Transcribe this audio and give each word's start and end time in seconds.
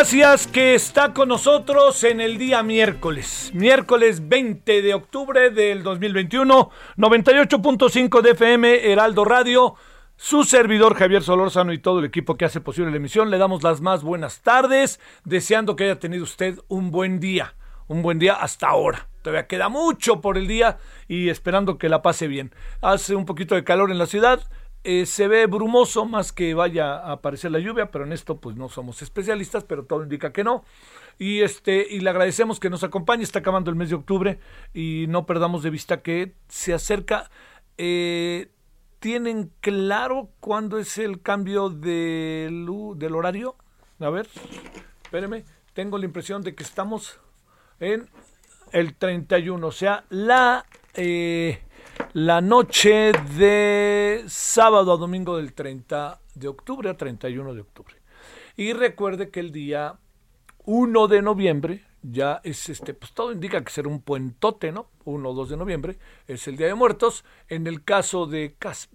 Gracias 0.00 0.46
que 0.46 0.74
está 0.74 1.12
con 1.12 1.28
nosotros 1.28 2.04
en 2.04 2.22
el 2.22 2.38
día 2.38 2.62
miércoles, 2.62 3.50
miércoles 3.52 4.30
20 4.30 4.80
de 4.80 4.94
octubre 4.94 5.50
del 5.50 5.82
2021, 5.82 6.70
98.5 6.96 8.22
de 8.22 8.30
FM, 8.30 8.92
Heraldo 8.92 9.26
Radio, 9.26 9.74
su 10.16 10.44
servidor 10.44 10.94
Javier 10.94 11.22
Solórzano 11.22 11.74
y 11.74 11.78
todo 11.78 11.98
el 11.98 12.06
equipo 12.06 12.38
que 12.38 12.46
hace 12.46 12.62
posible 12.62 12.90
la 12.90 12.96
emisión, 12.96 13.28
le 13.28 13.36
damos 13.36 13.62
las 13.62 13.82
más 13.82 14.02
buenas 14.02 14.40
tardes, 14.40 15.00
deseando 15.24 15.76
que 15.76 15.84
haya 15.84 15.98
tenido 15.98 16.24
usted 16.24 16.58
un 16.68 16.90
buen 16.90 17.20
día, 17.20 17.54
un 17.86 18.00
buen 18.00 18.18
día 18.18 18.36
hasta 18.36 18.68
ahora. 18.68 19.06
Todavía 19.20 19.48
queda 19.48 19.68
mucho 19.68 20.22
por 20.22 20.38
el 20.38 20.48
día 20.48 20.78
y 21.08 21.28
esperando 21.28 21.76
que 21.76 21.90
la 21.90 22.00
pase 22.00 22.26
bien. 22.26 22.54
Hace 22.80 23.14
un 23.16 23.26
poquito 23.26 23.54
de 23.54 23.64
calor 23.64 23.90
en 23.90 23.98
la 23.98 24.06
ciudad, 24.06 24.40
eh, 24.84 25.06
se 25.06 25.28
ve 25.28 25.46
brumoso 25.46 26.04
más 26.04 26.32
que 26.32 26.54
vaya 26.54 26.94
a 26.94 27.12
aparecer 27.12 27.50
la 27.50 27.58
lluvia, 27.58 27.90
pero 27.90 28.04
en 28.04 28.12
esto 28.12 28.40
pues 28.40 28.56
no 28.56 28.68
somos 28.68 29.02
especialistas, 29.02 29.64
pero 29.64 29.84
todo 29.84 30.02
indica 30.02 30.32
que 30.32 30.44
no. 30.44 30.64
Y 31.18 31.40
este 31.40 31.86
y 31.90 32.00
le 32.00 32.10
agradecemos 32.10 32.60
que 32.60 32.70
nos 32.70 32.82
acompañe, 32.82 33.22
está 33.22 33.40
acabando 33.40 33.70
el 33.70 33.76
mes 33.76 33.90
de 33.90 33.96
octubre 33.96 34.38
y 34.72 35.06
no 35.08 35.26
perdamos 35.26 35.62
de 35.62 35.70
vista 35.70 36.02
que 36.02 36.34
se 36.48 36.72
acerca 36.72 37.30
eh, 37.76 38.50
¿Tienen 39.00 39.50
claro 39.60 40.28
cuándo 40.40 40.78
es 40.78 40.98
el 40.98 41.22
cambio 41.22 41.70
del, 41.70 42.66
del 42.96 43.14
horario? 43.14 43.56
A 43.98 44.10
ver, 44.10 44.28
espéreme. 45.02 45.44
Tengo 45.72 45.96
la 45.96 46.04
impresión 46.04 46.42
de 46.42 46.54
que 46.54 46.62
estamos 46.62 47.18
en 47.78 48.10
el 48.72 48.94
31, 48.94 49.66
o 49.66 49.72
sea, 49.72 50.04
la, 50.10 50.66
eh, 50.92 51.62
la 52.12 52.40
noche 52.40 53.12
de 53.36 54.24
sábado 54.26 54.92
a 54.92 54.96
domingo 54.96 55.36
del 55.36 55.52
30 55.52 56.20
de 56.34 56.48
octubre 56.48 56.90
a 56.90 56.96
31 56.96 57.54
de 57.54 57.60
octubre. 57.60 57.94
Y 58.56 58.72
recuerde 58.72 59.30
que 59.30 59.40
el 59.40 59.52
día 59.52 59.98
1 60.66 61.08
de 61.08 61.22
noviembre 61.22 61.84
ya 62.02 62.40
es 62.44 62.68
este, 62.68 62.94
pues 62.94 63.12
todo 63.12 63.32
indica 63.32 63.62
que 63.62 63.70
será 63.70 63.88
un 63.88 64.00
puentote, 64.00 64.72
¿no? 64.72 64.88
1 65.04 65.28
o 65.28 65.34
2 65.34 65.50
de 65.50 65.56
noviembre 65.56 65.98
es 66.26 66.48
el 66.48 66.56
Día 66.56 66.66
de 66.66 66.74
Muertos. 66.74 67.24
En 67.48 67.66
el 67.66 67.84
caso 67.84 68.26
de 68.26 68.54
casi, 68.58 68.88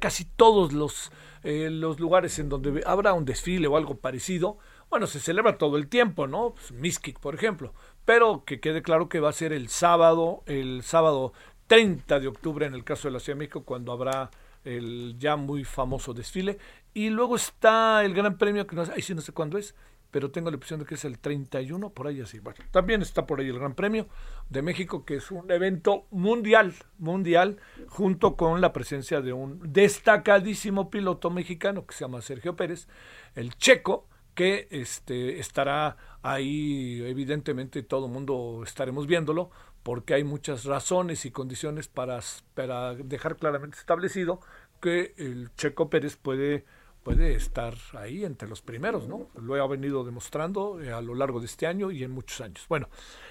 casi 0.00 0.24
todos 0.24 0.72
los, 0.72 1.12
eh, 1.44 1.70
los 1.70 2.00
lugares 2.00 2.38
en 2.38 2.48
donde 2.48 2.82
habrá 2.86 3.12
un 3.12 3.24
desfile 3.24 3.68
o 3.68 3.76
algo 3.76 3.96
parecido, 3.96 4.58
bueno, 4.90 5.06
se 5.06 5.20
celebra 5.20 5.58
todo 5.58 5.76
el 5.76 5.88
tiempo, 5.88 6.26
¿no? 6.26 6.54
Pues, 6.54 6.98
por 7.20 7.34
ejemplo. 7.34 7.74
Pero 8.04 8.44
que 8.44 8.58
quede 8.58 8.80
claro 8.80 9.10
que 9.10 9.20
va 9.20 9.28
a 9.28 9.34
ser 9.34 9.52
el 9.52 9.68
sábado, 9.68 10.42
el 10.46 10.82
sábado 10.82 11.34
30 11.68 12.18
de 12.18 12.26
octubre 12.26 12.66
en 12.66 12.74
el 12.74 12.82
caso 12.82 13.06
de 13.06 13.12
la 13.12 13.20
Ciudad 13.20 13.36
de 13.36 13.40
México, 13.40 13.62
cuando 13.62 13.92
habrá 13.92 14.30
el 14.64 15.16
ya 15.18 15.36
muy 15.36 15.64
famoso 15.64 16.12
desfile. 16.12 16.58
Y 16.92 17.10
luego 17.10 17.36
está 17.36 18.04
el 18.04 18.14
Gran 18.14 18.36
Premio, 18.36 18.66
que 18.66 18.74
no, 18.74 18.82
ahí 18.82 19.02
sí 19.02 19.14
no 19.14 19.20
sé 19.20 19.32
cuándo 19.32 19.56
es, 19.56 19.74
pero 20.10 20.30
tengo 20.30 20.50
la 20.50 20.56
impresión 20.56 20.80
de 20.80 20.86
que 20.86 20.94
es 20.94 21.04
el 21.04 21.18
31, 21.18 21.90
por 21.90 22.06
ahí 22.06 22.20
así. 22.20 22.38
Bueno, 22.40 22.58
también 22.70 23.02
está 23.02 23.26
por 23.26 23.40
ahí 23.40 23.48
el 23.48 23.58
Gran 23.58 23.74
Premio 23.74 24.08
de 24.48 24.62
México, 24.62 25.04
que 25.04 25.16
es 25.16 25.30
un 25.30 25.50
evento 25.50 26.06
mundial, 26.10 26.74
mundial, 26.98 27.58
junto 27.88 28.36
con 28.36 28.60
la 28.60 28.72
presencia 28.72 29.20
de 29.20 29.32
un 29.32 29.60
destacadísimo 29.72 30.90
piloto 30.90 31.30
mexicano 31.30 31.86
que 31.86 31.94
se 31.94 32.04
llama 32.04 32.22
Sergio 32.22 32.56
Pérez, 32.56 32.88
el 33.34 33.54
checo, 33.56 34.08
que 34.34 34.68
este, 34.70 35.40
estará 35.40 35.96
ahí, 36.22 37.02
evidentemente 37.04 37.82
todo 37.82 38.06
el 38.06 38.12
mundo 38.12 38.62
estaremos 38.64 39.08
viéndolo, 39.08 39.50
porque 39.88 40.12
hay 40.12 40.22
muchas 40.22 40.66
razones 40.66 41.24
y 41.24 41.30
condiciones 41.30 41.88
para, 41.88 42.20
para 42.52 42.94
dejar 42.94 43.36
claramente 43.36 43.78
establecido 43.78 44.38
que 44.82 45.14
el 45.16 45.50
checo 45.56 45.88
Pérez 45.88 46.14
puede 46.16 46.66
puede 47.02 47.34
estar 47.34 47.72
ahí 47.94 48.22
entre 48.22 48.50
los 48.50 48.60
primeros, 48.60 49.08
¿no? 49.08 49.30
Lo 49.40 49.54
ha 49.54 49.66
venido 49.66 50.04
demostrando 50.04 50.78
eh, 50.78 50.92
a 50.92 51.00
lo 51.00 51.14
largo 51.14 51.40
de 51.40 51.46
este 51.46 51.66
año 51.66 51.90
y 51.90 52.04
en 52.04 52.10
muchos 52.10 52.42
años. 52.42 52.66
Bueno, 52.68 52.90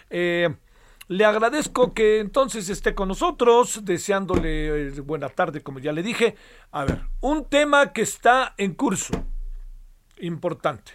eh, 0.09 0.49
le 1.07 1.25
agradezco 1.25 1.93
que 1.93 2.21
entonces 2.21 2.69
esté 2.69 2.95
con 2.95 3.09
nosotros, 3.09 3.85
deseándole 3.85 4.87
eh, 4.87 5.01
buena 5.01 5.29
tarde, 5.29 5.61
como 5.61 5.77
ya 5.77 5.91
le 5.91 6.01
dije. 6.01 6.35
A 6.71 6.85
ver, 6.85 7.03
un 7.21 7.45
tema 7.45 7.93
que 7.93 8.01
está 8.01 8.55
en 8.57 8.73
curso, 8.73 9.13
importante. 10.21 10.93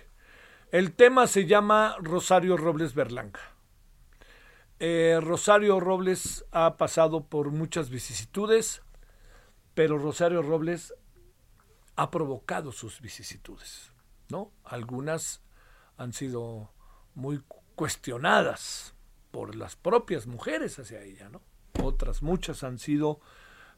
El 0.73 0.91
tema 0.91 1.29
se 1.29 1.47
llama 1.47 1.95
Rosario 2.01 2.57
Robles 2.57 2.97
Berlanga. 2.97 3.52
Eh, 4.85 5.21
Rosario 5.21 5.79
Robles 5.79 6.45
ha 6.51 6.77
pasado 6.77 7.23
por 7.23 7.53
muchas 7.53 7.89
vicisitudes, 7.89 8.83
pero 9.75 9.97
Rosario 9.97 10.43
Robles 10.43 10.93
ha 11.95 12.11
provocado 12.11 12.73
sus 12.73 13.01
vicisitudes, 13.01 13.93
¿no? 14.29 14.51
Algunas 14.65 15.41
han 15.99 16.13
sido 16.13 16.73
muy 17.15 17.45
cuestionadas 17.77 18.97
por 19.31 19.55
las 19.55 19.77
propias 19.77 20.27
mujeres 20.27 20.81
hacia 20.81 21.01
ella, 21.03 21.29
¿no? 21.29 21.43
Otras 21.81 22.21
muchas 22.21 22.65
han 22.65 22.81
sido 22.81 23.21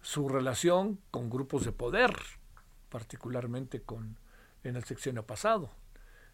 su 0.01 0.31
relación 0.31 1.03
con 1.11 1.29
grupos 1.29 1.67
de 1.67 1.73
poder, 1.73 2.17
particularmente 2.89 3.83
con 3.83 4.19
en 4.63 4.77
el 4.77 4.85
sexenio 4.85 5.27
pasado. 5.27 5.69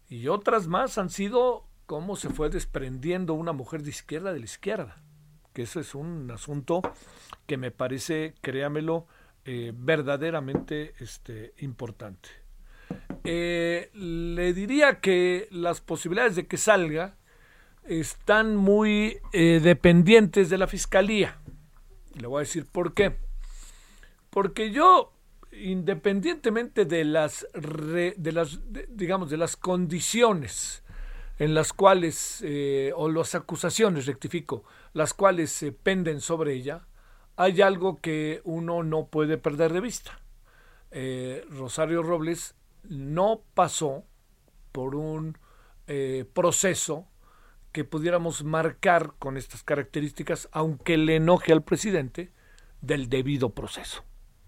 Y 0.07 0.29
otras 0.29 0.67
más 0.67 0.97
han 0.97 1.09
sido 1.09 1.67
cómo 1.85 2.15
se 2.15 2.29
fue 2.29 2.49
desprendiendo 2.49 3.33
una 3.33 3.53
mujer 3.53 3.83
de 3.83 3.89
izquierda 3.89 4.33
de 4.33 4.39
la 4.39 4.45
izquierda, 4.45 5.01
que 5.53 5.63
eso 5.63 5.79
es 5.79 5.95
un 5.95 6.31
asunto 6.31 6.81
que 7.45 7.57
me 7.57 7.71
parece, 7.71 8.33
créamelo, 8.41 9.07
eh, 9.43 9.73
verdaderamente 9.75 10.93
este, 10.99 11.53
importante. 11.59 12.29
Eh, 13.23 13.89
le 13.93 14.53
diría 14.53 14.99
que 14.99 15.47
las 15.51 15.81
posibilidades 15.81 16.35
de 16.35 16.47
que 16.47 16.57
salga 16.57 17.17
están 17.83 18.55
muy 18.55 19.17
eh, 19.33 19.59
dependientes 19.61 20.49
de 20.49 20.57
la 20.57 20.67
fiscalía. 20.67 21.39
Le 22.19 22.27
voy 22.27 22.39
a 22.39 22.39
decir 22.41 22.65
por 22.65 22.93
qué. 22.93 23.17
Porque 24.29 24.71
yo, 24.71 25.13
independientemente 25.51 26.85
de 26.85 27.03
las, 27.03 27.47
de 27.53 28.31
las 28.31 28.59
digamos, 28.89 29.29
de 29.29 29.37
las 29.37 29.55
condiciones 29.55 30.83
en 31.41 31.55
las 31.55 31.73
cuales, 31.73 32.43
eh, 32.45 32.93
o 32.95 33.09
las 33.09 33.33
acusaciones, 33.33 34.05
rectifico, 34.05 34.63
las 34.93 35.15
cuales 35.15 35.51
se 35.51 35.71
penden 35.71 36.21
sobre 36.21 36.53
ella, 36.53 36.85
hay 37.35 37.63
algo 37.63 37.99
que 37.99 38.41
uno 38.43 38.83
no 38.83 39.07
puede 39.07 39.39
perder 39.39 39.73
de 39.73 39.81
vista. 39.81 40.21
eh, 40.91 41.43
Rosario 41.49 42.03
Robles 42.03 42.53
no 42.83 43.41
pasó 43.55 44.03
por 44.71 44.93
un 44.93 45.35
eh, 45.87 46.25
proceso 46.31 47.07
que 47.71 47.85
pudiéramos 47.85 48.43
marcar 48.43 49.13
con 49.17 49.35
estas 49.35 49.63
características, 49.63 50.47
aunque 50.51 50.95
le 50.95 51.15
enoje 51.15 51.53
al 51.53 51.63
presidente, 51.63 52.31
del 52.81 53.09
debido 53.09 53.49
proceso. 53.49 54.03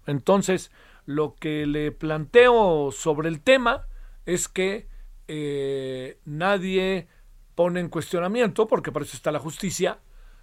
Entonces, 0.06 0.70
lo 1.06 1.34
que 1.34 1.66
le 1.66 1.90
planteo 1.90 2.92
sobre 2.92 3.30
el 3.30 3.40
tema 3.40 3.88
es 4.26 4.46
que 4.46 4.93
eh, 5.28 6.18
nadie 6.24 7.08
pone 7.54 7.80
en 7.80 7.88
cuestionamiento, 7.88 8.66
porque 8.66 8.92
para 8.92 9.04
eso 9.04 9.16
está 9.16 9.32
la 9.32 9.38
justicia, 9.38 10.00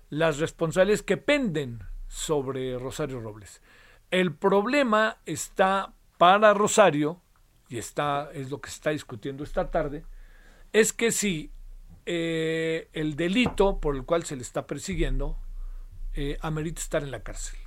las 0.09 0.39
responsabilidades 0.39 1.03
que 1.03 1.17
penden 1.17 1.79
sobre 2.07 2.77
Rosario 2.77 3.19
Robles. 3.19 3.61
El 4.09 4.35
problema 4.35 5.17
está 5.25 5.93
para 6.17 6.53
Rosario, 6.53 7.21
y 7.69 7.77
está, 7.77 8.29
es 8.33 8.51
lo 8.51 8.59
que 8.59 8.69
se 8.69 8.75
está 8.75 8.89
discutiendo 8.89 9.43
esta 9.43 9.71
tarde, 9.71 10.03
es 10.73 10.93
que 10.93 11.11
si 11.11 11.51
eh, 12.05 12.89
el 12.93 13.15
delito 13.15 13.79
por 13.79 13.95
el 13.95 14.05
cual 14.05 14.23
se 14.23 14.35
le 14.35 14.41
está 14.41 14.65
persiguiendo 14.65 15.37
eh, 16.13 16.37
amerita 16.41 16.81
estar 16.81 17.03
en 17.03 17.11
la 17.11 17.23
cárcel. 17.23 17.57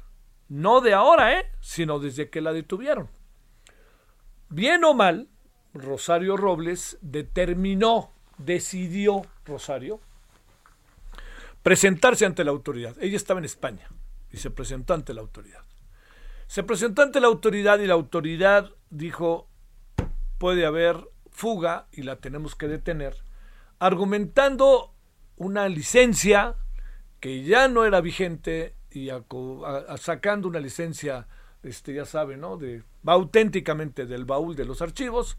No 0.49 0.81
de 0.81 0.93
ahora, 0.93 1.39
¿eh? 1.39 1.51
sino 1.61 1.99
desde 1.99 2.29
que 2.29 2.41
la 2.41 2.53
detuvieron. 2.53 3.09
Bien 4.51 4.85
o 4.85 4.93
mal, 4.93 5.29
Rosario 5.75 6.37
Robles 6.37 6.99
determinó, 7.03 8.11
decidió 8.39 9.23
Rosario, 9.45 10.01
presentarse 11.63 12.25
ante 12.25 12.45
la 12.45 12.53
autoridad. 12.53 12.97
Ella 13.01 13.17
estaba 13.17 13.41
en 13.41 13.45
España 13.45 13.89
y 14.31 14.37
se 14.37 14.51
presentó 14.51 14.95
ante 14.95 15.13
la 15.15 15.21
autoridad. 15.21 15.63
Se 16.47 16.63
presentó 16.63 17.03
ante 17.03 17.21
la 17.21 17.27
autoridad 17.27 17.81
y 17.81 17.87
la 17.87 17.95
autoridad 17.95 18.71
dijo, 18.91 19.49
puede 20.39 20.65
haber 20.67 21.09
fuga 21.31 21.87
y 21.91 22.03
la 22.03 22.17
tenemos 22.17 22.55
que 22.55 22.69
detener, 22.69 23.17
argumentando 23.81 24.95
una 25.37 25.69
licencia 25.69 26.55
que 27.19 27.43
ya 27.43 27.67
no 27.67 27.85
era 27.85 28.01
vigente 28.01 28.77
y 28.91 29.09
sacando 29.97 30.47
una 30.47 30.61
licencia, 30.61 31.27
este, 31.65 31.95
ya 31.95 32.05
sabe, 32.05 32.37
¿no? 32.37 32.57
De, 32.57 32.85
auténticamente 33.05 34.07
del 34.07 34.25
baúl 34.25 34.55
de 34.55 34.65
los 34.65 34.81
archivos 34.81 35.39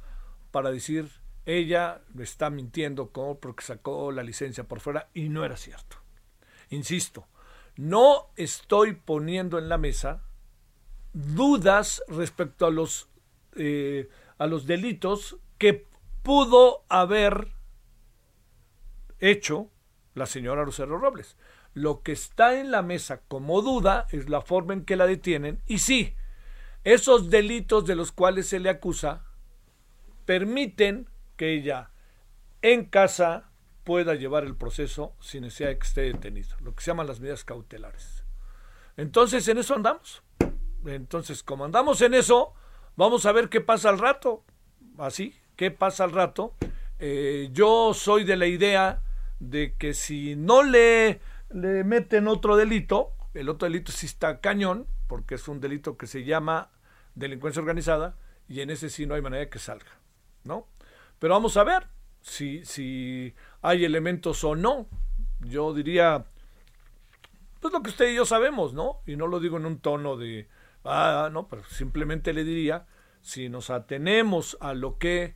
para 0.55 0.71
decir 0.71 1.09
ella 1.45 1.99
está 2.17 2.49
mintiendo 2.49 3.09
porque 3.09 3.61
sacó 3.61 4.13
la 4.13 4.23
licencia 4.23 4.63
por 4.63 4.79
fuera 4.79 5.09
y 5.13 5.27
no 5.27 5.43
era 5.43 5.57
cierto. 5.57 5.97
Insisto, 6.69 7.27
no 7.75 8.29
estoy 8.37 8.93
poniendo 8.93 9.59
en 9.59 9.67
la 9.67 9.77
mesa 9.77 10.23
dudas 11.11 12.01
respecto 12.07 12.65
a 12.65 12.71
los, 12.71 13.09
eh, 13.57 14.07
a 14.37 14.47
los 14.47 14.65
delitos 14.65 15.35
que 15.57 15.85
pudo 16.23 16.85
haber 16.87 17.49
hecho 19.19 19.69
la 20.13 20.25
señora 20.25 20.63
Rosero 20.63 20.97
Robles. 20.97 21.35
Lo 21.73 22.01
que 22.01 22.13
está 22.13 22.57
en 22.57 22.71
la 22.71 22.81
mesa 22.81 23.23
como 23.27 23.61
duda 23.61 24.07
es 24.09 24.29
la 24.29 24.39
forma 24.39 24.71
en 24.71 24.85
que 24.85 24.95
la 24.95 25.05
detienen 25.05 25.61
y 25.67 25.79
sí, 25.79 26.15
esos 26.85 27.29
delitos 27.29 27.85
de 27.85 27.95
los 27.95 28.13
cuales 28.13 28.47
se 28.47 28.61
le 28.61 28.69
acusa 28.69 29.25
permiten 30.25 31.09
que 31.37 31.53
ella 31.53 31.91
en 32.61 32.85
casa 32.85 33.49
pueda 33.83 34.15
llevar 34.15 34.43
el 34.43 34.55
proceso 34.55 35.15
sin 35.19 35.43
necesidad 35.43 35.69
de 35.69 35.77
que 35.77 35.87
esté 35.87 36.01
detenido, 36.01 36.55
lo 36.61 36.73
que 36.73 36.83
se 36.83 36.91
llaman 36.91 37.07
las 37.07 37.19
medidas 37.19 37.43
cautelares. 37.43 38.23
Entonces 38.97 39.47
en 39.47 39.57
eso 39.57 39.75
andamos. 39.75 40.23
Entonces, 40.85 41.43
como 41.43 41.65
andamos 41.65 42.01
en 42.01 42.13
eso, 42.13 42.53
vamos 42.95 43.25
a 43.25 43.31
ver 43.31 43.49
qué 43.49 43.61
pasa 43.61 43.89
al 43.89 43.99
rato. 43.99 44.43
Así, 44.97 45.35
qué 45.55 45.71
pasa 45.71 46.03
al 46.03 46.11
rato. 46.11 46.55
Eh, 46.99 47.49
yo 47.51 47.93
soy 47.93 48.23
de 48.23 48.37
la 48.37 48.47
idea 48.47 49.01
de 49.39 49.75
que 49.77 49.93
si 49.93 50.35
no 50.35 50.63
le, 50.63 51.19
le 51.49 51.83
meten 51.83 52.27
otro 52.27 52.55
delito, 52.55 53.11
el 53.33 53.49
otro 53.49 53.67
delito 53.67 53.91
sí 53.91 54.05
está 54.05 54.39
cañón, 54.39 54.87
porque 55.07 55.35
es 55.35 55.47
un 55.47 55.59
delito 55.59 55.97
que 55.97 56.07
se 56.07 56.23
llama 56.23 56.71
delincuencia 57.15 57.61
organizada, 57.61 58.15
y 58.47 58.61
en 58.61 58.69
ese 58.69 58.89
sí 58.89 59.05
no 59.05 59.15
hay 59.15 59.21
manera 59.21 59.41
de 59.41 59.49
que 59.49 59.59
salga, 59.59 59.99
¿no? 60.45 60.67
Pero 61.19 61.33
vamos 61.33 61.57
a 61.57 61.63
ver 61.63 61.87
si, 62.21 62.63
si 62.65 63.33
hay 63.61 63.85
elementos 63.85 64.43
o 64.43 64.55
no. 64.55 64.87
Yo 65.41 65.73
diría, 65.73 66.25
pues 67.59 67.73
lo 67.73 67.81
que 67.81 67.89
usted 67.89 68.11
y 68.11 68.15
yo 68.15 68.25
sabemos, 68.25 68.73
¿no? 68.73 69.01
Y 69.05 69.15
no 69.15 69.27
lo 69.27 69.39
digo 69.39 69.57
en 69.57 69.65
un 69.65 69.79
tono 69.79 70.17
de, 70.17 70.47
ah, 70.83 71.29
no, 71.31 71.47
pero 71.47 71.63
simplemente 71.65 72.33
le 72.33 72.43
diría, 72.43 72.85
si 73.21 73.49
nos 73.49 73.69
atenemos 73.69 74.57
a 74.61 74.73
lo 74.73 74.97
que 74.97 75.35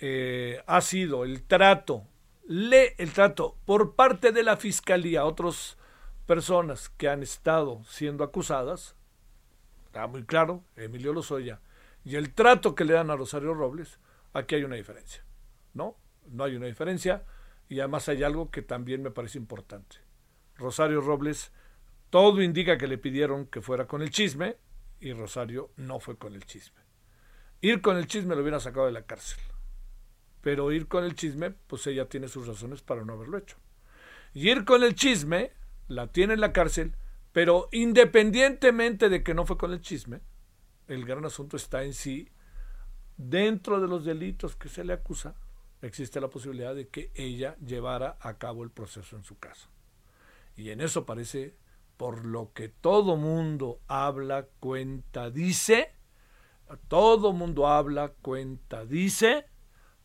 eh, 0.00 0.62
ha 0.66 0.80
sido 0.80 1.24
el 1.24 1.44
trato, 1.44 2.06
le, 2.46 2.94
el 2.98 3.12
trato 3.12 3.56
por 3.64 3.94
parte 3.94 4.32
de 4.32 4.42
la 4.42 4.56
fiscalía 4.56 5.20
a 5.20 5.26
otras 5.26 5.78
personas 6.26 6.88
que 6.88 7.08
han 7.08 7.22
estado 7.22 7.82
siendo 7.84 8.24
acusadas, 8.24 8.96
está 9.86 10.06
muy 10.06 10.24
claro, 10.24 10.64
Emilio 10.76 11.12
Lozoya, 11.12 11.60
y 12.04 12.16
el 12.16 12.32
trato 12.34 12.74
que 12.74 12.84
le 12.84 12.94
dan 12.94 13.10
a 13.10 13.16
Rosario 13.16 13.54
Robles, 13.54 14.00
aquí 14.32 14.54
hay 14.54 14.64
una 14.64 14.76
diferencia, 14.76 15.24
¿no? 15.74 15.96
No 16.26 16.44
hay 16.44 16.56
una 16.56 16.66
diferencia, 16.66 17.24
y 17.68 17.80
además 17.80 18.08
hay 18.08 18.22
algo 18.22 18.50
que 18.50 18.62
también 18.62 19.02
me 19.02 19.10
parece 19.10 19.38
importante. 19.38 19.96
Rosario 20.56 21.00
Robles, 21.00 21.52
todo 22.10 22.42
indica 22.42 22.78
que 22.78 22.86
le 22.86 22.98
pidieron 22.98 23.46
que 23.46 23.60
fuera 23.60 23.86
con 23.86 24.02
el 24.02 24.10
chisme, 24.10 24.56
y 25.00 25.12
Rosario 25.12 25.70
no 25.76 26.00
fue 26.00 26.16
con 26.16 26.34
el 26.34 26.44
chisme. 26.44 26.80
Ir 27.60 27.80
con 27.80 27.96
el 27.96 28.06
chisme 28.06 28.34
lo 28.34 28.42
hubiera 28.42 28.60
sacado 28.60 28.86
de 28.86 28.92
la 28.92 29.02
cárcel 29.02 29.38
pero 30.40 30.72
ir 30.72 30.88
con 30.88 31.04
el 31.04 31.14
chisme, 31.14 31.50
pues 31.50 31.86
ella 31.86 32.08
tiene 32.08 32.28
sus 32.28 32.46
razones 32.46 32.82
para 32.82 33.04
no 33.04 33.12
haberlo 33.12 33.38
hecho. 33.38 33.56
Y 34.32 34.50
ir 34.50 34.64
con 34.64 34.82
el 34.82 34.94
chisme, 34.94 35.52
la 35.88 36.06
tiene 36.08 36.34
en 36.34 36.40
la 36.40 36.52
cárcel, 36.52 36.94
pero 37.32 37.68
independientemente 37.72 39.08
de 39.08 39.22
que 39.22 39.34
no 39.34 39.44
fue 39.44 39.58
con 39.58 39.72
el 39.72 39.80
chisme, 39.80 40.20
el 40.88 41.04
gran 41.04 41.24
asunto 41.24 41.56
está 41.56 41.84
en 41.84 41.94
sí, 41.94 42.28
dentro 43.28 43.80
de 43.80 43.88
los 43.88 44.04
delitos 44.04 44.56
que 44.56 44.68
se 44.68 44.82
le 44.82 44.94
acusa, 44.94 45.34
existe 45.82 46.20
la 46.20 46.30
posibilidad 46.30 46.74
de 46.74 46.88
que 46.88 47.10
ella 47.14 47.56
llevara 47.56 48.16
a 48.20 48.38
cabo 48.38 48.64
el 48.64 48.70
proceso 48.70 49.16
en 49.16 49.24
su 49.24 49.38
casa. 49.38 49.68
Y 50.56 50.70
en 50.70 50.80
eso 50.80 51.04
parece, 51.04 51.54
por 51.96 52.24
lo 52.24 52.52
que 52.52 52.68
todo 52.68 53.16
mundo 53.16 53.80
habla, 53.88 54.46
cuenta, 54.58 55.30
dice, 55.30 55.94
todo 56.88 57.32
mundo 57.32 57.66
habla, 57.66 58.12
cuenta, 58.22 58.86
dice, 58.86 59.46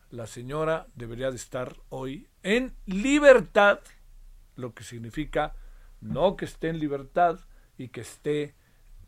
la 0.09 0.27
señora 0.27 0.87
debería 0.95 1.29
de 1.29 1.37
estar 1.37 1.77
hoy 1.89 2.27
en 2.43 2.75
libertad, 2.85 3.79
lo 4.55 4.73
que 4.73 4.83
significa 4.83 5.55
no 6.01 6.35
que 6.35 6.45
esté 6.45 6.69
en 6.69 6.79
libertad 6.79 7.39
y 7.77 7.89
que 7.89 8.01
esté 8.01 8.55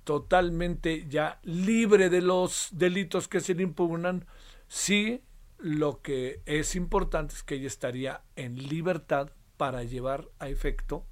totalmente 0.08 1.06
ya 1.10 1.38
libre 1.44 2.10
de 2.10 2.22
los 2.22 2.70
delitos 2.72 3.28
que 3.28 3.42
se 3.42 3.54
le 3.54 3.64
impugnan, 3.64 4.26
sí 4.70 5.22
lo 5.58 6.02
que 6.02 6.42
es 6.46 6.78
importante 6.78 7.34
es 7.36 7.44
que 7.44 7.56
ella 7.56 7.68
estaría 7.68 8.22
en 8.38 8.56
libertad 8.56 9.32
para 9.58 9.84
llevar 9.84 10.30
a 10.40 10.48
efecto 10.48 11.06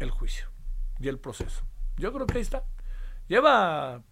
el 0.00 0.10
juicio 0.10 0.48
y 1.00 1.08
el 1.08 1.18
proceso. 1.18 1.64
Yo 1.96 2.12
creo 2.12 2.26
que 2.26 2.36
ahí 2.36 2.42
está. 2.42 2.62
Lleva, 3.26 4.02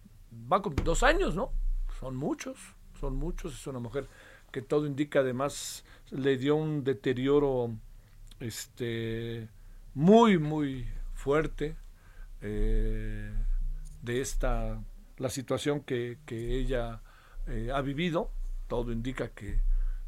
va 0.51 0.61
con 0.63 0.73
dos 0.77 1.03
años, 1.03 1.35
¿no? 1.35 1.53
Son 1.99 2.15
muchos, 2.15 2.57
son 2.99 3.15
muchos, 3.15 3.53
es 3.53 3.67
una 3.67 3.77
mujer 3.77 4.07
que 4.51 4.63
todo 4.63 4.87
indica 4.87 5.19
además 5.19 5.85
le 6.09 6.35
dio 6.37 6.55
un 6.55 6.83
deterioro 6.83 7.75
este 8.39 9.49
muy 9.93 10.39
muy 10.39 10.87
fuerte 11.13 11.75
eh, 12.41 13.31
de 14.07 14.21
esta 14.21 14.81
la 15.17 15.29
situación 15.29 15.81
que, 15.81 16.17
ella 16.27 17.01
eh, 17.45 17.69
ha 17.73 17.81
vivido 17.81 18.31
todo 18.67 18.91
indica 18.91 19.29
que 19.29 19.59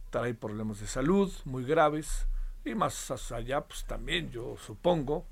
trae 0.10 0.34
problemas 0.34 0.80
de 0.80 0.88
salud 0.88 1.32
muy 1.46 1.64
graves 1.64 2.28
y 2.66 2.74
más 2.74 3.12
allá 3.32 3.62
pues 3.62 3.86
también 3.86 4.32
yo 4.32 4.56
supongo 4.58 5.26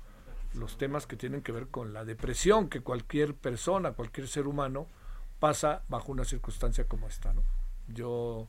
los 0.54 0.78
temas 0.78 1.06
que 1.06 1.16
tienen 1.16 1.42
que 1.42 1.52
ver 1.52 1.66
con 1.66 1.92
la 1.92 2.04
depresión 2.04 2.68
que 2.68 2.80
cualquier 2.80 3.34
persona 3.34 3.92
cualquier 3.92 4.28
ser 4.28 4.46
humano 4.46 4.86
pasa 5.40 5.82
bajo 5.88 6.12
una 6.12 6.24
circunstancia 6.24 6.84
como 6.84 7.08
esta 7.08 7.32
no 7.32 7.42
yo 7.88 8.48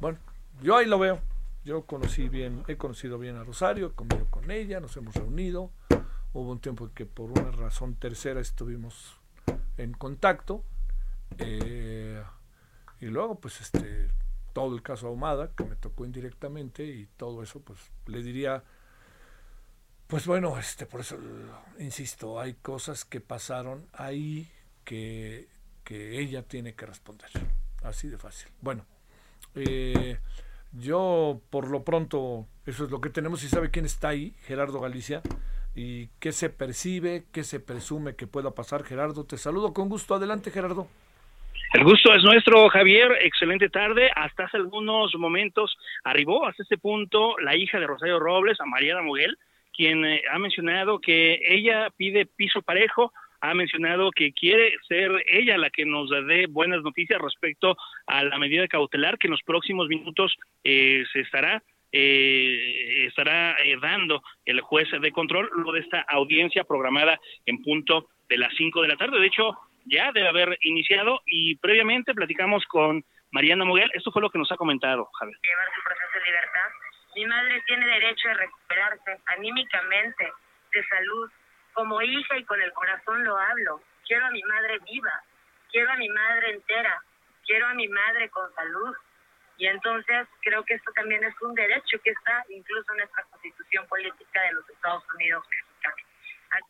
bueno, 0.00 0.18
yo 0.62 0.76
ahí 0.76 0.86
lo 0.86 0.98
veo. 0.98 1.20
Yo 1.62 1.84
conocí 1.84 2.30
bien, 2.30 2.64
he 2.68 2.76
conocido 2.76 3.18
bien 3.18 3.36
a 3.36 3.44
Rosario, 3.44 3.88
he 3.88 3.92
comido 3.92 4.24
con 4.30 4.50
ella, 4.50 4.80
nos 4.80 4.96
hemos 4.96 5.14
reunido. 5.14 5.70
Hubo 6.32 6.50
un 6.50 6.58
tiempo 6.58 6.86
en 6.86 6.90
que 6.92 7.04
por 7.04 7.30
una 7.30 7.50
razón 7.50 7.96
tercera 7.96 8.40
estuvimos 8.40 9.19
en 9.82 9.92
contacto. 9.92 10.64
Eh, 11.38 12.22
y 13.00 13.06
luego, 13.06 13.40
pues, 13.40 13.60
este, 13.60 14.08
todo 14.52 14.74
el 14.74 14.82
caso 14.82 15.08
Ahumada, 15.08 15.52
que 15.54 15.64
me 15.64 15.76
tocó 15.76 16.04
indirectamente, 16.04 16.84
y 16.84 17.06
todo 17.16 17.42
eso, 17.42 17.60
pues, 17.60 17.78
le 18.06 18.22
diría, 18.22 18.64
pues 20.06 20.26
bueno, 20.26 20.58
este, 20.58 20.86
por 20.86 21.00
eso 21.00 21.18
insisto, 21.78 22.40
hay 22.40 22.54
cosas 22.54 23.04
que 23.04 23.20
pasaron 23.20 23.86
ahí 23.92 24.50
que 24.84 25.48
que 25.90 26.20
ella 26.20 26.44
tiene 26.44 26.74
que 26.74 26.86
responder. 26.86 27.28
Así 27.82 28.06
de 28.06 28.16
fácil. 28.16 28.48
Bueno, 28.60 28.86
eh, 29.56 30.20
yo 30.70 31.40
por 31.50 31.66
lo 31.66 31.82
pronto, 31.82 32.46
eso 32.64 32.84
es 32.84 32.92
lo 32.92 33.00
que 33.00 33.10
tenemos 33.10 33.42
y 33.42 33.48
sabe 33.48 33.72
quién 33.72 33.86
está 33.86 34.10
ahí, 34.10 34.36
Gerardo 34.42 34.78
Galicia, 34.78 35.20
y 35.74 36.08
qué 36.20 36.32
se 36.32 36.50
percibe, 36.50 37.24
qué 37.32 37.44
se 37.44 37.60
presume 37.60 38.16
que 38.16 38.26
pueda 38.26 38.54
pasar. 38.54 38.84
Gerardo, 38.84 39.24
te 39.24 39.36
saludo 39.36 39.72
con 39.72 39.88
gusto. 39.88 40.14
Adelante, 40.14 40.50
Gerardo. 40.50 40.88
El 41.72 41.84
gusto 41.84 42.12
es 42.12 42.24
nuestro, 42.24 42.68
Javier. 42.68 43.12
Excelente 43.20 43.68
tarde. 43.68 44.10
Hasta 44.16 44.44
hace 44.44 44.56
algunos 44.56 45.14
momentos 45.14 45.76
arribó 46.02 46.46
hasta 46.46 46.64
este 46.64 46.78
punto 46.78 47.38
la 47.38 47.56
hija 47.56 47.78
de 47.78 47.86
Rosario 47.86 48.18
Robles, 48.18 48.60
a 48.60 48.64
Mariana 48.64 49.02
Muguel, 49.02 49.38
quien 49.72 50.04
eh, 50.04 50.22
ha 50.32 50.38
mencionado 50.40 50.98
que 50.98 51.38
ella 51.46 51.88
pide 51.96 52.26
piso 52.26 52.60
parejo, 52.62 53.12
ha 53.40 53.54
mencionado 53.54 54.10
que 54.10 54.32
quiere 54.32 54.74
ser 54.88 55.12
ella 55.26 55.56
la 55.58 55.70
que 55.70 55.86
nos 55.86 56.10
dé 56.10 56.46
buenas 56.48 56.82
noticias 56.82 57.20
respecto 57.20 57.76
a 58.06 58.24
la 58.24 58.38
medida 58.38 58.66
cautelar 58.66 59.16
que 59.16 59.28
en 59.28 59.32
los 59.32 59.42
próximos 59.42 59.86
minutos 59.86 60.34
eh, 60.64 61.04
se 61.12 61.20
estará 61.20 61.62
eh, 61.92 63.06
estará 63.06 63.56
dando 63.80 64.22
el 64.44 64.60
juez 64.60 64.88
de 64.90 65.12
control 65.12 65.50
luego 65.54 65.72
de 65.72 65.80
esta 65.80 66.00
audiencia 66.02 66.64
programada 66.64 67.18
en 67.46 67.62
punto 67.62 68.08
de 68.28 68.38
las 68.38 68.54
5 68.56 68.82
de 68.82 68.88
la 68.88 68.96
tarde. 68.96 69.18
De 69.18 69.26
hecho, 69.26 69.58
ya 69.84 70.12
debe 70.12 70.28
haber 70.28 70.58
iniciado 70.62 71.20
y 71.26 71.56
previamente 71.56 72.14
platicamos 72.14 72.64
con 72.66 73.04
Mariana 73.32 73.64
Muguel. 73.64 73.90
Esto 73.94 74.12
fue 74.12 74.22
lo 74.22 74.30
que 74.30 74.38
nos 74.38 74.50
ha 74.52 74.56
comentado, 74.56 75.08
Javier. 75.18 75.36
Llevar 75.42 75.68
su 75.74 75.82
proceso 75.82 76.18
de 76.18 76.24
libertad. 76.26 76.68
Mi 77.16 77.26
madre 77.26 77.62
tiene 77.66 77.86
derecho 77.86 78.28
a 78.28 78.34
recuperarse 78.34 79.18
anímicamente, 79.26 80.32
de 80.72 80.84
salud. 80.86 81.30
Como 81.72 82.02
hija 82.02 82.38
y 82.38 82.44
con 82.44 82.60
el 82.60 82.72
corazón 82.72 83.24
lo 83.24 83.36
hablo. 83.36 83.82
Quiero 84.06 84.26
a 84.26 84.30
mi 84.30 84.42
madre 84.42 84.78
viva. 84.90 85.22
Quiero 85.70 85.90
a 85.90 85.96
mi 85.96 86.08
madre 86.08 86.50
entera. 86.52 87.02
Quiero 87.46 87.66
a 87.66 87.74
mi 87.74 87.88
madre 87.88 88.28
con 88.30 88.52
salud. 88.54 88.94
Y 89.60 89.66
entonces 89.66 90.26
creo 90.40 90.64
que 90.64 90.72
esto 90.72 90.90
también 90.96 91.22
es 91.22 91.34
un 91.42 91.54
derecho 91.54 91.98
que 92.02 92.10
está 92.10 92.42
incluso 92.48 92.92
en 92.92 92.98
nuestra 92.98 93.22
constitución 93.24 93.86
política 93.88 94.40
de 94.40 94.52
los 94.54 94.68
Estados 94.70 95.04
Unidos. 95.14 95.44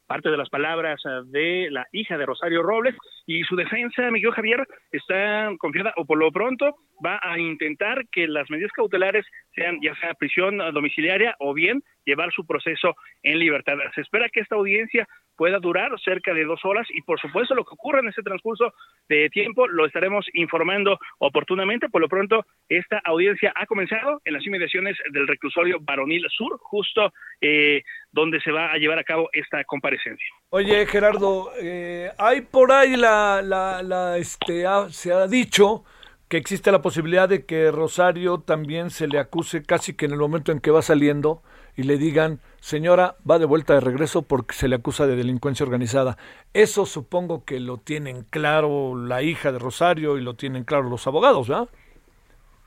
Parte 0.09 0.28
de 0.28 0.37
las 0.37 0.49
palabras 0.50 1.00
eh, 1.06 1.23
de 1.26 1.68
la 1.70 1.87
hija 1.92 2.18
de 2.18 2.26
Rosario 2.26 2.64
Robles 2.64 2.97
y 3.30 3.44
su 3.44 3.54
defensa, 3.54 4.10
Miguel 4.10 4.32
Javier, 4.32 4.66
está 4.90 5.49
confiada 5.60 5.94
o 5.96 6.04
por 6.04 6.18
lo 6.18 6.32
pronto 6.32 6.75
va 7.04 7.20
a 7.22 7.38
intentar 7.38 8.08
que 8.08 8.26
las 8.26 8.50
medidas 8.50 8.72
cautelares 8.72 9.25
sean 9.54 9.78
ya 9.80 9.94
sea 10.00 10.14
prisión 10.14 10.58
domiciliaria 10.75 11.37
o 11.38 11.54
bien 11.54 11.80
llevar 12.04 12.32
su 12.32 12.44
proceso 12.44 12.96
en 13.22 13.38
libertad. 13.38 13.75
Se 13.94 14.00
espera 14.00 14.28
que 14.30 14.40
esta 14.40 14.56
audiencia 14.56 15.06
pueda 15.37 15.58
durar 15.58 15.92
cerca 16.04 16.34
de 16.34 16.44
dos 16.44 16.60
horas 16.64 16.87
y 16.90 17.02
por 17.02 17.20
supuesto 17.20 17.54
lo 17.54 17.64
que 17.64 17.75
ocurra 17.75 18.00
en 18.00 18.08
ese 18.08 18.22
transcurso 18.22 18.75
de 19.08 19.30
tiempo 19.30 19.66
lo 19.68 19.87
estaremos 19.87 20.26
informando 20.34 20.99
oportunamente. 21.18 21.88
Por 21.88 22.00
lo 22.00 22.08
pronto, 22.08 22.44
esta 22.68 23.00
audiencia 23.04 23.52
ha 23.54 23.64
comenzado 23.66 24.20
en 24.25 24.34
las 24.34 24.46
inmediaciones 24.46 24.96
del 25.12 25.28
reclusorio 25.28 25.78
Baronil 25.80 26.26
Sur, 26.30 26.58
justo 26.60 27.12
eh, 27.40 27.82
donde 28.12 28.40
se 28.40 28.52
va 28.52 28.72
a 28.72 28.76
llevar 28.76 28.99
a 28.99 29.04
cabo 29.04 29.30
esta 29.32 29.64
comparecencia. 29.64 30.26
Oye, 30.50 30.84
Gerardo, 30.87 31.52
eh, 31.62 32.10
hay 32.18 32.40
por 32.40 32.72
ahí 32.72 32.96
la, 32.96 33.19
la, 33.42 33.82
la 33.82 34.16
este, 34.18 34.64
se 34.90 35.12
ha 35.12 35.26
dicho 35.26 35.84
que 36.28 36.36
existe 36.36 36.70
la 36.70 36.80
posibilidad 36.80 37.28
de 37.28 37.44
que 37.44 37.72
Rosario 37.72 38.38
también 38.38 38.90
se 38.90 39.08
le 39.08 39.18
acuse 39.18 39.64
casi 39.64 39.94
que 39.94 40.06
en 40.06 40.12
el 40.12 40.18
momento 40.18 40.52
en 40.52 40.60
que 40.60 40.70
va 40.70 40.80
saliendo 40.80 41.42
y 41.76 41.82
le 41.82 41.98
digan, 41.98 42.40
señora, 42.60 43.16
va 43.28 43.38
de 43.38 43.46
vuelta 43.46 43.74
de 43.74 43.80
regreso 43.80 44.22
porque 44.22 44.54
se 44.54 44.68
le 44.68 44.76
acusa 44.76 45.06
de 45.06 45.16
delincuencia 45.16 45.64
organizada. 45.64 46.16
Eso 46.54 46.86
supongo 46.86 47.44
que 47.44 47.58
lo 47.58 47.78
tienen 47.78 48.22
claro 48.30 48.94
la 48.96 49.22
hija 49.22 49.50
de 49.50 49.58
Rosario 49.58 50.18
y 50.18 50.22
lo 50.22 50.34
tienen 50.34 50.64
claro 50.64 50.88
los 50.88 51.06
abogados, 51.06 51.48
¿verdad? 51.48 51.68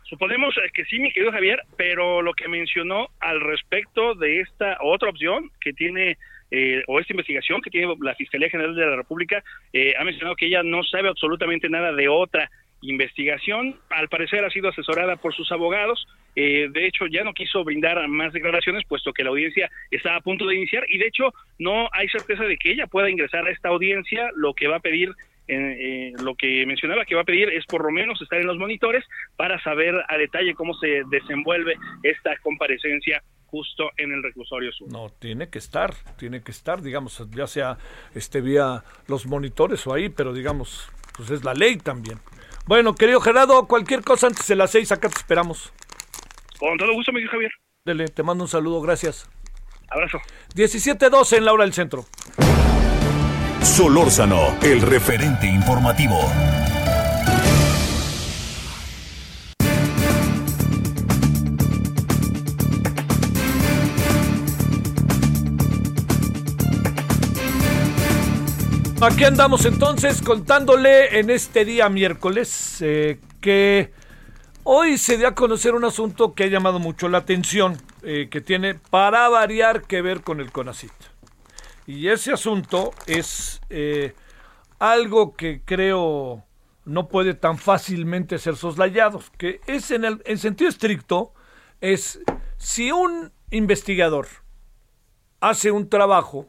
Suponemos 0.03 0.55
eh, 0.57 0.69
que 0.74 0.83
sí, 0.86 1.00
mi 1.00 1.12
querido 1.12 1.31
Javier, 1.31 1.62
pero 1.77 2.22
lo 2.22 2.33
que 2.33 2.48
mencionó 2.48 3.07
al 3.19 3.39
respecto 3.39 4.13
de 4.15 4.41
esta 4.41 4.77
otra 4.81 5.10
opción 5.10 5.50
que 5.62 5.74
tiene 5.74 6.17
eh, 6.55 6.83
o 6.88 7.00
esta 7.00 7.13
investigación 7.13 7.62
que 7.62 7.72
tiene 7.72 7.91
la 8.00 8.13
Fiscalía 8.13 8.50
General 8.50 8.75
de 8.75 8.86
la 8.86 8.95
República, 8.95 9.43
eh, 9.74 9.95
ha 9.98 10.03
mencionado 10.03 10.36
que 10.36 10.45
ella 10.45 10.62
no 10.62 10.83
sabe 10.83 11.10
absolutamente 11.10 11.67
nada 11.67 11.91
de 11.93 12.07
otra 12.07 12.50
investigación. 12.83 13.79
Al 13.89 14.10
parecer 14.10 14.43
ha 14.45 14.50
sido 14.50 14.69
asesorada 14.69 15.15
por 15.15 15.33
sus 15.33 15.51
abogados. 15.51 16.05
Eh, 16.36 16.67
de 16.72 16.86
hecho, 16.86 17.07
ya 17.07 17.24
no 17.24 17.33
quiso 17.33 17.63
brindar 17.63 18.07
más 18.07 18.33
declaraciones, 18.33 18.83
puesto 18.88 19.13
que 19.13 19.24
la 19.24 19.29
audiencia 19.29 19.72
está 19.89 20.15
a 20.15 20.22
punto 20.22 20.45
de 20.45 20.55
iniciar. 20.55 20.86
Y 20.89 20.98
de 20.98 21.07
hecho, 21.07 21.33
no 21.60 21.89
hay 21.91 22.07
certeza 22.10 22.43
de 22.43 22.57
que 22.57 22.72
ella 22.72 22.88
pueda 22.88 23.10
ingresar 23.10 23.48
a 23.48 23.51
esta 23.51 23.69
audiencia. 23.69 24.29
Lo 24.36 24.53
que 24.53 24.67
va 24.67 24.77
a 24.77 24.81
pedir, 24.81 25.10
eh, 25.48 25.55
eh, 25.55 26.13
lo 26.24 26.36
que 26.36 26.65
mencionaba 26.65 27.05
que 27.05 27.15
va 27.15 27.22
a 27.22 27.25
pedir 27.25 27.50
es 27.50 27.65
por 27.65 27.83
lo 27.83 27.91
menos 27.91 28.22
estar 28.22 28.39
en 28.39 28.48
los 28.48 28.57
monitores 28.57 29.03
para 29.36 29.62
saber 29.62 29.95
a 30.07 30.17
detalle 30.17 30.53
cómo 30.53 30.74
se 30.75 31.03
desenvuelve 31.10 31.75
esta 32.03 32.38
comparecencia 32.38 33.24
justo 33.53 33.91
en 33.98 34.12
el 34.12 34.24
reclusorio 34.24 34.72
sur. 34.72 34.91
No, 34.91 35.12
tiene 35.19 35.48
que 35.48 35.60
estar, 35.60 35.93
tiene 36.17 36.41
que 36.41 36.50
estar, 36.50 36.81
digamos, 36.81 37.24
ya 37.29 37.45
sea 37.45 37.77
este 38.15 38.41
vía 38.41 38.83
los 39.05 39.27
monitores 39.27 39.86
o 39.86 39.93
ahí, 39.93 40.10
pero 40.10 40.33
digamos, 40.33 40.89
pues 41.15 41.29
es 41.29 41.43
la 41.43 41.53
ley 41.53 41.77
también. 41.77 42.17
Bueno, 42.65 42.95
querido 42.95 43.22
Gerardo, 43.22 43.67
cualquier 43.67 44.01
cosa 44.01 44.25
antes 44.25 44.48
de 44.48 44.55
las 44.55 44.72
seis, 44.72 44.91
acá 44.91 45.07
te 45.07 45.19
esperamos. 45.19 45.72
Con 46.57 46.79
todo 46.79 46.93
gusto, 46.93 47.12
mi 47.12 47.22
Javier. 47.27 47.51
Dele, 47.86 48.07
te 48.07 48.24
mando 48.24 48.45
un 48.45 48.48
saludo, 48.48 48.81
gracias. 48.81 49.29
Abrazo. 49.88 50.17
17-12 50.55 51.38
en 51.38 51.45
la 51.45 51.53
hora 51.53 51.63
del 51.65 51.74
centro. 51.74 52.05
Solórzano, 53.62 54.57
el 54.63 54.81
referente 54.81 55.45
informativo. 55.45 56.17
Aquí 69.05 69.25
andamos 69.25 69.65
entonces 69.65 70.22
contándole 70.22 71.19
en 71.19 71.29
este 71.29 71.65
día 71.65 71.89
miércoles 71.89 72.77
eh, 72.79 73.19
que 73.41 73.91
hoy 74.63 74.98
se 74.98 75.17
dio 75.17 75.27
a 75.27 75.36
conocer 75.36 75.75
un 75.75 75.83
asunto 75.83 76.33
que 76.33 76.45
ha 76.45 76.48
llamado 76.48 76.79
mucho 76.79 77.10
la 77.10 77.17
atención, 77.17 77.77
eh, 78.03 78.29
que 78.31 78.39
tiene 78.39 78.75
para 78.75 79.27
variar 79.27 79.81
que 79.81 80.01
ver 80.01 80.22
con 80.22 80.39
el 80.39 80.53
CONACIT. 80.53 80.93
Y 81.86 82.07
ese 82.07 82.31
asunto 82.31 82.91
es 83.05 83.60
eh, 83.69 84.15
algo 84.79 85.36
que 85.36 85.63
creo 85.65 86.45
no 86.86 87.10
puede 87.10 87.33
tan 87.33 87.57
fácilmente 87.57 88.38
ser 88.38 88.55
soslayado, 88.55 89.22
que 89.38 89.60
es 89.67 89.91
en 89.91 90.05
el 90.05 90.22
en 90.24 90.38
sentido 90.38 90.69
estricto, 90.69 91.33
es 91.81 92.22
si 92.55 92.89
un 92.93 93.33
investigador 93.51 94.27
hace 95.41 95.72
un 95.72 95.89
trabajo, 95.89 96.48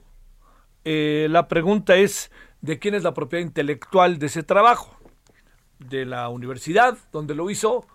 la 0.84 1.49
pregunta 1.49 1.96
es 1.96 2.30
de 2.64 2.78
quién 2.78 2.94
es 2.94 3.02
la 3.02 3.12
propiedad 3.12 3.44
intelectual 3.44 4.18
de 4.18 4.25
ese 4.25 4.42
trabajo, 4.42 4.97
de 5.78 6.06
la 6.06 6.30
universidad 6.30 6.97
donde 7.12 7.35
lo 7.35 7.50
hizo, 7.50 7.87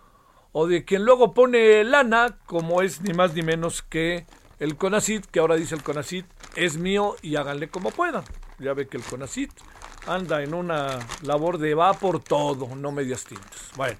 o 0.52 0.68
de 0.68 0.86
quien 0.86 1.06
luego 1.06 1.34
pone 1.34 1.84
lana, 1.84 2.38
como 2.46 2.84
es 2.84 3.02
ni 3.02 3.14
más 3.14 3.34
ni 3.34 3.42
menos 3.42 3.82
que 3.82 4.28
el 4.60 4.76
CONACIT, 4.78 5.26
que 5.26 5.40
ahora 5.40 5.56
dice 5.56 5.74
el 5.74 5.82
CONACIT, 5.82 6.24
es 6.56 6.78
mío 6.78 7.16
y 7.24 7.36
háganle 7.36 7.70
como 7.70 7.90
puedan. 7.90 8.24
Ya 8.60 8.74
ve 8.74 8.88
que 8.88 8.98
el 8.98 9.04
CONACIT 9.04 9.52
anda 10.06 10.44
en 10.44 10.54
una 10.54 11.00
labor 11.24 11.58
de 11.58 11.74
va 11.74 11.94
por 11.96 12.24
todo, 12.24 12.76
no 12.76 12.92
medias 12.92 13.24
tintas. 13.24 13.72
Bueno, 13.76 13.98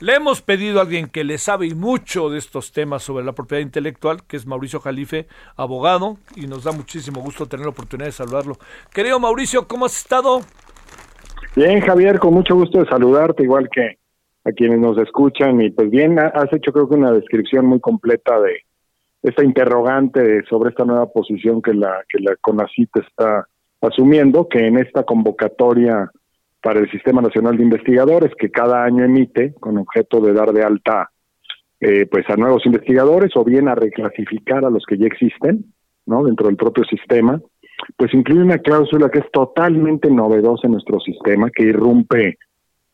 le 0.00 0.14
hemos 0.14 0.40
pedido 0.40 0.78
a 0.78 0.82
alguien 0.82 1.08
que 1.08 1.24
le 1.24 1.36
sabe 1.36 1.74
mucho 1.74 2.30
de 2.30 2.38
estos 2.38 2.72
temas 2.72 3.02
sobre 3.02 3.24
la 3.24 3.32
propiedad 3.32 3.62
intelectual, 3.62 4.22
que 4.26 4.36
es 4.38 4.46
Mauricio 4.46 4.80
Jalife, 4.80 5.26
abogado, 5.56 6.16
y 6.36 6.46
nos 6.46 6.64
da 6.64 6.72
muchísimo 6.72 7.20
gusto 7.20 7.46
tener 7.46 7.66
la 7.66 7.70
oportunidad 7.70 8.08
de 8.08 8.12
saludarlo. 8.12 8.54
Querido 8.92 9.20
Mauricio, 9.20 9.68
¿cómo 9.68 9.84
has 9.84 9.96
estado? 9.96 10.40
Bien, 11.54 11.80
Javier, 11.80 12.18
con 12.18 12.32
mucho 12.32 12.54
gusto 12.54 12.78
de 12.78 12.86
saludarte, 12.86 13.42
igual 13.42 13.68
que 13.70 13.98
a 14.44 14.52
quienes 14.52 14.78
nos 14.78 14.96
escuchan. 14.98 15.60
Y 15.60 15.70
pues 15.70 15.90
bien, 15.90 16.18
has 16.18 16.50
hecho 16.52 16.72
creo 16.72 16.88
que 16.88 16.94
una 16.94 17.12
descripción 17.12 17.66
muy 17.66 17.80
completa 17.80 18.40
de 18.40 18.62
esta 19.22 19.44
interrogante 19.44 20.42
sobre 20.48 20.70
esta 20.70 20.84
nueva 20.84 21.06
posición 21.12 21.60
que 21.60 21.74
la, 21.74 22.02
que 22.08 22.20
la 22.20 22.36
CONACIT 22.40 22.96
está 22.96 23.46
asumiendo, 23.82 24.48
que 24.48 24.66
en 24.66 24.78
esta 24.78 25.02
convocatoria 25.02 26.10
para 26.62 26.80
el 26.80 26.90
Sistema 26.90 27.22
Nacional 27.22 27.56
de 27.56 27.64
Investigadores 27.64 28.32
que 28.38 28.50
cada 28.50 28.84
año 28.84 29.04
emite 29.04 29.54
con 29.60 29.78
objeto 29.78 30.20
de 30.20 30.32
dar 30.32 30.52
de 30.52 30.62
alta 30.62 31.10
eh, 31.80 32.06
pues 32.06 32.28
a 32.28 32.36
nuevos 32.36 32.64
investigadores 32.66 33.30
o 33.34 33.44
bien 33.44 33.68
a 33.68 33.74
reclasificar 33.74 34.64
a 34.64 34.70
los 34.70 34.84
que 34.86 34.98
ya 34.98 35.06
existen 35.06 35.64
no 36.06 36.24
dentro 36.24 36.46
del 36.46 36.56
propio 36.56 36.84
sistema 36.84 37.40
pues 37.96 38.12
incluye 38.12 38.42
una 38.42 38.58
cláusula 38.58 39.08
que 39.08 39.20
es 39.20 39.30
totalmente 39.32 40.10
novedosa 40.10 40.66
en 40.66 40.72
nuestro 40.72 41.00
sistema 41.00 41.50
que 41.50 41.64
irrumpe 41.64 42.38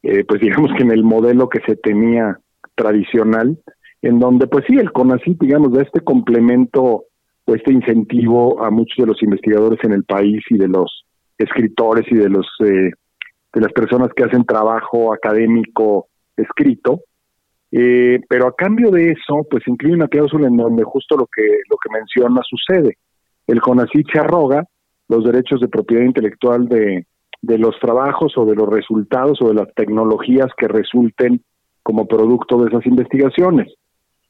eh, 0.03 0.25
pues 0.25 0.41
digamos 0.43 0.71
que 0.77 0.85
en 0.85 0.93
el 0.93 1.03
modelo 1.03 1.49
que 1.49 1.61
se 1.67 1.77
tenía 1.77 2.39
tradicional 2.75 3.59
en 4.03 4.19
donde 4.21 4.47
pues 4.47 4.65
sí 4.69 4.77
el 4.77 4.93
CONACYT 4.93 5.41
digamos 5.41 5.73
da 5.73 5.83
este 5.83 6.01
complemento 6.01 7.07
o 7.47 7.55
este 7.55 7.73
incentivo 7.73 8.63
a 8.63 8.71
muchos 8.71 8.97
de 8.99 9.07
los 9.07 9.23
investigadores 9.23 9.81
en 9.83 9.93
el 9.93 10.05
país 10.05 10.43
y 10.51 10.59
de 10.59 10.69
los 10.69 11.05
escritores 11.39 12.05
y 12.11 12.17
de 12.17 12.29
los 12.29 12.47
eh, 12.65 12.91
de 13.53 13.61
las 13.61 13.73
personas 13.73 14.11
que 14.15 14.25
hacen 14.25 14.45
trabajo 14.45 15.13
académico 15.13 16.09
escrito, 16.37 17.01
eh, 17.73 18.21
pero 18.29 18.47
a 18.47 18.55
cambio 18.55 18.91
de 18.91 19.11
eso, 19.11 19.47
pues 19.51 19.67
incluye 19.67 19.95
una 19.95 20.09
cláusula 20.09 20.49
en 20.49 20.57
donde 20.57 20.85
justo 20.85 21.17
lo 21.17 21.27
que, 21.27 21.43
lo 21.69 21.77
que 21.77 21.91
menciona 21.93 22.41
sucede. 22.45 22.99
El 23.47 23.61
CONACYT 23.61 24.07
se 24.13 24.19
arroga 24.19 24.65
los 25.09 25.25
derechos 25.25 25.61
de 25.61 25.69
propiedad 25.69 26.05
intelectual 26.05 26.69
de, 26.69 27.07
de 27.43 27.59
los 27.59 27.79
trabajos 27.81 28.37
o 28.37 28.45
de 28.45 28.55
los 28.55 28.69
resultados 28.69 29.41
o 29.41 29.49
de 29.49 29.55
las 29.55 29.73
tecnologías 29.75 30.49
que 30.57 30.69
resulten 30.69 31.43
como 31.83 32.07
producto 32.07 32.59
de 32.59 32.69
esas 32.69 32.87
investigaciones, 32.87 33.73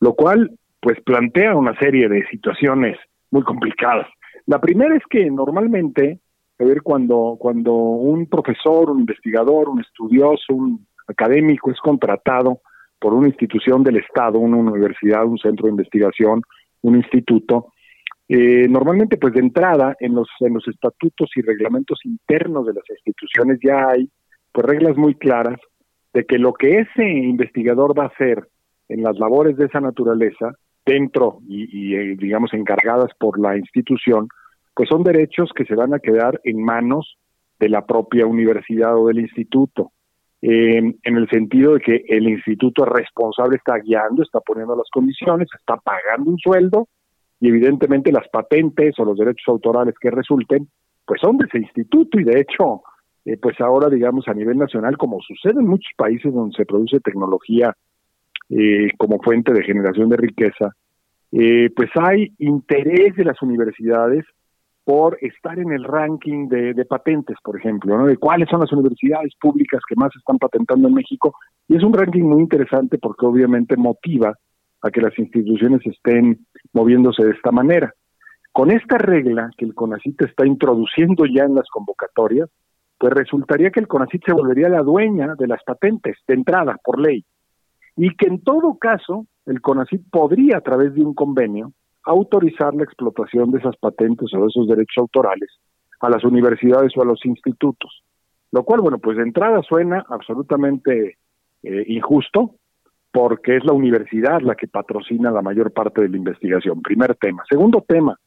lo 0.00 0.14
cual 0.14 0.50
pues 0.80 1.00
plantea 1.04 1.56
una 1.56 1.76
serie 1.78 2.08
de 2.08 2.26
situaciones 2.28 2.98
muy 3.30 3.42
complicadas. 3.42 4.06
La 4.46 4.60
primera 4.60 4.94
es 4.94 5.02
que 5.08 5.30
normalmente, 5.30 6.20
a 6.58 6.64
ver, 6.64 6.82
cuando, 6.82 7.36
cuando 7.38 7.72
un 7.72 8.26
profesor, 8.26 8.90
un 8.90 9.00
investigador, 9.00 9.68
un 9.68 9.80
estudioso, 9.80 10.54
un 10.54 10.86
académico 11.06 11.70
es 11.70 11.78
contratado 11.80 12.60
por 12.98 13.14
una 13.14 13.28
institución 13.28 13.82
del 13.82 13.96
Estado, 13.96 14.38
una 14.38 14.56
universidad, 14.56 15.26
un 15.26 15.38
centro 15.38 15.66
de 15.66 15.72
investigación, 15.72 16.42
un 16.82 16.96
instituto, 16.96 17.72
eh, 18.28 18.66
normalmente, 18.68 19.18
pues 19.18 19.34
de 19.34 19.40
entrada, 19.40 19.94
en 20.00 20.14
los, 20.14 20.28
en 20.40 20.54
los 20.54 20.66
estatutos 20.66 21.30
y 21.36 21.42
reglamentos 21.42 22.00
internos 22.04 22.66
de 22.66 22.74
las 22.74 22.84
instituciones 22.90 23.58
ya 23.62 23.88
hay 23.88 24.10
pues 24.50 24.66
reglas 24.66 24.96
muy 24.96 25.14
claras 25.14 25.60
de 26.12 26.24
que 26.24 26.38
lo 26.38 26.54
que 26.54 26.80
ese 26.80 27.06
investigador 27.08 27.96
va 27.96 28.04
a 28.04 28.08
hacer 28.08 28.48
en 28.88 29.02
las 29.02 29.18
labores 29.18 29.56
de 29.56 29.66
esa 29.66 29.80
naturaleza, 29.80 30.52
dentro 30.84 31.40
y, 31.48 31.94
eh, 31.94 32.16
digamos 32.16 32.54
encargadas 32.54 33.10
por 33.18 33.38
la 33.38 33.56
institución, 33.56 34.28
pues 34.76 34.90
son 34.90 35.02
derechos 35.02 35.50
que 35.56 35.64
se 35.64 35.74
van 35.74 35.94
a 35.94 36.00
quedar 36.00 36.38
en 36.44 36.62
manos 36.62 37.16
de 37.58 37.70
la 37.70 37.86
propia 37.86 38.26
universidad 38.26 38.94
o 38.94 39.06
del 39.06 39.20
instituto, 39.20 39.92
eh, 40.42 40.76
en 41.02 41.16
el 41.16 41.26
sentido 41.30 41.72
de 41.72 41.80
que 41.80 42.04
el 42.08 42.28
instituto 42.28 42.84
responsable 42.84 43.56
está 43.56 43.78
guiando, 43.78 44.22
está 44.22 44.40
poniendo 44.40 44.76
las 44.76 44.90
condiciones, 44.92 45.48
está 45.58 45.78
pagando 45.78 46.30
un 46.30 46.38
sueldo 46.38 46.88
y 47.40 47.48
evidentemente 47.48 48.12
las 48.12 48.28
patentes 48.28 48.98
o 48.98 49.06
los 49.06 49.16
derechos 49.16 49.48
autorales 49.48 49.94
que 49.98 50.10
resulten, 50.10 50.68
pues 51.06 51.22
son 51.22 51.38
de 51.38 51.46
ese 51.46 51.58
instituto 51.58 52.20
y 52.20 52.24
de 52.24 52.40
hecho, 52.40 52.82
eh, 53.24 53.38
pues 53.38 53.58
ahora 53.62 53.88
digamos 53.88 54.28
a 54.28 54.34
nivel 54.34 54.58
nacional, 54.58 54.98
como 54.98 55.20
sucede 55.22 55.58
en 55.58 55.68
muchos 55.68 55.92
países 55.96 56.34
donde 56.34 56.54
se 56.54 56.66
produce 56.66 57.00
tecnología 57.00 57.74
eh, 58.50 58.88
como 58.98 59.22
fuente 59.22 59.54
de 59.54 59.64
generación 59.64 60.10
de 60.10 60.18
riqueza, 60.18 60.76
eh, 61.32 61.70
pues 61.74 61.88
hay 61.94 62.34
interés 62.38 63.16
de 63.16 63.24
las 63.24 63.40
universidades 63.40 64.26
por 64.86 65.18
estar 65.20 65.58
en 65.58 65.72
el 65.72 65.82
ranking 65.82 66.46
de, 66.46 66.84
patentes, 66.84 67.36
por 67.42 67.56
ejemplo, 67.56 67.98
¿no? 67.98 68.06
de 68.06 68.18
cuáles 68.18 68.48
son 68.48 68.60
las 68.60 68.72
universidades 68.72 69.34
públicas 69.34 69.82
que 69.88 69.96
más 69.96 70.14
están 70.14 70.38
patentando 70.38 70.86
en 70.86 70.94
México. 70.94 71.34
Y 71.66 71.74
es 71.74 71.82
un 71.82 71.92
ranking 71.92 72.22
muy 72.22 72.40
interesante 72.40 72.96
porque 72.96 73.26
obviamente 73.26 73.76
motiva 73.76 74.32
a 74.82 74.90
que 74.92 75.00
las 75.00 75.18
instituciones 75.18 75.80
estén 75.84 76.46
moviéndose 76.72 77.24
de 77.24 77.32
esta 77.32 77.50
manera. 77.50 77.92
Con 78.52 78.70
esta 78.70 78.96
regla 78.96 79.50
que 79.58 79.64
el 79.64 79.74
CONACIT 79.74 80.22
está 80.22 80.46
introduciendo 80.46 81.24
ya 81.26 81.42
en 81.42 81.56
las 81.56 81.68
convocatorias, 81.68 82.48
pues 82.96 83.12
resultaría 83.12 83.72
que 83.72 83.80
el 83.80 83.88
CONACIT 83.88 84.22
se 84.24 84.34
volvería 84.34 84.68
la 84.68 84.84
dueña 84.84 85.34
de 85.36 85.48
las 85.48 85.64
patentes 85.64 86.16
de 86.28 86.34
entrada 86.34 86.76
por 86.84 87.00
ley 87.00 87.24
y 87.96 88.14
que 88.14 88.28
en 88.28 88.40
todo 88.40 88.78
caso 88.78 89.26
el 89.46 89.60
CONACIT 89.60 90.02
podría 90.12 90.58
a 90.58 90.60
través 90.60 90.94
de 90.94 91.02
un 91.02 91.12
convenio 91.12 91.72
autorizar 92.06 92.74
la 92.74 92.84
explotación 92.84 93.50
de 93.50 93.58
esas 93.58 93.76
patentes 93.76 94.32
o 94.32 94.40
de 94.40 94.46
esos 94.46 94.66
derechos 94.66 94.98
autorales 94.98 95.50
a 96.00 96.08
las 96.08 96.24
universidades 96.24 96.96
o 96.96 97.02
a 97.02 97.04
los 97.04 97.24
institutos. 97.26 98.02
Lo 98.52 98.64
cual, 98.64 98.80
bueno, 98.80 98.98
pues 98.98 99.16
de 99.16 99.24
entrada 99.24 99.60
suena 99.62 100.04
absolutamente 100.08 101.18
eh, 101.62 101.84
injusto, 101.88 102.54
porque 103.12 103.56
es 103.56 103.64
la 103.64 103.72
universidad 103.72 104.40
la 104.42 104.54
que 104.54 104.68
patrocina 104.68 105.30
la 105.30 105.42
mayor 105.42 105.72
parte 105.72 106.02
de 106.02 106.08
la 106.08 106.16
investigación. 106.16 106.82
Primer 106.82 107.14
tema. 107.16 107.42
Segundo 107.48 107.84
tema, 107.86 108.18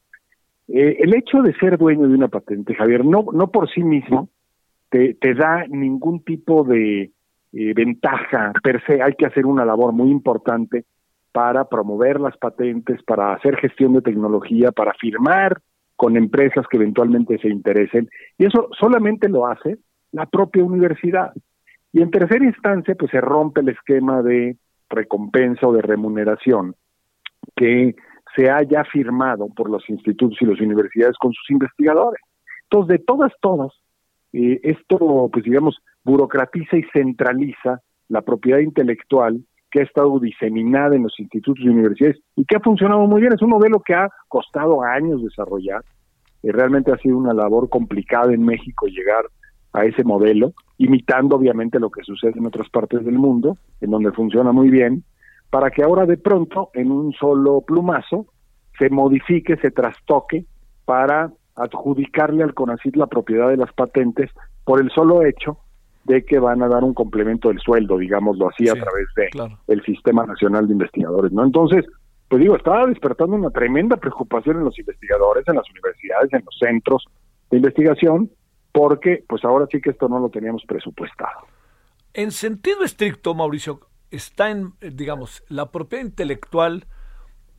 eh, 0.68 0.96
el 1.00 1.14
hecho 1.14 1.42
de 1.42 1.54
ser 1.54 1.78
dueño 1.78 2.06
de 2.08 2.14
una 2.14 2.28
patente, 2.28 2.74
Javier, 2.74 3.04
no, 3.04 3.26
no 3.32 3.50
por 3.50 3.70
sí 3.70 3.82
mismo 3.82 4.28
te, 4.90 5.16
da 5.34 5.64
ningún 5.68 6.22
tipo 6.24 6.64
de 6.64 7.12
eh, 7.52 7.72
ventaja 7.74 8.52
per 8.62 8.84
se. 8.84 9.00
Hay 9.00 9.14
que 9.14 9.26
hacer 9.26 9.46
una 9.46 9.64
labor 9.64 9.92
muy 9.92 10.10
importante 10.10 10.84
para 11.32 11.64
promover 11.64 12.20
las 12.20 12.36
patentes, 12.36 13.02
para 13.04 13.34
hacer 13.34 13.56
gestión 13.56 13.92
de 13.92 14.02
tecnología, 14.02 14.72
para 14.72 14.92
firmar 14.94 15.60
con 15.96 16.16
empresas 16.16 16.66
que 16.68 16.76
eventualmente 16.76 17.38
se 17.38 17.48
interesen. 17.48 18.08
Y 18.38 18.46
eso 18.46 18.68
solamente 18.78 19.28
lo 19.28 19.46
hace 19.46 19.78
la 20.12 20.26
propia 20.26 20.64
universidad. 20.64 21.32
Y 21.92 22.02
en 22.02 22.10
tercera 22.10 22.44
instancia, 22.44 22.94
pues 22.94 23.10
se 23.10 23.20
rompe 23.20 23.60
el 23.60 23.68
esquema 23.68 24.22
de 24.22 24.56
recompensa 24.88 25.66
o 25.66 25.72
de 25.72 25.82
remuneración 25.82 26.74
que 27.56 27.94
se 28.36 28.50
haya 28.50 28.84
firmado 28.84 29.48
por 29.48 29.70
los 29.70 29.88
institutos 29.88 30.38
y 30.40 30.46
las 30.46 30.60
universidades 30.60 31.16
con 31.18 31.32
sus 31.32 31.50
investigadores. 31.50 32.20
Entonces, 32.64 32.98
de 32.98 33.04
todas, 33.04 33.32
todas, 33.40 33.72
eh, 34.32 34.60
esto, 34.62 35.28
pues 35.32 35.44
digamos, 35.44 35.78
burocratiza 36.04 36.76
y 36.76 36.84
centraliza 36.92 37.80
la 38.08 38.22
propiedad 38.22 38.60
intelectual 38.60 39.40
que 39.70 39.80
ha 39.80 39.84
estado 39.84 40.18
diseminada 40.18 40.96
en 40.96 41.04
los 41.04 41.18
institutos 41.18 41.64
y 41.64 41.68
universidades 41.68 42.18
y 42.36 42.44
que 42.44 42.56
ha 42.56 42.60
funcionado 42.60 43.06
muy 43.06 43.20
bien. 43.20 43.32
Es 43.32 43.42
un 43.42 43.50
modelo 43.50 43.80
que 43.80 43.94
ha 43.94 44.08
costado 44.28 44.82
años 44.82 45.22
desarrollar. 45.22 45.82
y 46.42 46.50
realmente 46.50 46.90
ha 46.90 46.96
sido 46.96 47.18
una 47.18 47.34
labor 47.34 47.68
complicada 47.68 48.32
en 48.32 48.42
México 48.42 48.86
llegar 48.86 49.26
a 49.74 49.84
ese 49.84 50.04
modelo, 50.04 50.54
imitando 50.78 51.36
obviamente 51.36 51.78
lo 51.78 51.90
que 51.90 52.02
sucede 52.02 52.32
en 52.36 52.46
otras 52.46 52.70
partes 52.70 53.04
del 53.04 53.18
mundo, 53.18 53.58
en 53.82 53.90
donde 53.90 54.10
funciona 54.12 54.50
muy 54.50 54.70
bien, 54.70 55.04
para 55.50 55.70
que 55.70 55.82
ahora 55.82 56.06
de 56.06 56.16
pronto, 56.16 56.70
en 56.72 56.90
un 56.90 57.12
solo 57.12 57.60
plumazo, 57.60 58.26
se 58.78 58.88
modifique, 58.88 59.58
se 59.58 59.70
trastoque 59.70 60.46
para 60.86 61.30
adjudicarle 61.56 62.42
al 62.42 62.54
CONACIT 62.54 62.96
la 62.96 63.06
propiedad 63.06 63.50
de 63.50 63.58
las 63.58 63.72
patentes 63.74 64.30
por 64.64 64.80
el 64.80 64.90
solo 64.90 65.22
hecho 65.22 65.58
de 66.10 66.24
que 66.24 66.38
van 66.38 66.62
a 66.62 66.68
dar 66.68 66.82
un 66.82 66.94
complemento 66.94 67.48
del 67.48 67.60
sueldo, 67.60 67.98
digámoslo 67.98 68.48
así, 68.48 68.68
a 68.68 68.74
través 68.74 69.06
de 69.16 69.30
el 69.68 69.82
Sistema 69.84 70.26
Nacional 70.26 70.66
de 70.66 70.72
Investigadores, 70.72 71.32
¿no? 71.32 71.44
Entonces, 71.44 71.86
pues 72.28 72.42
digo, 72.42 72.56
estaba 72.56 72.86
despertando 72.86 73.36
una 73.36 73.50
tremenda 73.50 73.96
preocupación 73.96 74.58
en 74.58 74.64
los 74.64 74.78
investigadores, 74.78 75.44
en 75.46 75.56
las 75.56 75.70
universidades, 75.70 76.32
en 76.32 76.42
los 76.44 76.56
centros 76.58 77.04
de 77.50 77.56
investigación, 77.56 78.30
porque 78.72 79.24
pues 79.28 79.44
ahora 79.44 79.66
sí 79.70 79.80
que 79.80 79.90
esto 79.90 80.08
no 80.08 80.18
lo 80.18 80.28
teníamos 80.28 80.64
presupuestado. 80.66 81.46
En 82.12 82.32
sentido 82.32 82.82
estricto, 82.84 83.34
Mauricio, 83.34 83.80
está 84.10 84.50
en, 84.50 84.72
digamos, 84.80 85.44
la 85.48 85.70
propiedad 85.70 86.04
intelectual 86.04 86.86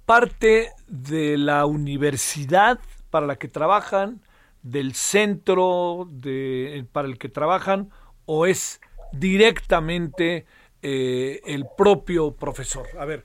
parte 0.05 0.69
de 0.87 1.37
la 1.37 1.65
universidad 1.65 2.79
para 3.09 3.27
la 3.27 3.37
que 3.37 3.47
trabajan, 3.47 4.21
del 4.61 4.93
centro 4.93 6.07
de, 6.11 6.85
para 6.91 7.07
el 7.07 7.17
que 7.17 7.29
trabajan, 7.29 7.89
o 8.25 8.45
es 8.45 8.81
directamente 9.11 10.45
eh, 10.81 11.41
el 11.45 11.65
propio 11.77 12.35
profesor. 12.35 12.85
A 12.97 13.05
ver, 13.05 13.23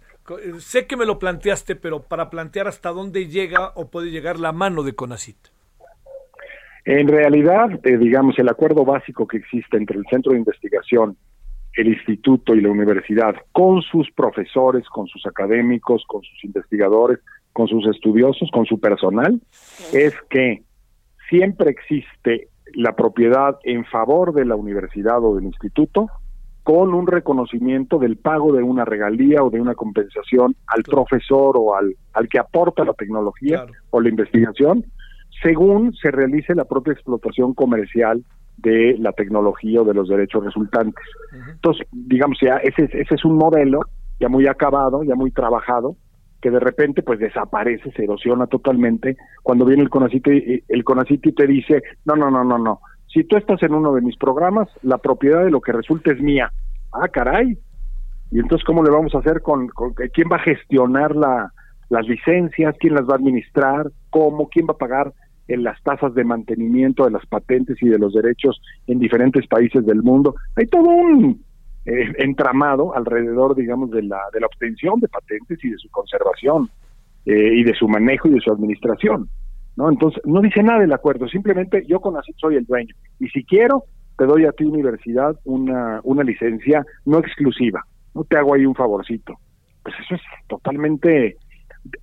sé 0.59 0.87
que 0.87 0.96
me 0.96 1.06
lo 1.06 1.18
planteaste, 1.18 1.76
pero 1.76 2.02
para 2.02 2.30
plantear 2.30 2.68
hasta 2.68 2.90
dónde 2.90 3.28
llega 3.28 3.72
o 3.74 3.90
puede 3.90 4.11
llegar 4.11 4.38
la 4.38 4.52
mano 4.52 4.82
de 4.82 4.94
CONACIT. 4.94 5.37
En 6.85 7.09
realidad, 7.09 7.80
eh, 7.85 7.96
digamos, 7.96 8.38
el 8.38 8.48
acuerdo 8.48 8.85
básico 8.85 9.26
que 9.26 9.38
existe 9.38 9.76
entre 9.76 9.98
el 9.98 10.04
centro 10.09 10.32
de 10.32 10.38
investigación, 10.38 11.16
el 11.74 11.88
instituto 11.88 12.54
y 12.54 12.61
la 12.61 12.70
universidad, 12.70 13.35
con 13.52 13.82
sus 13.82 14.11
profesores, 14.12 14.88
con 14.88 15.06
sus 15.09 15.26
académicos, 15.26 16.04
con 16.06 16.22
sus 16.22 16.44
investigadores, 16.44 17.18
con 17.52 17.68
sus 17.68 17.87
estudiosos, 17.88 18.50
con 18.52 18.66
su 18.66 18.78
personal, 18.78 19.40
es 19.92 20.14
que 20.30 20.62
siempre 21.28 21.70
existe 21.70 22.48
la 22.74 22.94
propiedad 22.94 23.59
en 23.64 23.85
favor 23.85 24.33
de 24.33 24.44
la 24.44 24.57
universidad 24.57 25.22
o 25.22 25.37
del 25.37 25.44
instituto 25.44 26.09
con 26.62 26.94
un 26.94 27.07
reconocimiento 27.07 27.98
del 27.98 28.16
pago 28.16 28.52
de 28.52 28.62
una 28.62 28.85
regalía 28.85 29.42
o 29.44 29.50
de 29.50 29.61
una 29.61 29.74
compensación 29.74 30.57
al 30.66 30.83
profesor 30.83 31.55
o 31.57 31.76
al, 31.76 31.94
al 32.12 32.29
que 32.29 32.40
aporta 32.40 32.85
la 32.85 32.92
tecnología 32.92 33.64
o 33.90 34.00
la 34.00 34.09
investigación 34.09 34.85
según 35.42 35.94
se 35.94 36.11
realice 36.11 36.55
la 36.55 36.64
propia 36.64 36.92
explotación 36.92 37.55
comercial 37.55 38.24
de 38.57 38.96
la 38.98 39.12
tecnología 39.12 39.83
o 39.83 39.85
de 39.85 39.94
los 39.94 40.09
derechos 40.09 40.44
resultantes. 40.44 41.05
Entonces, 41.50 41.87
digamos, 41.92 42.38
ya 42.40 42.57
ese, 42.57 42.85
ese 42.85 43.14
es 43.14 43.24
un 43.24 43.37
modelo 43.37 43.81
ya 44.18 44.29
muy 44.29 44.46
acabado, 44.46 45.02
ya 45.02 45.14
muy 45.14 45.31
trabajado, 45.31 45.96
que 46.40 46.51
de 46.51 46.61
repente 46.61 47.03
pues 47.03 47.18
desaparece, 47.18 47.90
se 47.92 48.05
erosiona 48.05 48.46
totalmente 48.46 49.16
cuando 49.42 49.64
viene 49.64 49.83
el 49.83 49.90
CONACIT 49.90 50.27
y, 50.29 50.64
el 50.68 50.85
CONACIT 50.85 51.35
te 51.35 51.46
dice, 51.46 51.83
no, 52.05 52.16
no, 52.16 52.31
no, 52.31 52.44
no, 52.44 52.59
no, 52.59 52.81
si 53.16 53.25
tú 53.25 53.37
estás 53.37 53.62
en 53.62 53.72
uno 53.72 53.94
de 53.94 54.03
mis 54.03 54.16
programas, 54.16 54.68
la 54.83 54.99
propiedad 54.99 55.44
de 55.44 55.51
lo 55.51 55.61
que 55.61 55.72
resulta 55.72 56.12
es 56.12 56.20
mía. 56.20 56.53
Ah, 56.92 57.09
caray. 57.09 57.59
Y 58.31 58.38
entonces, 58.38 58.64
¿cómo 58.66 58.83
le 58.83 58.90
vamos 58.90 59.14
a 59.14 59.18
hacer 59.18 59.40
con, 59.40 59.68
con 59.68 59.94
quién 59.94 60.29
va 60.31 60.37
a 60.37 60.40
gestionar 60.40 61.14
la, 61.16 61.53
las 61.88 62.07
licencias, 62.07 62.77
quién 62.79 62.94
las 62.94 63.09
va 63.09 63.14
a 63.14 63.16
administrar, 63.16 63.90
cómo, 64.11 64.49
quién 64.49 64.66
va 64.66 64.72
a 64.72 64.79
pagar 64.79 65.12
en 65.49 65.62
las 65.62 65.81
tasas 65.83 66.14
de 66.14 66.25
mantenimiento 66.25 67.05
de 67.05 67.12
las 67.12 67.25
patentes 67.27 67.81
y 67.81 67.88
de 67.88 67.99
los 67.99 68.12
derechos 68.12 68.61
en 68.87 68.99
diferentes 68.99 69.46
países 69.46 69.87
del 69.87 70.03
mundo. 70.03 70.35
Hay 70.57 70.66
todo 70.66 70.88
un 70.88 71.44
eh, 71.87 72.12
entramado 72.18 72.96
alrededor, 72.96 73.55
digamos, 73.55 73.90
de 73.90 74.03
la, 74.03 74.20
de 74.33 74.40
la 74.40 74.46
obtención 74.46 74.99
de 75.01 75.09
patentes 75.09 75.64
y 75.64 75.70
de 75.70 75.79
su 75.79 75.88
conservación 75.90 76.68
eh, 77.25 77.55
y 77.55 77.62
de 77.62 77.75
su 77.75 77.88
manejo 77.88 78.29
y 78.29 78.33
de 78.33 78.40
su 78.40 78.53
administración. 78.53 79.29
¿no? 79.77 79.88
Entonces, 79.88 80.20
no 80.25 80.40
dice 80.40 80.62
nada 80.62 80.81
del 80.81 80.92
acuerdo, 80.92 81.29
simplemente 81.29 81.85
yo 81.87 82.01
con 82.01 82.16
así 82.16 82.33
soy 82.38 82.57
el 82.57 82.64
dueño. 82.64 82.94
Y 83.20 83.29
si 83.29 83.44
quiero, 83.44 83.85
te 84.18 84.27
doy 84.27 84.46
a 84.46 84.53
ti, 84.53 84.64
universidad, 84.64 85.38
una, 85.44 86.01
una 86.03 86.25
licencia 86.25 86.85
no 87.05 87.18
exclusiva. 87.18 87.85
No 88.14 88.25
te 88.25 88.37
hago 88.37 88.55
ahí 88.55 88.66
un 88.66 88.75
favorcito. 88.75 89.35
Pues 89.83 89.94
eso 90.01 90.16
es 90.16 90.22
totalmente 90.49 91.37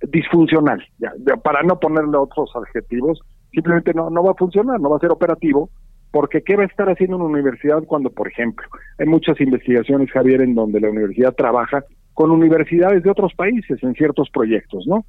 disfuncional. 0.08 0.82
Ya, 0.98 1.12
para 1.36 1.62
no 1.62 1.78
ponerle 1.78 2.16
otros 2.16 2.50
adjetivos, 2.54 3.20
simplemente 3.52 3.92
no, 3.92 4.08
no 4.10 4.22
va 4.22 4.30
a 4.30 4.36
funcionar, 4.36 4.80
no 4.80 4.90
va 4.90 4.96
a 4.96 5.00
ser 5.00 5.10
operativo, 5.10 5.68
porque 6.14 6.42
¿qué 6.42 6.54
va 6.54 6.62
a 6.62 6.66
estar 6.66 6.88
haciendo 6.88 7.16
una 7.16 7.24
universidad 7.24 7.82
cuando, 7.82 8.08
por 8.08 8.28
ejemplo, 8.28 8.64
hay 9.00 9.06
muchas 9.06 9.40
investigaciones, 9.40 10.12
Javier, 10.12 10.42
en 10.42 10.54
donde 10.54 10.78
la 10.78 10.88
universidad 10.88 11.34
trabaja 11.34 11.82
con 12.12 12.30
universidades 12.30 13.02
de 13.02 13.10
otros 13.10 13.34
países 13.34 13.82
en 13.82 13.94
ciertos 13.94 14.30
proyectos, 14.30 14.86
¿no? 14.86 15.04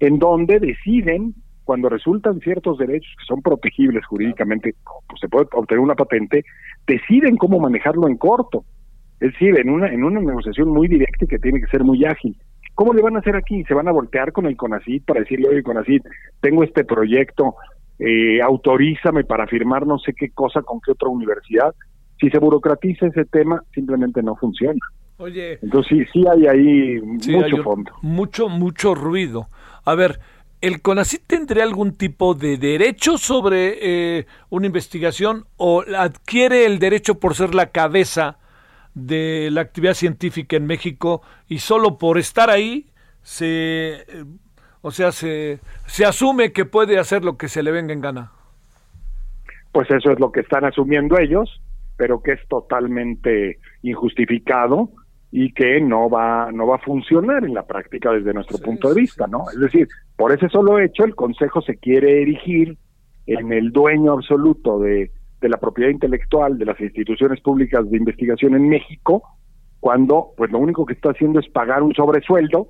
En 0.00 0.18
donde 0.18 0.60
deciden 0.60 1.34
cuando 1.64 1.88
resultan 1.88 2.40
ciertos 2.40 2.76
derechos 2.76 3.10
que 3.18 3.24
son 3.26 3.40
protegibles 3.40 4.04
jurídicamente, 4.04 4.74
pues 5.08 5.18
se 5.18 5.30
puede 5.30 5.46
obtener 5.50 5.80
una 5.80 5.94
patente, 5.94 6.44
deciden 6.86 7.38
cómo 7.38 7.58
manejarlo 7.58 8.06
en 8.06 8.18
corto. 8.18 8.66
Es 9.18 9.32
decir, 9.32 9.58
en 9.58 9.70
una, 9.70 9.86
en 9.86 10.04
una 10.04 10.20
negociación 10.20 10.68
muy 10.68 10.88
directa 10.88 11.24
y 11.24 11.28
que 11.28 11.38
tiene 11.38 11.62
que 11.62 11.68
ser 11.68 11.84
muy 11.84 12.04
ágil. 12.04 12.36
¿Cómo 12.74 12.92
le 12.92 13.00
van 13.00 13.16
a 13.16 13.20
hacer 13.20 13.34
aquí? 13.34 13.64
¿Se 13.64 13.72
van 13.72 13.88
a 13.88 13.92
voltear 13.92 14.30
con 14.32 14.44
el 14.44 14.58
CONACID 14.58 15.04
para 15.06 15.20
decirle, 15.20 15.48
oye, 15.48 15.62
CONACID, 15.62 16.02
tengo 16.42 16.64
este 16.64 16.84
proyecto, 16.84 17.54
eh, 18.00 18.40
autorízame 18.40 19.24
para 19.24 19.46
firmar 19.46 19.86
no 19.86 19.98
sé 19.98 20.14
qué 20.14 20.30
cosa 20.30 20.62
con 20.62 20.80
qué 20.80 20.92
otra 20.92 21.08
universidad? 21.08 21.74
Si 22.18 22.30
se 22.30 22.38
burocratiza 22.38 23.06
ese 23.06 23.26
tema, 23.26 23.62
simplemente 23.74 24.22
no 24.22 24.36
funciona. 24.36 24.78
Oye. 25.18 25.58
Entonces 25.62 26.08
sí, 26.12 26.20
sí 26.20 26.24
hay 26.26 26.46
ahí 26.46 27.00
mucho 27.00 27.62
fondo. 27.62 27.92
Mucho, 28.00 28.48
mucho 28.48 28.94
ruido. 28.94 29.48
A 29.84 29.94
ver, 29.94 30.18
¿el 30.62 30.80
CONACYT 30.80 31.26
tendría 31.26 31.64
algún 31.64 31.92
tipo 31.92 32.34
de 32.34 32.56
derecho 32.56 33.18
sobre 33.18 33.76
eh, 33.80 34.26
una 34.48 34.66
investigación 34.66 35.44
o 35.58 35.84
adquiere 35.96 36.64
el 36.64 36.78
derecho 36.78 37.20
por 37.20 37.34
ser 37.34 37.54
la 37.54 37.66
cabeza 37.66 38.38
de 38.94 39.50
la 39.52 39.60
actividad 39.60 39.94
científica 39.94 40.56
en 40.56 40.66
México 40.66 41.22
y 41.48 41.58
solo 41.58 41.98
por 41.98 42.18
estar 42.18 42.48
ahí 42.48 42.90
se, 43.22 44.04
eh, 44.08 44.24
o 44.82 44.90
sea, 44.90 45.12
se, 45.12 45.58
se 45.86 46.04
asume 46.04 46.52
que 46.52 46.64
puede 46.64 46.98
hacer 46.98 47.24
lo 47.24 47.36
que 47.36 47.48
se 47.48 47.62
le 47.62 47.70
venga 47.70 47.92
en 47.92 48.00
gana? 48.00 48.32
Pues 49.72 49.90
eso 49.90 50.10
es 50.10 50.18
lo 50.18 50.32
que 50.32 50.40
están 50.40 50.64
asumiendo 50.64 51.18
ellos, 51.18 51.60
pero 51.96 52.22
que 52.22 52.32
es 52.32 52.48
totalmente 52.48 53.58
injustificado 53.82 54.90
y 55.32 55.52
que 55.52 55.80
no 55.80 56.10
va 56.10 56.50
no 56.50 56.66
va 56.66 56.76
a 56.76 56.80
funcionar 56.80 57.44
en 57.44 57.54
la 57.54 57.66
práctica 57.66 58.10
desde 58.10 58.34
nuestro 58.34 58.58
punto 58.58 58.88
de 58.88 59.00
vista, 59.00 59.26
¿no? 59.28 59.44
Es 59.52 59.60
decir, 59.60 59.86
por 60.16 60.32
ese 60.32 60.48
solo 60.48 60.80
hecho 60.80 61.04
el 61.04 61.14
Consejo 61.14 61.62
se 61.62 61.76
quiere 61.76 62.22
erigir 62.22 62.76
en 63.26 63.52
el 63.52 63.70
dueño 63.70 64.12
absoluto 64.12 64.80
de, 64.80 65.12
de 65.40 65.48
la 65.48 65.58
propiedad 65.58 65.90
intelectual 65.90 66.58
de 66.58 66.64
las 66.64 66.80
instituciones 66.80 67.40
públicas 67.40 67.88
de 67.88 67.96
investigación 67.96 68.54
en 68.54 68.68
México, 68.68 69.22
cuando 69.78 70.32
pues 70.36 70.50
lo 70.50 70.58
único 70.58 70.84
que 70.84 70.94
está 70.94 71.10
haciendo 71.10 71.38
es 71.38 71.48
pagar 71.48 71.82
un 71.82 71.94
sobresueldo 71.94 72.68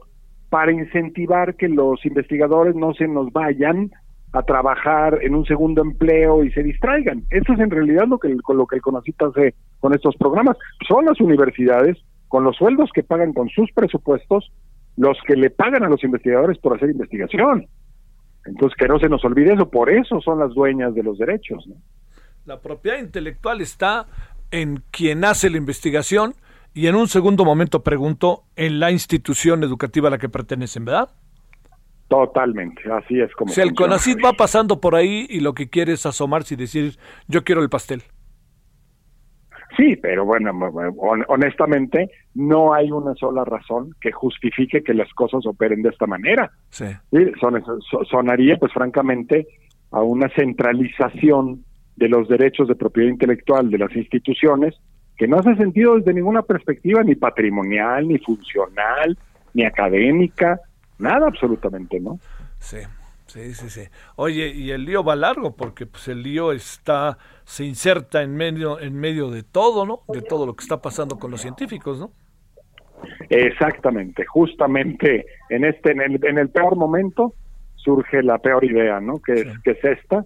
para 0.51 0.73
incentivar 0.73 1.55
que 1.55 1.69
los 1.69 2.05
investigadores 2.05 2.75
no 2.75 2.93
se 2.93 3.09
nos 3.09 3.33
vayan 3.33 3.91
a 4.33 4.43
trabajar 4.43 5.19
en 5.23 5.35
un 5.35 5.45
segundo 5.45 5.83
empleo 5.83 6.45
y 6.45 6.53
se 6.53 6.63
distraigan. 6.63 7.25
Eso 7.31 7.53
es 7.53 7.61
en 7.61 7.71
realidad 7.71 8.07
lo 8.07 8.19
que 8.19 8.37
con 8.43 8.57
lo 8.57 8.67
que 8.67 8.77
el 8.77 8.83
CONACYT 8.83 9.23
hace 9.23 9.55
con 9.79 9.95
estos 9.95 10.17
programas. 10.17 10.57
Son 10.87 11.05
las 11.05 11.21
universidades 11.21 11.97
con 12.29 12.45
los 12.45 12.57
sueldos 12.57 12.91
que 12.95 13.03
pagan 13.03 13.33
con 13.33 13.49
sus 13.49 13.73
presupuestos, 13.73 14.53
los 14.97 15.19
que 15.27 15.35
le 15.35 15.51
pagan 15.51 15.83
a 15.85 15.89
los 15.89 16.03
investigadores 16.05 16.59
por 16.59 16.77
hacer 16.77 16.91
investigación. 16.91 17.67
Entonces, 18.45 18.77
que 18.79 18.89
no 18.89 18.99
se 18.99 19.09
nos 19.09 19.25
olvide 19.25 19.55
eso, 19.55 19.69
por 19.69 19.91
eso 19.91 20.21
son 20.21 20.39
las 20.39 20.55
dueñas 20.55 20.95
de 20.95 21.03
los 21.03 21.19
derechos. 21.19 21.69
La 22.47 22.61
propiedad 22.61 22.99
intelectual 22.99 23.61
está 23.61 24.07
en 24.51 24.83
quien 24.91 25.25
hace 25.25 25.51
la 25.51 25.59
investigación 25.59 26.35
y 26.75 26.87
en 26.87 26.95
un 26.95 27.09
segundo 27.09 27.45
momento 27.45 27.83
pregunto, 27.83 28.45
en 28.57 28.81
la 28.81 28.91
institución 28.91 29.65
educativa 29.65 30.09
a 30.09 30.11
la 30.11 30.19
que 30.19 30.29
pertenecen, 30.29 30.85
¿verdad? 30.85 31.11
Totalmente, 32.09 32.83
así 32.93 33.21
es 33.21 33.33
como. 33.35 33.53
Si 33.53 33.61
el 33.61 33.75
CONACID 33.75 34.19
va 34.25 34.33
pasando 34.33 34.81
por 34.81 34.95
ahí 34.95 35.27
y 35.29 35.41
lo 35.41 35.55
que 35.55 35.69
quiere 35.69 35.93
es 35.93 36.07
asomarse 36.07 36.55
y 36.55 36.57
decir, 36.57 36.99
yo 37.29 37.45
quiero 37.45 37.63
el 37.63 37.69
pastel. 37.69 38.03
Sí, 39.77 39.97
pero 39.97 40.25
bueno, 40.25 40.51
honestamente, 41.29 42.11
no 42.35 42.75
hay 42.75 42.91
una 42.91 43.15
sola 43.15 43.45
razón 43.45 43.95
que 44.01 44.11
justifique 44.11 44.83
que 44.83 44.95
las 44.95 45.13
cosas 45.15 45.47
operen 45.47 45.83
de 45.83 45.91
esta 45.91 46.07
manera. 46.07 46.51
Sí. 46.71 46.87
sonaría, 48.11 48.57
pues 48.57 48.73
francamente, 48.73 49.47
a 49.93 50.03
una 50.03 50.29
centralización 50.31 51.65
de 51.97 52.09
los 52.09 52.29
derechos 52.29 52.67
de 52.67 52.75
propiedad 52.75 53.11
intelectual 53.11 53.71
de 53.71 53.79
las 53.79 53.95
instituciones 53.95 54.75
que 55.21 55.29
no 55.29 55.37
hace 55.37 55.55
sentido 55.57 55.97
desde 55.97 56.15
ninguna 56.15 56.41
perspectiva, 56.41 57.03
ni 57.03 57.15
patrimonial, 57.15 58.09
ni 58.09 58.17
funcional, 58.21 59.19
ni 59.53 59.67
académica, 59.67 60.59
nada 60.99 61.27
absolutamente, 61.27 62.01
¿no? 62.01 62.19
Sí. 62.59 62.79
Sí, 63.27 63.53
sí, 63.53 63.69
sí. 63.69 63.83
Oye, 64.17 64.49
y 64.49 64.71
el 64.71 64.87
lío 64.87 65.05
va 65.05 65.15
largo 65.17 65.55
porque 65.55 65.85
pues 65.85 66.09
el 66.09 66.23
lío 66.23 66.53
está 66.53 67.19
se 67.45 67.65
inserta 67.65 68.23
en 68.23 68.35
medio 68.35 68.81
en 68.81 68.99
medio 68.99 69.31
de 69.31 69.43
todo, 69.43 69.85
¿no? 69.85 70.01
De 70.09 70.23
todo 70.23 70.47
lo 70.47 70.55
que 70.55 70.65
está 70.65 70.81
pasando 70.81 71.19
con 71.19 71.31
los 71.31 71.43
científicos, 71.43 72.01
¿no? 72.01 72.11
Exactamente, 73.29 74.25
justamente 74.25 75.27
en 75.51 75.67
este 75.67 75.93
en 75.93 76.01
el, 76.01 76.25
en 76.25 76.39
el 76.39 76.49
peor 76.49 76.77
momento 76.77 77.35
surge 77.77 78.23
la 78.23 78.39
peor 78.39 78.65
idea, 78.65 79.01
¿no? 79.01 79.21
Que 79.21 79.35
es 79.35 79.59
que 79.61 79.73
es 79.73 79.85
esta, 79.85 80.25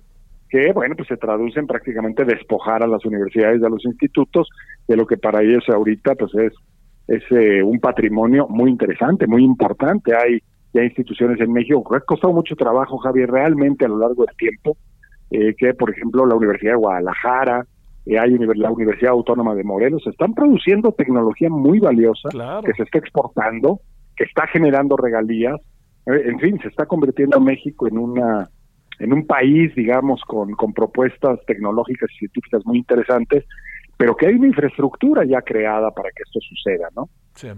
que 0.55 0.73
bueno, 0.73 0.95
pues 0.95 1.09
se 1.09 1.17
traduce 1.17 1.59
en 1.59 1.67
prácticamente 1.67 2.25
despojar 2.25 2.85
a 2.85 2.87
las 2.87 3.05
universidades 3.05 3.61
y 3.61 3.65
a 3.65 3.69
los 3.69 3.85
institutos 3.85 4.49
de 4.87 4.97
lo 4.97 5.05
que 5.05 5.17
para 5.17 5.43
ellos 5.43 5.65
ahorita 5.69 6.15
pues 6.15 6.33
es 6.37 6.53
es 7.09 7.25
eh, 7.33 7.61
un 7.61 7.81
patrimonio 7.81 8.47
muy 8.49 8.71
interesante, 8.71 9.27
muy 9.27 9.43
importante. 9.43 10.15
Hay 10.17 10.39
ya 10.73 10.85
instituciones 10.85 11.41
en 11.41 11.53
México 11.53 11.83
que 11.83 11.97
ha 11.97 12.01
costado 12.01 12.33
mucho 12.33 12.55
trabajo, 12.55 12.99
Javier, 12.99 13.33
realmente 13.33 13.85
a 13.85 13.89
lo 13.89 13.99
largo 13.99 14.25
del 14.25 14.37
tiempo, 14.37 14.77
eh, 15.33 15.57
que 15.59 15.75
por 15.75 15.91
ejemplo 15.91 16.25
la 16.25 16.37
Universidad 16.37 16.75
de 16.75 16.79
Guadalajara, 16.79 17.67
eh, 18.07 18.17
hay 18.17 18.39
la 18.39 18.71
Universidad 18.71 19.11
Autónoma 19.11 19.57
de 19.57 19.65
Morelos, 19.65 20.07
están 20.07 20.35
produciendo 20.35 20.93
tecnología 20.93 21.51
muy 21.51 21.81
valiosa 21.81 22.29
que 22.65 22.75
se 22.75 22.85
está 22.85 22.99
exportando, 22.99 23.81
que 24.17 24.23
está 24.23 24.47
generando 24.47 24.97
regalías, 24.97 25.61
eh, 26.07 26.23
en 26.27 26.39
fin, 26.39 26.61
se 26.63 26.69
está 26.69 26.87
convirtiendo 26.87 27.41
México 27.41 27.89
en 27.89 27.99
una 27.99 28.49
en 28.99 29.13
un 29.13 29.27
país, 29.27 29.75
digamos, 29.75 30.23
con, 30.23 30.53
con 30.53 30.73
propuestas 30.73 31.39
tecnológicas 31.47 32.11
y 32.13 32.19
científicas 32.19 32.65
muy 32.65 32.79
interesantes, 32.79 33.45
pero 33.97 34.17
que 34.17 34.27
hay 34.27 34.35
una 34.35 34.49
infraestructura 34.49 35.25
ya 35.25 35.43
creada 35.43 35.91
para 35.91 36.11
que 36.11 36.23
esto 36.25 36.41
suceda, 36.41 36.89
¿no? 36.97 37.09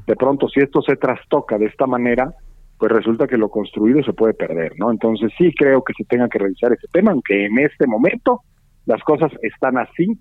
De 0.06 0.16
pronto, 0.16 0.48
si 0.48 0.60
esto 0.60 0.80
se 0.82 0.96
trastoca 0.96 1.58
de 1.58 1.66
esta 1.66 1.86
manera, 1.86 2.34
pues 2.78 2.92
resulta 2.92 3.26
que 3.26 3.36
lo 3.36 3.48
construido 3.48 4.02
se 4.02 4.12
puede 4.12 4.34
perder, 4.34 4.72
¿no? 4.78 4.90
Entonces 4.90 5.32
sí 5.36 5.52
creo 5.54 5.82
que 5.82 5.92
se 5.94 6.04
tenga 6.04 6.28
que 6.28 6.38
revisar 6.38 6.72
ese 6.72 6.86
tema, 6.92 7.12
aunque 7.12 7.46
en 7.46 7.58
este 7.58 7.86
momento 7.86 8.42
las 8.84 9.02
cosas 9.02 9.32
están 9.42 9.78
así 9.78 10.18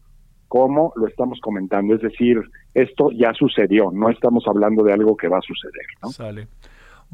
como 0.47 0.93
lo 0.95 1.08
estamos 1.08 1.39
comentando, 1.41 1.95
es 1.95 2.01
decir, 2.01 2.39
esto 2.73 3.10
ya 3.12 3.34
sucedió, 3.34 3.91
no 3.91 4.10
estamos 4.10 4.45
hablando 4.47 4.84
de 4.84 4.93
algo 4.93 5.17
que 5.17 5.28
va 5.28 5.39
a 5.39 5.41
suceder, 5.41 5.86
¿no? 6.01 6.10
Sale. 6.10 6.47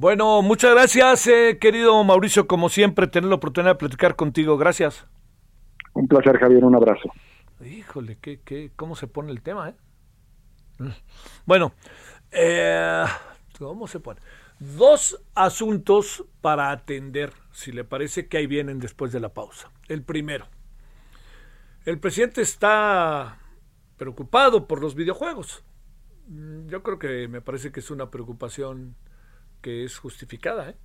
Bueno, 0.02 0.42
muchas 0.42 0.72
gracias, 0.72 1.28
eh, 1.28 1.60
querido 1.62 2.04
Mauricio, 2.04 2.48
como 2.48 2.70
siempre, 2.70 3.06
tener 3.06 3.30
la 3.30 3.36
oportunidad 3.36 3.74
de 3.74 3.78
platicar 3.78 4.16
contigo, 4.16 4.58
gracias. 4.58 5.06
Un 5.94 6.08
placer, 6.08 6.40
Javier, 6.40 6.66
un 6.66 6.74
abrazo. 6.76 7.12
Híjole, 7.64 8.18
¿qué, 8.20 8.40
qué, 8.40 8.72
¿cómo 8.76 8.96
se 8.96 9.06
pone 9.06 9.32
el 9.32 9.44
tema, 9.44 9.70
eh? 9.70 9.76
Bueno, 11.46 11.74
eh, 12.32 13.06
¿cómo 13.60 13.86
se 13.88 14.00
pone? 14.00 14.20
Dos 14.58 15.24
asuntos 15.36 16.26
para 16.42 16.72
atender, 16.72 17.34
si 17.52 17.72
le 17.72 17.84
parece 17.84 18.28
que 18.28 18.38
ahí 18.38 18.48
vienen 18.48 18.80
después 18.80 19.12
de 19.12 19.20
la 19.20 19.30
pausa. 19.30 19.70
El 19.88 20.02
primero, 20.02 20.48
el 21.86 22.00
presidente 22.00 22.42
está 22.42 23.38
preocupado 23.98 24.68
por 24.68 24.82
los 24.82 24.96
videojuegos. 24.96 25.64
Mm, 26.26 26.70
yo 26.70 26.82
creo 26.82 26.98
que 26.98 27.28
me 27.28 27.42
parece 27.42 27.72
que 27.72 27.82
es 27.82 27.92
una 27.92 28.10
preocupación 28.10 28.96
que 29.62 29.84
es 29.84 29.98
justificada. 29.98 30.72
¿eh? 30.72 30.76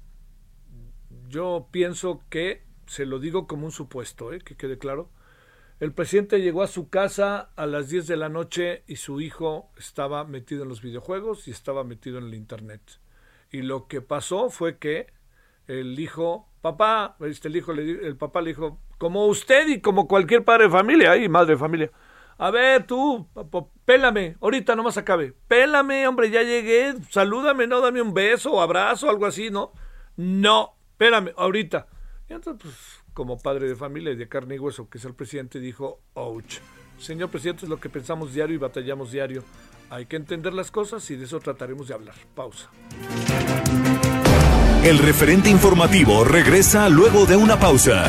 Yo 1.29 1.69
pienso 1.71 2.23
que, 2.31 2.65
se 2.87 3.07
lo 3.07 3.19
digo 3.19 3.47
como 3.47 3.67
un 3.67 3.73
supuesto, 3.73 4.33
¿eh? 4.33 4.41
que 4.41 4.57
quede 4.57 4.79
claro, 4.79 5.11
el 5.79 5.93
presidente 5.93 6.41
llegó 6.41 6.63
a 6.63 6.69
su 6.69 6.89
casa 6.89 7.51
a 7.55 7.67
las 7.67 7.91
10 7.91 8.07
de 8.07 8.17
la 8.17 8.31
noche 8.31 8.83
y 8.87 8.97
su 8.97 9.21
hijo 9.21 9.71
estaba 9.77 10.25
metido 10.25 10.63
en 10.63 10.71
los 10.71 10.81
videojuegos 10.81 11.49
y 11.49 11.51
estaba 11.51 11.85
metido 11.85 12.19
en 12.19 12.25
el 12.25 12.35
Internet. 12.35 12.81
Y 13.51 13.61
lo 13.63 13.87
que 13.87 14.01
pasó 14.01 14.49
fue 14.49 14.79
que 14.79 15.13
el 15.67 15.99
hijo, 15.99 16.49
papá, 16.63 17.17
este, 17.21 17.49
el 17.49 17.57
hijo, 17.57 17.73
el 17.73 18.17
papá 18.17 18.41
le 18.41 18.51
dijo, 18.51 18.81
como 18.99 19.27
usted 19.27 19.69
y 19.69 19.81
como 19.81 20.09
cualquier 20.09 20.45
padre 20.45 20.65
de 20.65 20.71
familia 20.71 21.17
y 21.17 21.29
madre 21.29 21.53
de 21.55 21.59
familia. 21.59 21.91
A 22.39 22.51
ver, 22.51 22.87
tú, 22.87 23.29
pélame, 23.85 24.37
ahorita 24.41 24.77
nomás 24.77 24.99
acabe. 24.99 25.35
Pélame, 25.49 26.07
hombre, 26.07 26.31
ya 26.31 26.43
llegué, 26.43 26.95
salúdame, 27.11 27.67
no, 27.67 27.81
dame 27.81 28.03
un 28.03 28.13
beso 28.13 28.61
abrazo, 28.61 29.09
algo 29.09 29.27
así, 29.27 29.51
¿no? 29.51 29.73
No, 30.17 30.77
espérame, 30.91 31.33
ahorita. 31.37 31.87
Y 32.29 32.35
entonces, 32.35 32.63
pues, 32.63 32.77
como 33.15 33.39
padre 33.39 33.69
de 33.69 33.77
familia 33.77 34.13
y 34.13 34.17
de 34.17 34.29
carne 34.29 34.57
y 34.57 34.59
hueso, 34.59 34.91
que 34.91 34.99
es 34.99 35.05
el 35.05 35.15
presidente, 35.15 35.61
dijo, 35.61 36.01
ouch. 36.15 36.59
Señor 36.99 37.31
presidente, 37.31 37.65
es 37.65 37.69
lo 37.69 37.79
que 37.79 37.89
pensamos 37.89 38.35
diario 38.35 38.55
y 38.55 38.59
batallamos 38.59 39.13
diario. 39.13 39.43
Hay 39.91 40.07
que 40.07 40.17
entender 40.17 40.53
las 40.53 40.71
cosas 40.71 41.09
y 41.11 41.17
de 41.17 41.25
eso 41.25 41.41
trataremos 41.41 41.89
de 41.89 41.95
hablar. 41.95 42.15
Pausa. 42.35 42.69
El 44.83 44.99
referente 44.99 45.51
informativo 45.51 46.25
regresa 46.25 46.89
luego 46.89 47.27
de 47.27 47.37
una 47.37 47.59
pausa. 47.59 48.09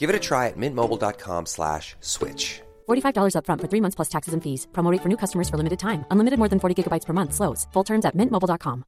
Give 0.00 0.08
it 0.08 0.16
a 0.16 0.18
try 0.18 0.48
at 0.48 0.56
mintmobile.com 0.56 1.44
slash 1.46 1.94
switch. 2.00 2.62
$45 2.88 3.36
upfront 3.36 3.60
for 3.60 3.68
three 3.68 3.82
months 3.82 3.96
plus 3.96 4.08
taxes 4.08 4.32
and 4.32 4.42
fees. 4.42 4.66
Promo 4.72 4.96
for 5.02 5.08
new 5.08 5.18
customers 5.18 5.48
for 5.50 5.58
limited 5.58 5.78
time. 5.78 6.04
Unlimited 6.10 6.38
more 6.38 6.48
than 6.48 6.58
40 6.58 6.74
gigabytes 6.74 7.06
per 7.06 7.12
month. 7.12 7.34
Slows. 7.34 7.68
Full 7.74 7.84
terms 7.84 8.04
at 8.06 8.14
mintmobile.com. 8.14 8.84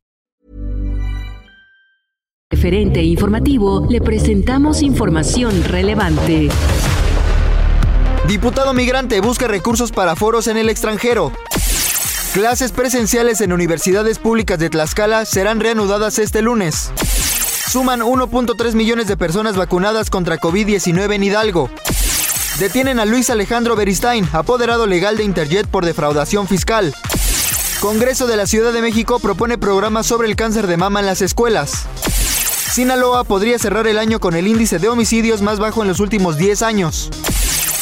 Referente 2.50 3.02
informativo, 3.02 3.86
le 3.88 4.00
presentamos 4.00 4.82
información 4.82 5.64
relevante. 5.64 6.50
Diputado 8.28 8.74
migrante 8.74 9.20
busca 9.20 9.48
recursos 9.48 9.90
para 9.90 10.16
foros 10.16 10.46
en 10.48 10.58
el 10.58 10.68
extranjero. 10.68 11.32
Clases 12.34 12.72
presenciales 12.72 13.40
en 13.40 13.52
universidades 13.52 14.18
públicas 14.18 14.58
de 14.58 14.70
Tlaxcala 14.70 15.24
serán 15.24 15.60
reanudadas 15.60 16.18
este 16.18 16.42
lunes. 16.42 16.92
Suman 17.68 18.00
1.3 18.00 18.74
millones 18.74 19.06
de 19.06 19.16
personas 19.16 19.56
vacunadas 19.56 20.10
contra 20.10 20.38
COVID-19 20.38 21.14
en 21.14 21.24
Hidalgo. 21.24 21.70
Detienen 22.58 23.00
a 23.00 23.06
Luis 23.06 23.30
Alejandro 23.30 23.76
Beristain, 23.76 24.28
apoderado 24.32 24.86
legal 24.86 25.16
de 25.16 25.24
Interjet 25.24 25.66
por 25.66 25.84
defraudación 25.84 26.46
fiscal. 26.46 26.94
Congreso 27.80 28.26
de 28.26 28.36
la 28.36 28.46
Ciudad 28.46 28.72
de 28.72 28.82
México 28.82 29.18
propone 29.18 29.58
programas 29.58 30.06
sobre 30.06 30.28
el 30.28 30.36
cáncer 30.36 30.66
de 30.66 30.76
mama 30.76 31.00
en 31.00 31.06
las 31.06 31.22
escuelas. 31.22 31.86
Sinaloa 32.72 33.24
podría 33.24 33.58
cerrar 33.58 33.86
el 33.86 33.98
año 33.98 34.20
con 34.20 34.34
el 34.34 34.46
índice 34.46 34.78
de 34.78 34.88
homicidios 34.88 35.42
más 35.42 35.58
bajo 35.58 35.82
en 35.82 35.88
los 35.88 36.00
últimos 36.00 36.36
10 36.36 36.62
años. 36.62 37.10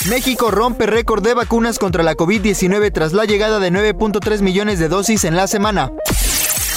México 0.09 0.51
rompe 0.51 0.87
récord 0.87 1.23
de 1.23 1.35
vacunas 1.35 1.79
contra 1.79 2.03
la 2.03 2.16
COVID-19 2.16 2.93
tras 2.93 3.12
la 3.12 3.25
llegada 3.25 3.59
de 3.59 3.71
9.3 3.71 4.40
millones 4.40 4.79
de 4.79 4.88
dosis 4.88 5.25
en 5.25 5.37
la 5.37 5.47
semana. 5.47 5.93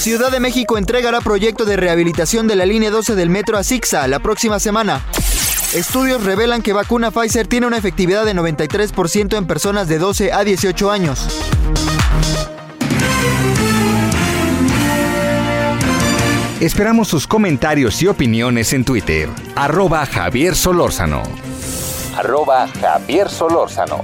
Ciudad 0.04 0.32
de 0.32 0.42
México 0.42 0.78
entregará 0.78 1.22
proyecto 1.22 1.63
de 1.63 1.78
rehabilitación 1.78 2.46
de 2.46 2.58
la 2.58 2.66
línea 2.66 2.92
12 2.92 3.16
del 3.16 3.30
metro 3.30 3.58
a 3.58 3.63
Sixa 3.63 4.06
la 4.10 4.20
próxima 4.20 4.60
semana. 4.60 5.02
Estudios 5.74 6.26
revelan 6.26 6.62
que 6.62 6.74
vacuna 6.74 7.10
Pfizer 7.10 7.48
tiene 7.48 7.68
una 7.68 7.78
efectividad 7.78 8.26
de 8.26 8.36
93% 8.36 9.38
en 9.38 9.48
personas 9.48 9.88
de 9.88 10.00
12 10.00 10.34
a 10.34 10.44
18 10.44 10.92
años. 10.92 11.26
Esperamos 16.60 17.08
sus 17.08 17.26
comentarios 17.26 18.02
y 18.02 18.08
opiniones 18.08 18.74
en 18.74 18.84
Twitter. 18.84 19.30
Arroba 19.56 20.06
Javier 20.06 20.58
Solórzano. 20.58 21.24
Arroba 22.18 22.68
Javier 22.68 23.30
Solórzano. 23.30 24.04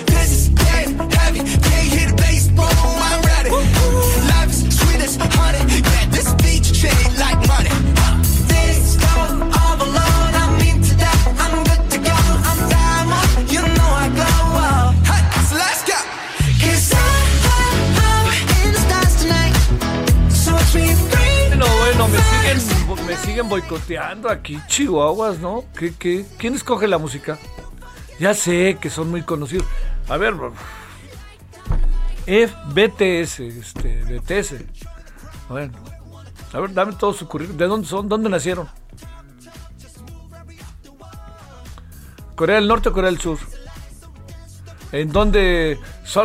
siguen, 23.41 23.49
boicoteando 23.49 24.29
aquí, 24.29 24.59
Chihuahuas, 24.67 25.39
¿no? 25.39 25.65
¿Quién 25.99 26.55
escoge 26.55 26.87
la 26.87 26.97
música? 26.97 27.37
Ya 28.19 28.33
sé 28.33 28.77
que 28.79 28.89
son 28.89 29.09
muy 29.09 29.23
conocidos. 29.23 29.65
A 30.07 30.17
ver, 30.17 30.33
F, 32.25 32.55
BTS, 32.67 33.39
este, 33.39 34.03
BTS. 34.03 34.55
Bueno, 35.49 35.73
a 36.53 36.59
ver, 36.59 36.73
dame 36.73 36.93
todo 36.93 37.13
su 37.13 37.27
currículum. 37.27 37.57
¿De 37.57 37.67
dónde 37.67 37.87
son? 37.87 38.07
¿Dónde 38.07 38.29
nacieron? 38.29 38.67
¿Corea 42.35 42.55
del 42.57 42.67
Norte 42.67 42.89
o 42.89 42.93
Corea 42.93 43.09
del 43.09 43.19
Sur? 43.19 43.39
¿En 44.91 45.11
dónde? 45.11 45.79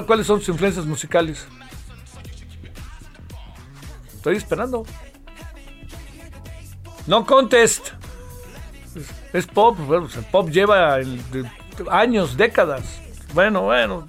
¿Cuáles 0.07 0.27
son 0.27 0.41
sus 0.41 0.51
influencias 0.51 0.85
musicales? 0.87 1.47
Estoy 4.15 4.37
esperando. 4.37 4.85
No 7.07 7.25
contest. 7.25 7.89
Es, 9.33 9.47
pop. 9.47 9.77
Bueno, 9.79 10.09
el 10.15 10.25
pop 10.25 10.49
lleva 10.51 10.99
el- 10.99 11.21
años, 11.91 12.37
décadas. 12.37 12.83
Bueno, 13.35 13.63
bueno. 13.63 14.07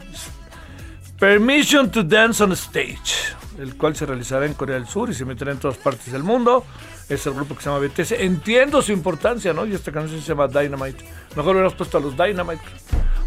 Permission 1.20 1.90
to 1.92 2.04
Dance 2.04 2.44
on 2.44 2.52
Stage, 2.54 3.34
el 3.60 3.76
cual 3.76 3.96
se 3.96 4.06
realizará 4.06 4.46
en 4.46 4.54
Corea 4.54 4.76
del 4.76 4.88
Sur 4.88 5.10
y 5.10 5.14
se 5.16 5.26
meterá 5.26 5.52
en 5.52 5.58
todas 5.58 5.78
partes 5.78 6.12
del 6.12 6.24
mundo. 6.24 6.64
Es 7.10 7.26
el 7.26 7.34
grupo 7.34 7.56
que 7.56 7.64
se 7.64 7.70
llama 7.70 7.86
BTS. 7.86 8.12
Entiendo 8.14 8.82
su 8.82 8.92
importancia, 8.92 9.52
¿no? 9.54 9.66
Y 9.66 9.74
esta 9.74 9.92
canción 9.92 10.22
se 10.22 10.28
llama 10.28 10.48
Dynamite. 10.48 11.04
Mejor 11.36 11.54
hubiéramos 11.56 11.74
puesto 11.74 11.98
a 11.98 12.02
los 12.02 12.16
Dynamite. 12.16 12.62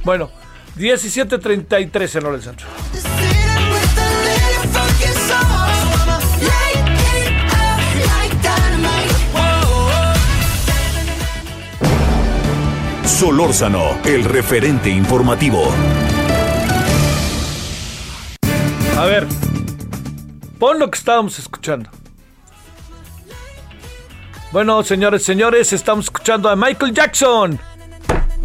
Bueno, 0.05 0.31
17.33 0.77 2.17
en 2.19 2.25
hora 2.25 2.33
del 2.35 2.43
centro. 2.43 2.67
Solórzano, 13.11 13.99
el 14.05 14.25
referente 14.25 14.88
informativo. 14.88 15.70
A 18.96 19.05
ver, 19.05 19.27
pon 20.59 20.79
lo 20.79 20.90
que 20.90 20.96
estábamos 20.96 21.38
escuchando. 21.38 21.90
Bueno, 24.53 24.83
señores, 24.85 25.23
señores, 25.23 25.73
estamos 25.73 26.07
escuchando 26.07 26.49
a 26.49 26.57
Michael 26.57 26.94
Jackson. 26.94 27.59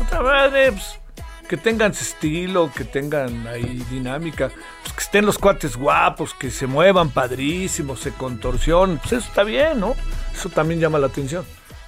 Otra 0.02 0.50
vez, 0.50 0.74
pues, 0.74 1.00
que 1.48 1.58
tengan 1.58 1.92
estilo, 1.92 2.70
que 2.76 2.84
tengan 2.84 3.48
ahí 3.48 3.86
dinámica, 3.90 4.50
pues, 4.82 4.94
que 4.94 5.04
estén 5.04 5.26
los 5.26 5.38
cuates 5.38 5.78
guapos, 5.78 6.34
que 6.34 6.52
se 6.52 6.68
muevan 6.68 7.12
padrísimos, 7.12 8.02
se 8.02 8.12
contorsionen, 8.12 8.98
pues 8.98 9.14
eso 9.14 9.28
está 9.28 9.44
bien, 9.44 9.80
¿no? 9.80 9.96
Eso 10.34 10.50
también 10.50 10.82
llama 10.82 11.00
la 11.00 11.08
atención. 11.08 11.46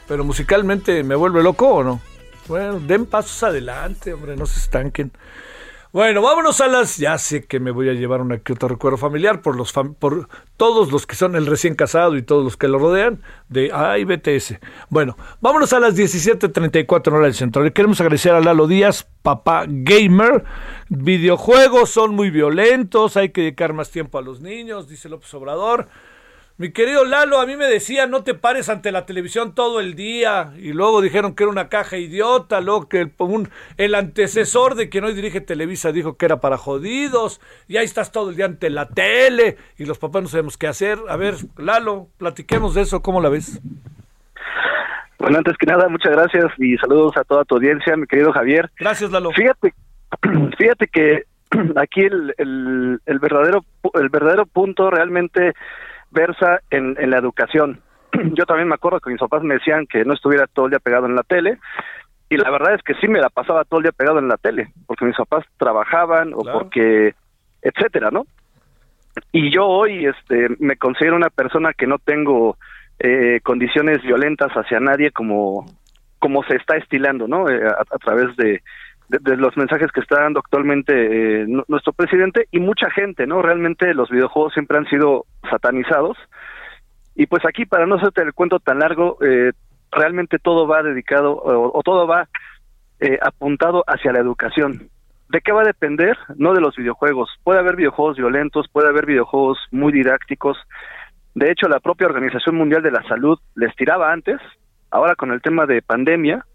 Pero 0.07 0.23
musicalmente 0.23 1.03
me 1.03 1.15
vuelve 1.15 1.43
loco 1.43 1.67
o 1.67 1.83
no. 1.83 2.01
Bueno, 2.47 2.79
den 2.79 3.05
pasos 3.05 3.43
adelante, 3.43 4.13
hombre, 4.13 4.37
no 4.37 4.45
se 4.45 4.59
estanquen. 4.59 5.11
Bueno, 5.91 6.21
vámonos 6.21 6.61
a 6.61 6.67
las. 6.67 6.97
Ya 6.97 7.17
sé 7.17 7.45
que 7.45 7.59
me 7.59 7.71
voy 7.71 7.89
a 7.89 7.93
llevar 7.93 8.21
una 8.21 8.37
que 8.37 8.53
otro 8.53 8.67
recuerdo 8.67 8.97
familiar 8.97 9.41
por 9.41 9.55
los 9.55 9.73
por 9.73 10.27
todos 10.57 10.91
los 10.91 11.07
que 11.07 11.15
son 11.15 11.35
el 11.35 11.45
recién 11.45 11.75
casado 11.75 12.15
y 12.17 12.21
todos 12.21 12.43
los 12.43 12.57
que 12.57 12.67
lo 12.67 12.77
rodean 12.77 13.21
de 13.49 13.71
ay 13.73 14.03
BTS. 14.03 14.59
Bueno, 14.89 15.17
vámonos 15.41 15.73
a 15.73 15.79
las 15.79 15.95
17:34 15.95 17.13
hora 17.13 17.25
del 17.25 17.33
centro. 17.33 17.63
Le 17.63 17.73
queremos 17.73 17.99
agradecer 17.99 18.33
a 18.33 18.41
Lalo 18.41 18.67
Díaz, 18.67 19.07
papá 19.21 19.65
gamer. 19.67 20.43
Videojuegos 20.89 21.89
son 21.89 22.15
muy 22.15 22.29
violentos, 22.31 23.17
hay 23.17 23.29
que 23.29 23.41
dedicar 23.41 23.73
más 23.73 23.89
tiempo 23.89 24.17
a 24.17 24.21
los 24.21 24.41
niños, 24.41 24.87
dice 24.89 25.09
López 25.09 25.33
Obrador. 25.33 25.87
Mi 26.59 26.71
querido 26.71 27.05
Lalo, 27.05 27.39
a 27.39 27.45
mí 27.45 27.55
me 27.55 27.67
decía 27.67 28.07
no 28.07 28.23
te 28.23 28.33
pares 28.33 28.67
ante 28.69 28.91
la 28.91 29.05
televisión 29.05 29.53
todo 29.53 29.79
el 29.79 29.93
día 29.93 30.53
y 30.57 30.73
luego 30.73 31.01
dijeron 31.03 31.35
que 31.35 31.43
era 31.43 31.51
una 31.51 31.69
caja 31.69 31.97
idiota, 31.97 32.61
luego 32.61 32.89
que 32.89 33.01
el, 33.01 33.11
el 33.77 33.93
antecesor 33.93 34.73
de 34.73 34.89
quien 34.89 35.03
hoy 35.03 35.13
dirige 35.13 35.39
Televisa 35.39 35.91
dijo 35.91 36.17
que 36.17 36.25
era 36.25 36.41
para 36.41 36.57
jodidos 36.57 37.41
y 37.67 37.77
ahí 37.77 37.85
estás 37.85 38.11
todo 38.11 38.31
el 38.31 38.37
día 38.37 38.45
ante 38.45 38.71
la 38.71 38.87
tele 38.87 39.57
y 39.77 39.85
los 39.85 39.99
papás 39.99 40.23
no 40.23 40.29
sabemos 40.29 40.57
qué 40.57 40.65
hacer. 40.65 40.97
A 41.09 41.15
ver, 41.15 41.35
Lalo, 41.57 42.07
platiquemos 42.17 42.73
de 42.73 42.81
eso, 42.81 43.03
¿cómo 43.03 43.21
la 43.21 43.29
ves? 43.29 43.61
Bueno, 45.19 45.37
antes 45.37 45.57
que 45.57 45.67
nada, 45.67 45.87
muchas 45.89 46.13
gracias 46.13 46.45
y 46.57 46.75
saludos 46.77 47.17
a 47.17 47.23
toda 47.23 47.45
tu 47.45 47.57
audiencia, 47.57 47.95
mi 47.95 48.07
querido 48.07 48.33
Javier. 48.33 48.71
Gracias, 48.79 49.11
Lalo. 49.11 49.31
Fíjate, 49.31 49.75
fíjate 50.57 50.87
que 50.87 51.23
aquí 51.75 52.01
el, 52.01 52.33
el, 52.39 52.99
el 53.05 53.19
verdadero 53.19 53.63
el 53.93 54.09
verdadero 54.09 54.47
punto 54.47 54.89
realmente 54.89 55.53
versa 56.17 56.61
en, 56.71 56.95
en 56.99 57.11
la 57.11 57.17
educación. 57.17 57.81
Yo 58.33 58.45
también 58.45 58.67
me 58.67 58.75
acuerdo 58.75 58.99
que 58.99 59.11
mis 59.11 59.19
papás 59.19 59.43
me 59.43 59.55
decían 59.55 59.85
que 59.85 60.03
no 60.03 60.13
estuviera 60.13 60.47
todo 60.47 60.65
el 60.65 60.71
día 60.71 60.79
pegado 60.79 61.05
en 61.05 61.15
la 61.15 61.23
tele, 61.23 61.59
y 62.29 62.37
la 62.37 62.49
verdad 62.49 62.73
es 62.73 62.81
que 62.81 62.95
sí 62.95 63.07
me 63.07 63.21
la 63.21 63.29
pasaba 63.29 63.63
todo 63.63 63.79
el 63.79 63.83
día 63.83 63.91
pegado 63.93 64.19
en 64.19 64.27
la 64.27 64.37
tele, 64.37 64.67
porque 64.85 65.05
mis 65.05 65.15
papás 65.15 65.45
trabajaban 65.57 66.33
o 66.33 66.39
porque, 66.43 67.13
etcétera, 67.61 68.09
¿no? 68.11 68.25
Y 69.31 69.51
yo 69.51 69.65
hoy 69.65 70.05
este, 70.05 70.49
me 70.59 70.75
considero 70.75 71.15
una 71.15 71.29
persona 71.29 71.73
que 71.73 71.87
no 71.87 71.99
tengo 71.99 72.57
eh, 72.99 73.39
condiciones 73.43 74.01
violentas 74.03 74.51
hacia 74.51 74.79
nadie 74.79 75.11
como, 75.11 75.65
como 76.19 76.43
se 76.43 76.57
está 76.57 76.75
estilando, 76.75 77.27
¿no? 77.27 77.49
Eh, 77.49 77.65
a, 77.65 77.81
a, 77.81 77.97
través 77.97 78.35
de, 78.35 78.61
de, 79.09 79.37
los 79.37 79.55
mensajes 79.57 79.91
que 79.91 80.01
está 80.01 80.21
dando 80.21 80.39
actualmente 80.39 80.93
eh, 81.41 81.45
nuestro 81.67 81.93
presidente 81.93 82.47
y 82.51 82.59
mucha 82.59 82.89
gente, 82.91 83.25
¿no? 83.25 83.41
Realmente 83.41 83.93
los 83.93 84.09
videojuegos 84.09 84.53
siempre 84.53 84.77
han 84.77 84.85
sido 84.85 85.25
satanizados. 85.49 86.17
Y 87.15 87.25
pues 87.27 87.43
aquí, 87.45 87.65
para 87.65 87.85
no 87.85 87.95
hacerte 87.95 88.21
el 88.21 88.33
cuento 88.33 88.59
tan 88.59 88.79
largo, 88.79 89.17
eh, 89.21 89.51
realmente 89.91 90.37
todo 90.39 90.67
va 90.67 90.83
dedicado 90.83 91.33
o, 91.33 91.77
o 91.77 91.83
todo 91.83 92.05
va 92.05 92.27
eh, 92.99 93.17
apuntado 93.21 93.83
hacia 93.87 94.11
la 94.11 94.19
educación. 94.19 94.89
¿De 95.29 95.41
qué 95.41 95.51
va 95.51 95.61
a 95.61 95.65
depender? 95.65 96.17
No 96.35 96.53
de 96.53 96.61
los 96.61 96.75
videojuegos. 96.75 97.29
Puede 97.43 97.59
haber 97.59 97.75
videojuegos 97.75 98.17
violentos, 98.17 98.67
puede 98.71 98.87
haber 98.87 99.05
videojuegos 99.05 99.57
muy 99.71 99.91
didácticos. 99.91 100.57
De 101.35 101.51
hecho, 101.51 101.67
la 101.67 101.79
propia 101.79 102.07
Organización 102.07 102.55
Mundial 102.55 102.81
de 102.81 102.91
la 102.91 103.03
Salud 103.03 103.37
les 103.55 103.75
tiraba 103.75 104.11
antes, 104.11 104.39
ahora 104.89 105.15
con 105.15 105.31
el 105.31 105.41
tema 105.41 105.65
de 105.65 105.81
pandemia, 105.81 106.45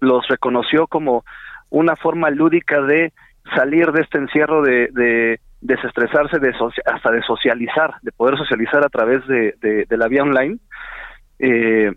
los 0.00 0.26
reconoció 0.28 0.86
como 0.86 1.24
una 1.70 1.96
forma 1.96 2.30
lúdica 2.30 2.80
de 2.82 3.12
salir 3.56 3.90
de 3.92 4.02
este 4.02 4.18
encierro, 4.18 4.62
de, 4.62 4.88
de 4.92 5.40
desestresarse, 5.60 6.38
de 6.38 6.54
hasta 6.86 7.10
de 7.10 7.22
socializar, 7.22 7.94
de 8.02 8.12
poder 8.12 8.36
socializar 8.36 8.84
a 8.84 8.88
través 8.88 9.26
de, 9.26 9.86
la 9.90 10.08
vía 10.08 10.22
online. 10.22 10.58
Eh, 11.38 11.92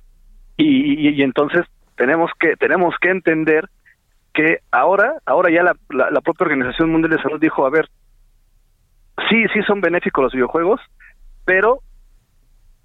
y, 0.57 1.21
entonces 1.21 1.65
tenemos 1.95 2.31
que 2.39 2.55
tenemos 2.55 2.95
que 3.01 3.09
entender 3.09 3.67
que 4.33 4.59
ahora 4.71 5.15
ahora 5.25 5.51
ya 5.51 5.63
la, 5.63 5.75
la, 5.89 6.09
la, 6.11 6.21
propia 6.21 6.45
Organización 6.45 6.91
Mundial 6.91 7.11
de 7.11 7.21
Salud 7.21 7.39
dijo, 7.39 7.65
a 7.65 7.69
ver, 7.69 7.87
sí, 9.29 9.45
sí 9.53 9.61
son 9.63 9.81
benéficos 9.81 10.23
los 10.23 10.33
videojuegos, 10.33 10.81
pero 11.45 11.79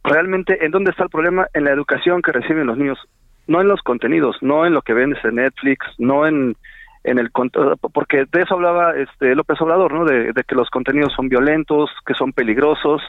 realmente 0.05 0.65
en 0.65 0.71
dónde 0.71 0.91
está 0.91 1.05
el 1.05 1.11
problema 1.11 1.47
en 1.55 1.65
la 1.65 1.71
educación 1.71 2.23
que 2.23 2.33
reciben 2.33 2.67
los 2.67 2.79
niños, 2.79 2.99
no 3.47 3.61
en 3.61 3.69
los 3.69 3.81
contenidos, 3.83 4.37
no 4.41 4.67
en 4.67 4.75
lo 4.75 4.83
que 4.83 4.95
vendes 4.95 5.25
en 5.25 5.37
Netflix, 5.37 5.87
no 5.99 6.27
en 6.27 6.57
en 7.05 7.19
el 7.19 7.31
porque 7.31 8.25
de 8.31 8.43
eso 8.43 8.55
hablaba 8.55 8.97
este 8.97 9.35
López 9.35 9.61
Obrador, 9.61 9.93
¿no? 9.93 10.05
De, 10.05 10.33
de, 10.33 10.45
que 10.45 10.55
los 10.55 10.69
contenidos 10.71 11.13
son 11.15 11.29
violentos, 11.29 11.91
que 12.05 12.15
son 12.15 12.33
peligrosos, 12.33 13.03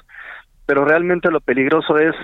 pero 0.65 0.85
realmente 0.85 1.31
lo 1.31 1.41
peligroso 1.41 1.97
es 1.97 2.15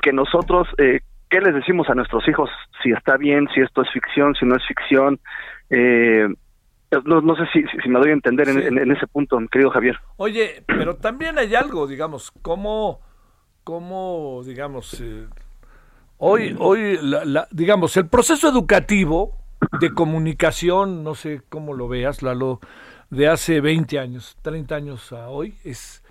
que 0.00 0.12
nosotros 0.12 0.68
eh, 0.78 1.00
qué 1.28 1.40
les 1.40 1.54
decimos 1.54 1.88
a 1.88 1.94
nuestros 1.94 2.26
hijos 2.28 2.50
si 2.82 2.92
está 2.92 3.16
bien, 3.16 3.48
si 3.54 3.60
esto 3.60 3.82
es 3.82 3.90
ficción, 3.90 4.34
si 4.34 4.46
no 4.46 4.56
es 4.56 4.62
ficción. 4.66 5.18
Eh, 5.70 6.28
no, 7.04 7.20
no 7.20 7.34
sé 7.34 7.42
si, 7.52 7.64
si, 7.82 7.88
me 7.88 7.98
doy 7.98 8.10
a 8.10 8.12
entender 8.12 8.46
sí. 8.46 8.52
en, 8.56 8.78
en, 8.78 8.92
ese 8.92 9.08
punto, 9.08 9.36
querido 9.50 9.70
Javier. 9.70 9.98
Oye, 10.16 10.62
pero 10.66 10.94
también 10.96 11.36
hay 11.38 11.54
algo, 11.56 11.88
digamos, 11.88 12.30
cómo, 12.42 13.00
cómo 13.64 14.42
digamos, 14.46 15.00
eh, 15.00 15.26
hoy, 16.18 16.54
hoy, 16.58 16.98
la, 17.02 17.24
la, 17.24 17.48
digamos, 17.50 17.96
el 17.96 18.06
proceso 18.06 18.48
educativo 18.48 19.43
de 19.80 19.92
comunicación, 19.92 21.02
no 21.02 21.14
sé 21.14 21.42
cómo 21.48 21.74
lo 21.74 21.88
veas, 21.88 22.22
Lalo, 22.22 22.60
de 23.10 23.28
hace 23.28 23.60
20 23.60 23.98
años, 23.98 24.36
30 24.42 24.74
años 24.74 25.12
a 25.12 25.28
hoy, 25.28 25.58
es 25.64 26.03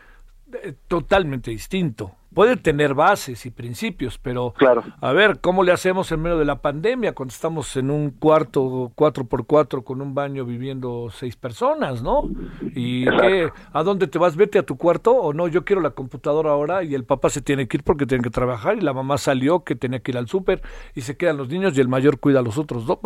totalmente 0.87 1.51
distinto. 1.51 2.15
Puede 2.33 2.57
tener 2.57 2.95
bases 2.95 3.45
y 3.45 3.51
principios, 3.51 4.17
pero 4.17 4.53
claro. 4.57 4.83
a 4.99 5.11
ver, 5.13 5.39
¿cómo 5.39 5.61
le 5.61 5.71
hacemos 5.71 6.11
en 6.11 6.19
medio 6.19 6.39
de 6.39 6.45
la 6.45 6.61
pandemia 6.61 7.13
cuando 7.13 7.31
estamos 7.31 7.75
en 7.77 7.91
un 7.91 8.09
cuarto 8.09 8.91
4x4 8.95 9.83
con 9.83 10.01
un 10.01 10.15
baño 10.15 10.43
viviendo 10.43 11.09
seis 11.11 11.35
personas, 11.35 12.01
¿no? 12.01 12.27
¿Y 12.73 13.05
qué, 13.05 13.51
a 13.71 13.83
dónde 13.83 14.07
te 14.07 14.17
vas? 14.17 14.35
¿Vete 14.35 14.57
a 14.57 14.63
tu 14.63 14.77
cuarto 14.77 15.11
o 15.11 15.31
no? 15.31 15.47
Yo 15.47 15.63
quiero 15.63 15.79
la 15.79 15.91
computadora 15.91 16.49
ahora 16.49 16.83
y 16.83 16.95
el 16.95 17.03
papá 17.03 17.29
se 17.29 17.41
tiene 17.41 17.67
que 17.67 17.77
ir 17.77 17.83
porque 17.83 18.07
tiene 18.07 18.23
que 18.23 18.31
trabajar 18.31 18.77
y 18.77 18.81
la 18.81 18.93
mamá 18.93 19.19
salió 19.19 19.63
que 19.63 19.75
tenía 19.75 19.99
que 19.99 20.09
ir 20.09 20.17
al 20.17 20.27
súper 20.27 20.63
y 20.95 21.01
se 21.01 21.15
quedan 21.15 21.37
los 21.37 21.49
niños 21.49 21.77
y 21.77 21.81
el 21.81 21.87
mayor 21.87 22.19
cuida 22.19 22.39
a 22.39 22.43
los 22.43 22.57
otros 22.57 22.87
dos, 22.87 22.97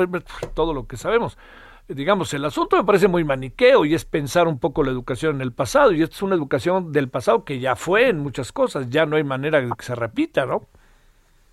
todo 0.54 0.74
lo 0.74 0.88
que 0.88 0.96
sabemos 0.96 1.38
digamos, 1.88 2.34
el 2.34 2.46
asunto 2.46 2.78
me 2.78 2.84
parece 2.84 3.08
muy 3.08 3.24
maniqueo 3.24 3.86
y 3.86 3.94
es 3.94 4.06
pensar 4.06 4.48
un 4.48 4.60
poco 4.60 4.84
la 4.84 4.92
educación 4.92 5.36
en 5.36 5.42
el 5.42 5.54
pasado 5.54 5.92
y 5.94 6.02
es 6.02 6.22
una 6.22 6.36
educación 6.36 6.92
del 6.92 7.10
pasado 7.10 7.46
que 7.46 7.60
ya 7.60 7.76
fue 7.76 8.10
en 8.10 8.20
muchas 8.20 8.52
cosas, 8.52 8.90
ya 8.90 9.06
no 9.06 9.16
hay 9.16 9.24
manera 9.24 9.62
de 9.62 9.70
que 9.70 9.84
se 9.84 9.96
repita, 9.96 10.46
¿no? 10.46 10.68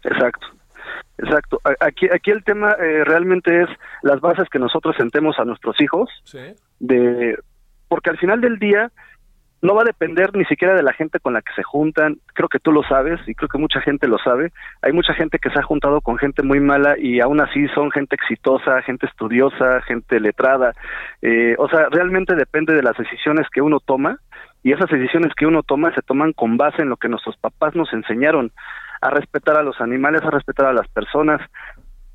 Exacto. 0.03 0.47
Exacto. 1.18 1.61
Aquí, 1.81 2.09
aquí 2.12 2.31
el 2.31 2.42
tema 2.42 2.73
eh, 2.73 3.05
realmente 3.05 3.62
es 3.62 3.68
las 4.03 4.20
bases 4.20 4.49
que 4.51 4.59
nosotros 4.59 4.97
sentemos 4.97 5.38
a 5.38 5.44
nuestros 5.44 5.81
hijos, 5.81 6.11
sí. 6.25 6.55
de 6.81 7.38
porque 7.88 8.11
al 8.11 8.18
final 8.18 8.40
del 8.40 8.59
día 8.59 8.90
no 9.64 9.74
va 9.74 9.81
a 9.81 9.87
depender 9.87 10.37
ni 10.37 10.44
siquiera 10.44 10.74
de 10.74 10.83
la 10.83 10.92
gente 10.92 11.18
con 11.20 11.33
la 11.33 11.40
que 11.40 11.55
se 11.55 11.62
juntan, 11.62 12.18
creo 12.35 12.50
que 12.50 12.59
tú 12.59 12.70
lo 12.70 12.83
sabes 12.83 13.18
y 13.27 13.35
creo 13.35 13.48
que 13.48 13.57
mucha 13.57 13.81
gente 13.81 14.07
lo 14.07 14.18
sabe, 14.18 14.53
hay 14.83 14.92
mucha 14.92 15.14
gente 15.14 15.38
que 15.38 15.48
se 15.48 15.59
ha 15.59 15.62
juntado 15.62 16.03
con 16.03 16.18
gente 16.18 16.42
muy 16.42 16.61
mala 16.61 16.96
y 16.98 17.20
aún 17.20 17.40
así 17.40 17.66
son 17.68 17.90
gente 17.90 18.14
exitosa, 18.14 18.83
gente 18.83 19.07
estudiosa, 19.07 19.81
gente 19.81 20.20
letrada, 20.20 20.72
eh, 21.22 21.55
o 21.59 21.66
sea, 21.70 21.88
realmente 21.90 22.35
depende 22.35 22.74
de 22.74 22.83
las 22.83 22.94
decisiones 22.98 23.48
que 23.50 23.62
uno 23.62 23.81
toma 23.81 24.18
y 24.62 24.72
esas 24.72 24.90
decisiones 24.90 25.33
que 25.35 25.46
uno 25.46 25.62
toma 25.62 25.94
se 25.94 26.03
toman 26.03 26.35
con 26.35 26.59
base 26.59 26.83
en 26.83 26.90
lo 26.90 26.98
que 26.98 27.09
nuestros 27.09 27.38
papás 27.38 27.74
nos 27.74 27.90
enseñaron, 27.94 28.53
a 29.00 29.09
respetar 29.09 29.57
a 29.57 29.62
los 29.62 29.81
animales, 29.81 30.22
a 30.22 30.31
respetar 30.31 30.66
a 30.66 30.74
las 30.74 30.88
personas, 30.88 31.40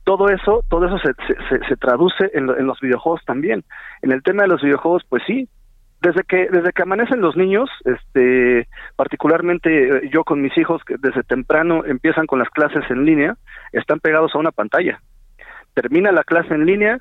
todo 0.04 0.30
eso, 0.30 0.64
todo 0.70 0.86
eso 0.86 1.00
se, 1.00 1.14
se, 1.50 1.68
se 1.68 1.78
traduce 1.78 2.30
en, 2.34 2.46
lo, 2.46 2.58
en 2.58 2.68
los 2.68 2.80
videojuegos 2.80 3.26
también. 3.26 3.64
En 4.04 4.12
el 4.12 4.22
tema 4.22 4.44
de 4.44 4.50
los 4.50 4.62
videojuegos, 4.62 5.04
pues 5.10 5.24
sí, 5.26 5.48
desde 6.02 6.24
que 6.24 6.48
desde 6.50 6.72
que 6.72 6.82
amanecen 6.82 7.22
los 7.22 7.36
niños 7.36 7.70
este 7.86 8.68
particularmente 8.96 10.10
yo 10.12 10.24
con 10.24 10.42
mis 10.42 10.58
hijos 10.58 10.82
que 10.84 10.96
desde 10.98 11.24
temprano 11.24 11.84
empiezan 11.86 12.26
con 12.26 12.40
las 12.40 12.50
clases 12.50 12.84
en 12.90 13.06
línea 13.06 13.36
están 13.74 14.00
pegados 14.00 14.34
a 14.34 14.40
una 14.40 14.52
pantalla. 14.52 15.02
Termina 15.74 16.12
la 16.12 16.24
clase 16.24 16.54
en 16.54 16.66
línea 16.66 17.00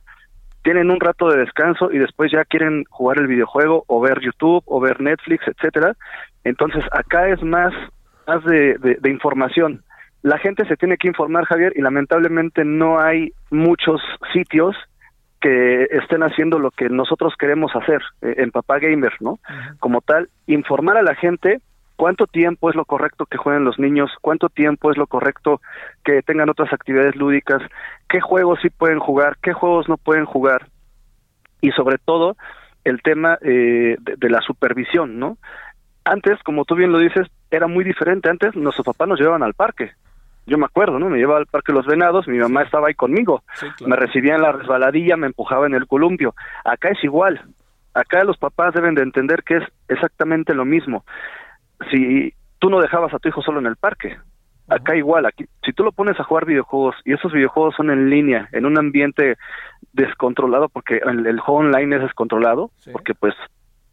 tienen 0.63 0.91
un 0.91 1.01
rato 1.01 1.31
de 1.31 1.39
descanso 1.39 1.93
y 1.93 1.99
después 1.99 2.33
ya 2.33 2.45
quieren 2.45 2.85
jugar 2.91 3.19
el 3.19 3.29
videojuego 3.29 3.85
o 3.87 4.01
ver 4.01 4.21
YouTube 4.21 4.65
o 4.67 4.81
ver 4.81 5.01
Netflix 5.01 5.47
etcétera. 5.47 5.95
Entonces 6.45 6.85
acá 6.93 7.29
es 7.29 7.43
más 7.43 7.73
más 8.27 8.45
de, 8.45 8.77
de, 8.79 8.99
de 9.01 9.11
información. 9.11 9.83
La 10.23 10.39
gente 10.39 10.67
se 10.67 10.77
tiene 10.77 10.97
que 10.97 11.07
informar 11.07 11.45
Javier 11.45 11.73
y 11.77 11.83
lamentablemente 11.83 12.65
no 12.65 12.99
hay 12.99 13.33
muchos 13.51 14.03
sitios 14.33 14.75
que 15.41 15.85
estén 15.91 16.23
haciendo 16.23 16.59
lo 16.59 16.71
que 16.71 16.89
nosotros 16.89 17.35
queremos 17.39 17.75
hacer 17.75 18.03
eh, 18.23 18.35
en 18.39 18.51
Papá 18.51 18.79
Gamer, 18.79 19.13
¿no? 19.21 19.33
Uh 19.33 19.37
-huh. 19.37 19.79
Como 19.79 20.01
tal, 20.01 20.29
informar 20.47 20.97
a 20.97 21.03
la 21.03 21.15
gente 21.15 21.61
cuánto 21.97 22.27
tiempo 22.27 22.71
es 22.71 22.77
lo 22.77 22.85
correcto 22.85 23.27
que 23.27 23.39
jueguen 23.39 23.65
los 23.65 23.79
niños, 23.79 24.11
cuánto 24.21 24.49
tiempo 24.49 24.91
es 24.91 24.97
lo 24.97 25.07
correcto 25.07 25.61
que 26.05 26.23
tengan 26.23 26.49
otras 26.49 26.73
actividades 26.73 27.17
lúdicas, 27.17 27.61
qué 28.09 28.21
juegos 28.21 28.61
sí 28.63 28.71
pueden 28.71 29.01
jugar, 29.01 29.37
qué 29.43 29.53
juegos 29.53 29.89
no 29.89 29.97
pueden 29.97 30.25
jugar 30.25 30.69
y 31.61 31.73
sobre 31.73 31.99
todo 31.99 32.37
el 32.85 33.03
tema 33.03 33.39
eh, 33.43 33.97
de, 34.01 34.17
de 34.17 34.31
la 34.31 34.41
supervisión, 34.41 35.19
¿no? 35.19 35.39
Antes, 36.05 36.43
como 36.43 36.65
tú 36.65 36.75
bien 36.75 36.93
lo 36.93 36.99
dices, 36.99 37.27
era 37.51 37.67
muy 37.67 37.85
diferente. 37.85 38.31
Antes 38.31 38.57
nuestros 38.57 38.87
papás 38.87 39.09
nos 39.09 39.19
llevaban 39.19 39.43
al 39.43 39.55
parque, 39.55 39.93
yo 40.49 40.59
me 40.59 40.65
acuerdo, 40.65 40.99
¿no? 40.99 41.09
Me 41.09 41.19
llevaba 41.19 41.39
al 41.39 41.47
Parque 41.47 41.73
Los 41.73 41.87
Venados, 41.87 42.27
mi 42.27 42.39
mamá 42.39 42.63
estaba 42.63 42.89
ahí 42.89 42.95
conmigo, 42.95 43.43
sí, 43.55 43.67
claro. 43.77 43.91
me 43.91 43.97
recibía 43.97 44.35
en 44.35 44.43
la 44.43 44.53
resbaladilla, 44.53 45.17
me 45.17 45.27
empujaba 45.29 45.67
en 45.67 45.75
el 45.75 45.87
columpio. 45.87 46.35
Acá 46.65 46.89
es 46.91 47.03
igual, 47.05 47.41
Acá 47.99 48.23
los 48.23 48.37
papás 48.37 48.75
deben 48.75 48.95
de 48.95 49.03
entender 49.03 49.43
que 49.43 49.57
es 49.57 49.65
exactamente 49.89 50.55
lo 50.55 50.65
mismo. 50.65 51.05
Si 51.91 52.33
tú 52.61 52.71
no 52.71 52.81
dejabas 52.81 53.13
a 53.13 53.19
tu 53.19 53.29
hijo 53.29 53.43
solo 53.43 53.59
en 53.59 53.67
el 53.67 53.75
parque, 53.75 54.17
acá 54.69 54.95
igual, 54.95 55.27
aquí, 55.27 55.47
si 55.65 55.73
tú 55.73 55.83
lo 55.83 55.91
pones 55.91 56.19
a 56.21 56.23
jugar 56.23 56.45
videojuegos 56.45 56.95
y 57.05 57.13
esos 57.15 57.33
videojuegos 57.33 57.75
son 57.75 57.91
en 57.91 58.09
línea, 58.09 58.49
en 58.53 58.67
un 58.67 58.79
ambiente 58.79 59.37
descontrolado, 59.93 60.69
porque 60.69 61.01
el, 61.05 61.27
el 61.27 61.41
juego 61.41 61.61
online 61.61 61.97
es 61.97 62.03
descontrolado, 62.03 62.71
porque 62.93 63.15
pues 63.15 63.35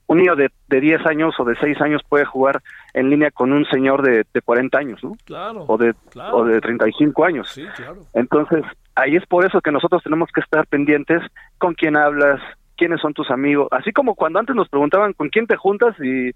un 0.07 0.17
niño 0.19 0.35
de, 0.35 0.49
de 0.67 0.81
10 0.81 1.05
años 1.07 1.33
o 1.39 1.43
de 1.45 1.55
6 1.55 1.81
años 1.81 2.01
puede 2.07 2.25
jugar 2.25 2.61
en 2.93 3.09
línea 3.09 3.31
con 3.31 3.51
un 3.51 3.65
señor 3.65 4.03
de, 4.03 4.25
de 4.33 4.41
40 4.41 4.77
años, 4.77 5.03
¿no? 5.03 5.13
Claro. 5.25 5.65
O 5.67 5.77
de, 5.77 5.93
claro. 6.11 6.37
o 6.37 6.45
de 6.45 6.61
35 6.61 7.25
años. 7.25 7.49
Sí, 7.49 7.65
claro. 7.75 8.01
Entonces, 8.13 8.63
ahí 8.95 9.15
es 9.15 9.25
por 9.25 9.45
eso 9.45 9.61
que 9.61 9.71
nosotros 9.71 10.03
tenemos 10.03 10.29
que 10.33 10.41
estar 10.41 10.67
pendientes 10.67 11.21
con 11.57 11.73
quién 11.73 11.97
hablas, 11.97 12.39
quiénes 12.77 13.01
son 13.01 13.13
tus 13.13 13.31
amigos, 13.31 13.67
así 13.71 13.91
como 13.91 14.15
cuando 14.15 14.39
antes 14.39 14.55
nos 14.55 14.69
preguntaban 14.69 15.13
con 15.13 15.29
quién 15.29 15.47
te 15.47 15.55
juntas 15.55 15.95
y, 15.99 16.31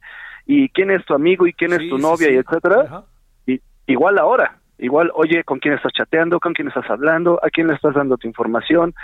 y 0.45 0.69
quién 0.69 0.89
es 0.89 1.05
tu 1.05 1.13
amigo 1.13 1.45
y 1.45 1.53
quién 1.53 1.73
es 1.73 1.89
tu 1.89 1.97
sí, 1.97 2.01
novia 2.01 2.27
sí. 2.27 2.33
y 2.33 2.37
etcétera. 2.37 2.81
Ajá. 2.81 3.03
Y, 3.45 3.61
igual 3.87 4.17
ahora, 4.17 4.57
igual, 4.79 5.11
oye, 5.13 5.43
con 5.43 5.59
quién 5.59 5.75
estás 5.75 5.93
chateando, 5.93 6.39
con 6.39 6.53
quién 6.53 6.69
estás 6.69 6.89
hablando, 6.89 7.39
a 7.43 7.49
quién 7.49 7.67
le 7.67 7.73
estás 7.73 7.93
dando 7.93 8.17
tu 8.17 8.27
información, 8.27 8.95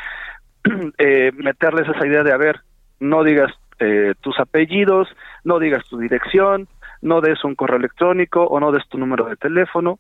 eh, 0.97 1.32
meterles 1.36 1.88
esa 1.88 2.07
idea 2.07 2.24
de, 2.24 2.32
a 2.32 2.38
ver, 2.38 2.61
no 2.99 3.24
digas 3.24 3.51
eh, 3.80 4.13
tus 4.21 4.39
apellidos, 4.39 5.07
no 5.43 5.59
digas 5.59 5.84
tu 5.89 5.97
dirección, 5.97 6.67
no 7.01 7.21
des 7.21 7.43
un 7.43 7.55
correo 7.55 7.78
electrónico 7.78 8.43
o 8.43 8.59
no 8.59 8.71
des 8.71 8.88
tu 8.89 8.97
número 8.97 9.26
de 9.26 9.36
teléfono. 9.36 9.99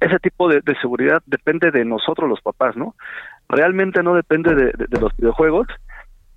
Ese 0.00 0.18
tipo 0.18 0.48
de, 0.48 0.60
seguridad 0.80 1.22
depende 1.26 1.70
de 1.70 1.84
nosotros 1.84 2.28
los 2.28 2.40
papás, 2.42 2.76
¿no? 2.76 2.94
Realmente 3.48 4.02
no 4.02 4.14
depende 4.14 4.54
de, 4.54 4.64
de- 4.66 4.86
de 4.88 5.00
los 5.00 5.16
videojuegos. 5.16 5.66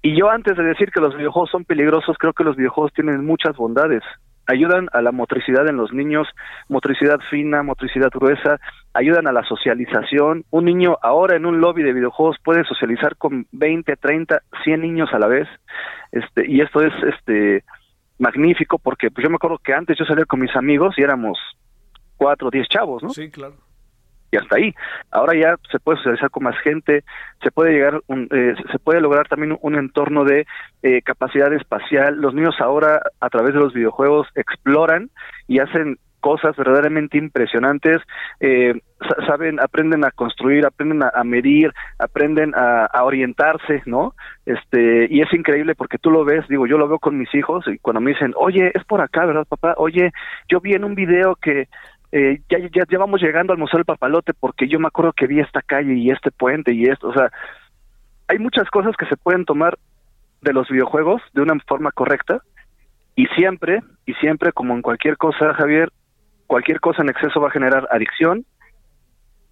Y 0.01 0.17
yo 0.17 0.29
antes 0.29 0.55
de 0.55 0.63
decir 0.63 0.91
que 0.91 1.01
los 1.01 1.15
videojuegos 1.15 1.49
son 1.51 1.65
peligrosos, 1.65 2.17
creo 2.17 2.31
que 2.31 2.45
los 2.45 2.55
videojuegos 2.55 2.93
tienen 2.93 3.25
muchas 3.25 3.57
bondades. 3.57 4.01
Ayudan 4.49 4.89
a 4.93 5.01
la 5.01 5.11
motricidad 5.11 5.67
en 5.67 5.77
los 5.77 5.93
niños, 5.93 6.27
motricidad 6.67 7.19
fina, 7.29 7.61
motricidad 7.61 8.09
gruesa, 8.09 8.59
ayudan 8.93 9.27
a 9.27 9.31
la 9.31 9.43
socialización. 9.43 10.43
Un 10.49 10.65
niño 10.65 10.97
ahora 11.03 11.35
en 11.35 11.45
un 11.45 11.61
lobby 11.61 11.83
de 11.83 11.93
videojuegos 11.93 12.37
puede 12.43 12.63
socializar 12.63 13.15
con 13.15 13.45
20, 13.51 13.95
30, 13.95 14.41
100 14.63 14.81
niños 14.81 15.09
a 15.13 15.19
la 15.19 15.27
vez. 15.27 15.47
Este, 16.11 16.49
y 16.49 16.61
esto 16.61 16.81
es 16.81 16.93
este 17.03 17.63
magnífico 18.17 18.79
porque 18.79 19.11
pues 19.11 19.23
yo 19.23 19.29
me 19.29 19.35
acuerdo 19.35 19.59
que 19.59 19.73
antes 19.73 19.97
yo 19.97 20.05
salía 20.05 20.25
con 20.25 20.39
mis 20.39 20.55
amigos 20.55 20.95
y 20.97 21.03
éramos 21.03 21.37
cuatro, 22.17 22.49
diez 22.49 22.67
chavos, 22.67 23.03
¿no? 23.03 23.09
Sí, 23.09 23.29
claro. 23.29 23.68
Y 24.31 24.37
hasta 24.37 24.57
ahí. 24.57 24.73
Ahora 25.11 25.33
ya 25.35 25.55
se 25.71 25.79
puede 25.79 25.97
socializar 25.97 26.29
con 26.29 26.43
más 26.43 26.57
gente, 26.59 27.03
se 27.43 27.51
puede 27.51 27.71
llegar, 27.73 28.01
un- 28.07 28.27
eh, 28.31 28.55
se 28.71 28.79
puede 28.79 29.01
lograr 29.01 29.27
también 29.27 29.57
un 29.61 29.75
entorno 29.75 30.23
de 30.23 30.45
eh, 30.83 31.01
capacidad 31.01 31.51
espacial. 31.53 32.15
Los 32.21 32.33
niños 32.33 32.55
ahora 32.59 33.01
a 33.19 33.29
través 33.29 33.53
de 33.53 33.59
los 33.59 33.73
videojuegos 33.73 34.27
exploran 34.35 35.09
y 35.47 35.59
hacen 35.59 35.97
cosas 36.21 36.53
verdaderamente 36.57 37.17
impresionantes, 37.17 38.01
eh, 38.41 38.73
sa- 38.99 39.25
saben, 39.25 39.57
aprenden 39.61 40.03
a 40.03 40.11
construir, 40.11 40.65
aprenden 40.65 41.01
a, 41.03 41.11
a 41.13 41.23
medir, 41.23 41.71
aprenden 41.97 42.53
a, 42.55 42.85
a 42.87 43.03
orientarse, 43.05 43.81
¿no? 43.85 44.13
Este, 44.45 45.07
y 45.09 45.21
es 45.21 45.33
increíble 45.33 45.75
porque 45.75 45.97
tú 45.97 46.11
lo 46.11 46.25
ves, 46.25 46.45
digo, 46.49 46.67
yo 46.67 46.77
lo 46.77 46.89
veo 46.89 46.99
con 46.99 47.17
mis 47.17 47.33
hijos 47.33 47.63
y 47.67 47.77
cuando 47.77 48.01
me 48.01 48.11
dicen, 48.11 48.33
oye, 48.35 48.69
es 48.75 48.83
por 48.83 48.99
acá, 48.99 49.25
¿verdad, 49.25 49.45
papá? 49.47 49.75
Oye, 49.77 50.11
yo 50.49 50.59
vi 50.59 50.73
en 50.73 50.83
un 50.83 50.93
video 50.95 51.35
que 51.35 51.69
eh, 52.11 52.41
ya, 52.49 52.57
ya, 52.59 52.83
ya 52.89 52.97
vamos 52.97 53.21
llegando 53.21 53.53
al 53.53 53.59
Museo 53.59 53.77
del 53.77 53.85
Papalote 53.85 54.33
porque 54.33 54.67
yo 54.67 54.79
me 54.79 54.87
acuerdo 54.87 55.13
que 55.13 55.27
vi 55.27 55.39
esta 55.39 55.61
calle 55.61 55.93
y 55.93 56.09
este 56.09 56.31
puente 56.31 56.73
y 56.73 56.85
esto, 56.85 57.09
o 57.09 57.13
sea, 57.13 57.31
hay 58.27 58.39
muchas 58.39 58.69
cosas 58.69 58.95
que 58.97 59.05
se 59.05 59.17
pueden 59.17 59.45
tomar 59.45 59.77
de 60.41 60.53
los 60.53 60.69
videojuegos 60.69 61.21
de 61.33 61.41
una 61.41 61.57
forma 61.67 61.91
correcta 61.91 62.41
y 63.15 63.25
siempre, 63.35 63.81
y 64.05 64.13
siempre 64.15 64.51
como 64.53 64.73
en 64.73 64.81
cualquier 64.81 65.17
cosa, 65.17 65.53
Javier, 65.53 65.89
cualquier 66.47 66.79
cosa 66.79 67.01
en 67.01 67.09
exceso 67.09 67.41
va 67.41 67.49
a 67.49 67.51
generar 67.51 67.87
adicción 67.91 68.45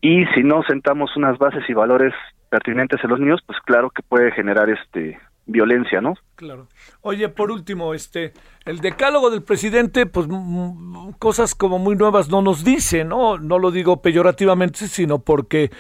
y 0.01 0.26
si 0.28 0.43
no 0.43 0.64
sentamos 0.64 1.16
unas 1.18 1.38
bases 1.38 1.64
y 1.70 1.74
valores 1.74 2.14
pertinentes 2.49 3.03
en 3.03 3.10
los 3.10 3.20
niños, 3.20 3.41
pues 3.45 3.60
claro 3.66 3.89
que 3.89 4.03
puede 4.03 4.32
generar 4.32 4.70
este 4.70 5.20
violencia, 5.47 6.01
¿no? 6.01 6.13
Claro. 6.35 6.67
Oye, 7.01 7.29
por 7.29 7.51
último, 7.51 7.93
este, 7.93 8.33
el 8.65 8.79
decálogo 8.79 9.29
del 9.29 9.41
presidente, 9.41 10.05
pues 10.05 10.27
cosas 11.17 11.55
como 11.55 11.79
muy 11.79 11.95
nuevas 11.95 12.29
no 12.29 12.41
nos 12.41 12.63
dice, 12.63 13.03
¿no? 13.03 13.37
No 13.37 13.57
lo 13.57 13.71
digo 13.71 14.01
peyorativamente, 14.01 14.87
sino 14.87 15.19
porque, 15.19 15.71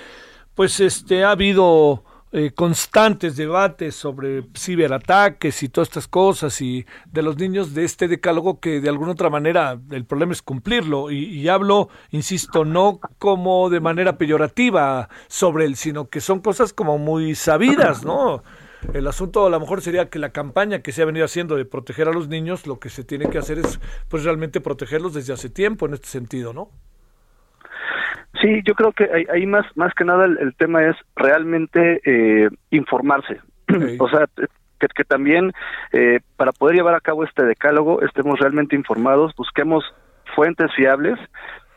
pues, 0.55 0.79
este, 0.79 1.23
ha 1.23 1.31
habido 1.31 2.03
eh, 2.33 2.51
constantes 2.51 3.37
debates 3.37 3.95
sobre 3.95 4.43
ciberataques 4.53 5.63
y 5.63 5.69
todas 5.69 5.87
estas 5.87 6.09
cosas 6.09 6.61
y 6.61 6.85
de 7.05 7.21
los 7.21 7.37
niños 7.37 7.73
de 7.73 7.85
este 7.85 8.09
decálogo 8.09 8.59
que 8.59 8.81
de 8.81 8.89
alguna 8.89 9.13
otra 9.13 9.29
manera 9.29 9.79
el 9.91 10.03
problema 10.03 10.33
es 10.33 10.41
cumplirlo 10.41 11.09
y, 11.09 11.23
y 11.23 11.47
hablo, 11.47 11.87
insisto, 12.11 12.65
no 12.65 12.99
como 13.17 13.69
de 13.69 13.79
manera 13.79 14.17
peyorativa 14.17 15.07
sobre 15.29 15.65
él, 15.65 15.77
sino 15.77 16.09
que 16.09 16.19
son 16.19 16.41
cosas 16.41 16.73
como 16.73 16.97
muy 16.97 17.33
sabidas, 17.33 18.03
¿no? 18.03 18.43
El 18.93 19.07
asunto 19.07 19.45
a 19.45 19.49
lo 19.49 19.59
mejor 19.59 19.81
sería 19.81 20.09
que 20.09 20.19
la 20.19 20.29
campaña 20.29 20.81
que 20.81 20.91
se 20.91 21.01
ha 21.01 21.05
venido 21.05 21.25
haciendo 21.25 21.55
de 21.55 21.65
proteger 21.65 22.07
a 22.07 22.11
los 22.11 22.27
niños, 22.27 22.67
lo 22.67 22.79
que 22.79 22.89
se 22.89 23.03
tiene 23.03 23.29
que 23.29 23.37
hacer 23.37 23.59
es 23.59 23.79
pues 24.09 24.23
realmente 24.23 24.61
protegerlos 24.61 25.13
desde 25.13 25.33
hace 25.33 25.49
tiempo 25.49 25.85
en 25.85 25.93
este 25.93 26.07
sentido, 26.07 26.53
¿no? 26.53 26.69
Sí, 28.41 28.61
yo 28.65 28.75
creo 28.75 28.91
que 28.91 29.09
ahí, 29.29 29.45
más 29.45 29.65
más 29.75 29.93
que 29.93 30.05
nada 30.05 30.25
el, 30.25 30.37
el 30.39 30.55
tema 30.55 30.85
es 30.87 30.95
realmente 31.15 32.01
eh, 32.05 32.49
informarse. 32.69 33.41
o 33.99 34.09
sea, 34.09 34.27
que, 34.79 34.87
que 34.87 35.03
también 35.03 35.51
eh, 35.91 36.19
para 36.35 36.51
poder 36.51 36.75
llevar 36.75 36.95
a 36.95 37.01
cabo 37.01 37.23
este 37.23 37.43
decálogo 37.43 38.01
estemos 38.01 38.39
realmente 38.39 38.75
informados, 38.75 39.35
busquemos 39.35 39.83
fuentes 40.35 40.73
fiables, 40.75 41.19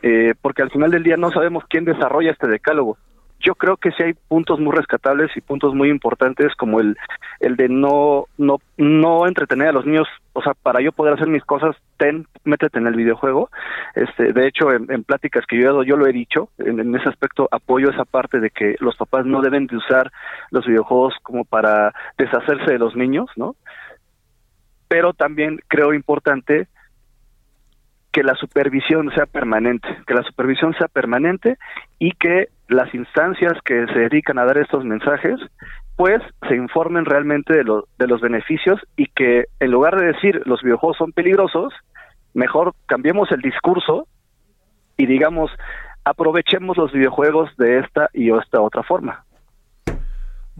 eh, 0.02 0.34
porque 0.40 0.62
al 0.62 0.70
final 0.70 0.90
del 0.90 1.02
día 1.02 1.16
no 1.16 1.30
sabemos 1.30 1.64
quién 1.68 1.84
desarrolla 1.84 2.30
este 2.30 2.46
decálogo. 2.46 2.98
Yo 3.40 3.54
creo 3.54 3.76
que 3.76 3.90
sí 3.92 4.02
hay 4.02 4.14
puntos 4.28 4.60
muy 4.60 4.74
rescatables 4.76 5.30
y 5.36 5.40
puntos 5.40 5.74
muy 5.74 5.88
importantes 5.88 6.54
como 6.56 6.80
el 6.80 6.96
el 7.40 7.56
de 7.56 7.68
no 7.68 8.26
no 8.36 8.58
no 8.76 9.26
entretener 9.26 9.68
a 9.68 9.72
los 9.72 9.86
niños, 9.86 10.06
o 10.34 10.42
sea, 10.42 10.54
para 10.54 10.80
yo 10.80 10.92
poder 10.92 11.14
hacer 11.14 11.28
mis 11.28 11.44
cosas, 11.44 11.74
ten, 11.96 12.26
métete 12.44 12.78
en 12.78 12.86
el 12.86 12.94
videojuego. 12.94 13.50
Este, 13.94 14.32
de 14.32 14.46
hecho, 14.46 14.72
en, 14.72 15.04
pláticas 15.04 15.44
que 15.46 15.56
yo 15.56 15.62
he 15.62 15.66
dado, 15.66 15.82
yo 15.82 15.96
lo 15.96 16.06
he 16.06 16.12
dicho, 16.12 16.50
en, 16.58 16.80
en 16.80 16.94
ese 16.94 17.08
aspecto 17.08 17.48
apoyo 17.50 17.90
esa 17.90 18.04
parte 18.04 18.40
de 18.40 18.50
que 18.50 18.76
los 18.80 18.96
papás 18.96 19.24
no 19.24 19.40
deben 19.40 19.66
de 19.66 19.76
usar 19.76 20.12
los 20.50 20.66
videojuegos 20.66 21.14
como 21.22 21.44
para 21.44 21.94
deshacerse 22.18 22.72
de 22.72 22.78
los 22.78 22.94
niños, 22.94 23.28
¿no? 23.36 23.56
Pero 24.88 25.12
también 25.14 25.60
creo 25.68 25.94
importante 25.94 26.68
que 28.12 28.22
la 28.22 28.34
supervisión 28.34 29.10
sea 29.14 29.26
permanente, 29.26 29.88
que 30.06 30.14
la 30.14 30.22
supervisión 30.22 30.74
sea 30.74 30.88
permanente 30.88 31.58
y 31.98 32.12
que 32.12 32.48
las 32.70 32.94
instancias 32.94 33.52
que 33.64 33.86
se 33.92 33.98
dedican 33.98 34.38
a 34.38 34.44
dar 34.44 34.58
estos 34.58 34.84
mensajes 34.84 35.38
pues 35.96 36.22
se 36.48 36.56
informen 36.56 37.04
realmente 37.04 37.54
de, 37.54 37.64
lo- 37.64 37.86
de 37.98 38.06
los 38.06 38.20
beneficios 38.20 38.80
y 38.96 39.06
que 39.06 39.44
en 39.58 39.70
lugar 39.70 39.96
de 40.00 40.06
decir 40.06 40.40
los 40.46 40.62
videojuegos 40.62 40.96
son 40.96 41.12
peligrosos, 41.12 41.74
mejor 42.32 42.72
cambiemos 42.86 43.30
el 43.32 43.42
discurso 43.42 44.06
y 44.96 45.06
digamos 45.06 45.50
aprovechemos 46.04 46.76
los 46.78 46.92
videojuegos 46.92 47.54
de 47.58 47.80
esta 47.80 48.08
y 48.14 48.30
esta 48.30 48.60
otra 48.62 48.82
forma. 48.82 49.24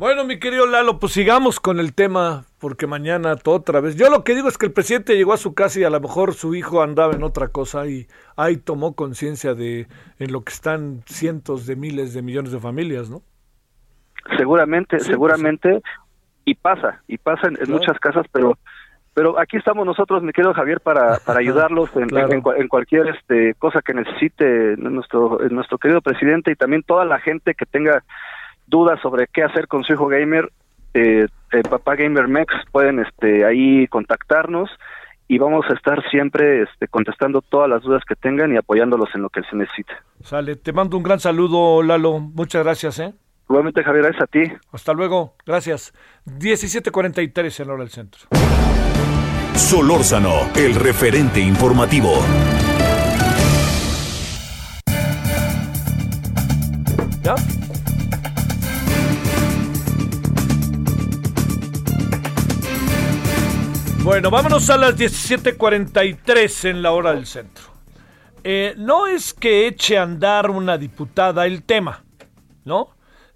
Bueno, 0.01 0.25
mi 0.25 0.39
querido 0.39 0.65
Lalo, 0.67 0.99
pues 0.99 1.13
sigamos 1.13 1.61
con 1.61 1.79
el 1.79 1.93
tema, 1.93 2.45
porque 2.59 2.87
mañana 2.87 3.37
todo 3.37 3.57
otra 3.57 3.83
vez. 3.83 3.97
Yo 3.97 4.09
lo 4.09 4.25
que 4.25 4.35
digo 4.35 4.49
es 4.49 4.57
que 4.57 4.65
el 4.65 4.73
presidente 4.73 5.15
llegó 5.15 5.35
a 5.35 5.37
su 5.37 5.53
casa 5.53 5.79
y 5.79 5.85
a 5.85 5.91
lo 5.91 6.01
mejor 6.01 6.33
su 6.33 6.55
hijo 6.55 6.83
andaba 6.83 7.13
en 7.13 7.23
otra 7.23 7.49
cosa 7.49 7.87
y 7.87 8.07
ahí 8.35 8.57
tomó 8.57 8.95
conciencia 8.97 9.53
de 9.53 9.89
en 10.19 10.33
lo 10.33 10.41
que 10.43 10.55
están 10.55 11.03
cientos 11.05 11.67
de 11.67 11.77
miles 11.77 12.15
de 12.15 12.23
millones 12.23 12.51
de 12.51 12.59
familias, 12.59 13.11
¿no? 13.11 13.21
Seguramente, 14.39 15.01
Sí, 15.01 15.11
seguramente, 15.11 15.83
y 16.47 16.55
pasa, 16.55 17.03
y 17.07 17.19
pasa 17.19 17.49
en, 17.49 17.57
en 17.57 17.67
Claro. 17.67 17.73
muchas 17.73 17.99
casas, 18.01 18.25
pero 18.33 18.57
pero 19.13 19.39
aquí 19.39 19.59
estamos 19.59 19.85
nosotros, 19.85 20.23
mi 20.23 20.33
querido 20.33 20.55
Javier, 20.55 20.81
para, 20.81 21.19
para 21.27 21.41
ayudarlos 21.41 21.95
en, 21.97 22.09
Claro. 22.09 22.33
en 22.33 22.43
en 22.57 22.69
cualquier 22.69 23.07
este 23.09 23.53
cosa 23.59 23.83
que 23.83 23.93
necesite 23.93 24.79
nuestro 24.79 25.41
nuestro 25.51 25.77
querido 25.77 26.01
presidente 26.01 26.53
y 26.53 26.57
también 26.57 26.85
toda 26.85 27.05
la 27.05 27.21
gente 27.21 27.53
que 27.55 27.67
tenga 27.67 28.03
dudas 28.71 29.01
sobre 29.03 29.27
qué 29.27 29.43
hacer 29.43 29.67
con 29.69 29.85
su 29.85 29.93
hijo 29.93 30.07
gamer, 30.07 30.51
eh, 30.95 31.27
eh, 31.53 31.63
Papá 31.69 31.97
Gamer 31.97 32.29
Mex, 32.29 32.53
pueden 32.73 33.01
este 33.01 33.45
ahí 33.45 33.87
contactarnos 33.89 34.71
y 35.29 35.39
vamos 35.39 35.65
a 35.71 35.75
estar 35.75 36.03
siempre 36.11 36.63
este, 36.63 36.89
contestando 36.89 37.43
todas 37.43 37.69
las 37.69 37.83
dudas 37.83 38.03
que 38.05 38.17
tengan 38.17 38.53
y 38.53 38.57
apoyándolos 38.57 39.09
en 39.15 39.23
lo 39.23 39.29
que 39.29 39.43
se 39.43 39.55
necesite. 39.57 39.93
Sale, 40.23 40.57
te 40.57 40.73
mando 40.73 40.97
un 40.97 41.03
gran 41.03 41.21
saludo, 41.21 41.83
Lalo. 41.83 42.19
Muchas 42.19 42.65
gracias, 42.65 42.99
¿eh? 42.99 43.15
Igualmente, 43.49 43.83
Javier, 43.83 44.05
gracias 44.05 44.23
a 44.23 44.27
ti. 44.27 44.43
Hasta 44.73 44.93
luego, 44.93 45.35
gracias. 45.45 45.93
17:43 46.27 47.61
en 47.61 47.67
la 47.67 47.75
hora 47.75 47.83
del 47.83 47.91
centro. 47.91 48.23
Solórzano, 49.55 50.51
el 50.57 50.75
referente 50.75 51.41
informativo. 51.41 52.11
¿Ya? 57.23 57.35
Bueno, 64.11 64.29
vámonos 64.29 64.69
a 64.71 64.77
las 64.77 64.97
17:43 64.97 66.65
en 66.65 66.83
la 66.83 66.91
hora 66.91 67.15
del 67.15 67.27
centro. 67.27 67.67
Eh, 68.43 68.75
no 68.77 69.07
es 69.07 69.33
que 69.33 69.69
eche 69.69 69.99
a 69.99 70.03
andar 70.03 70.51
una 70.51 70.77
diputada 70.77 71.47
el 71.47 71.63
tema, 71.63 72.03
¿no? 72.65 72.89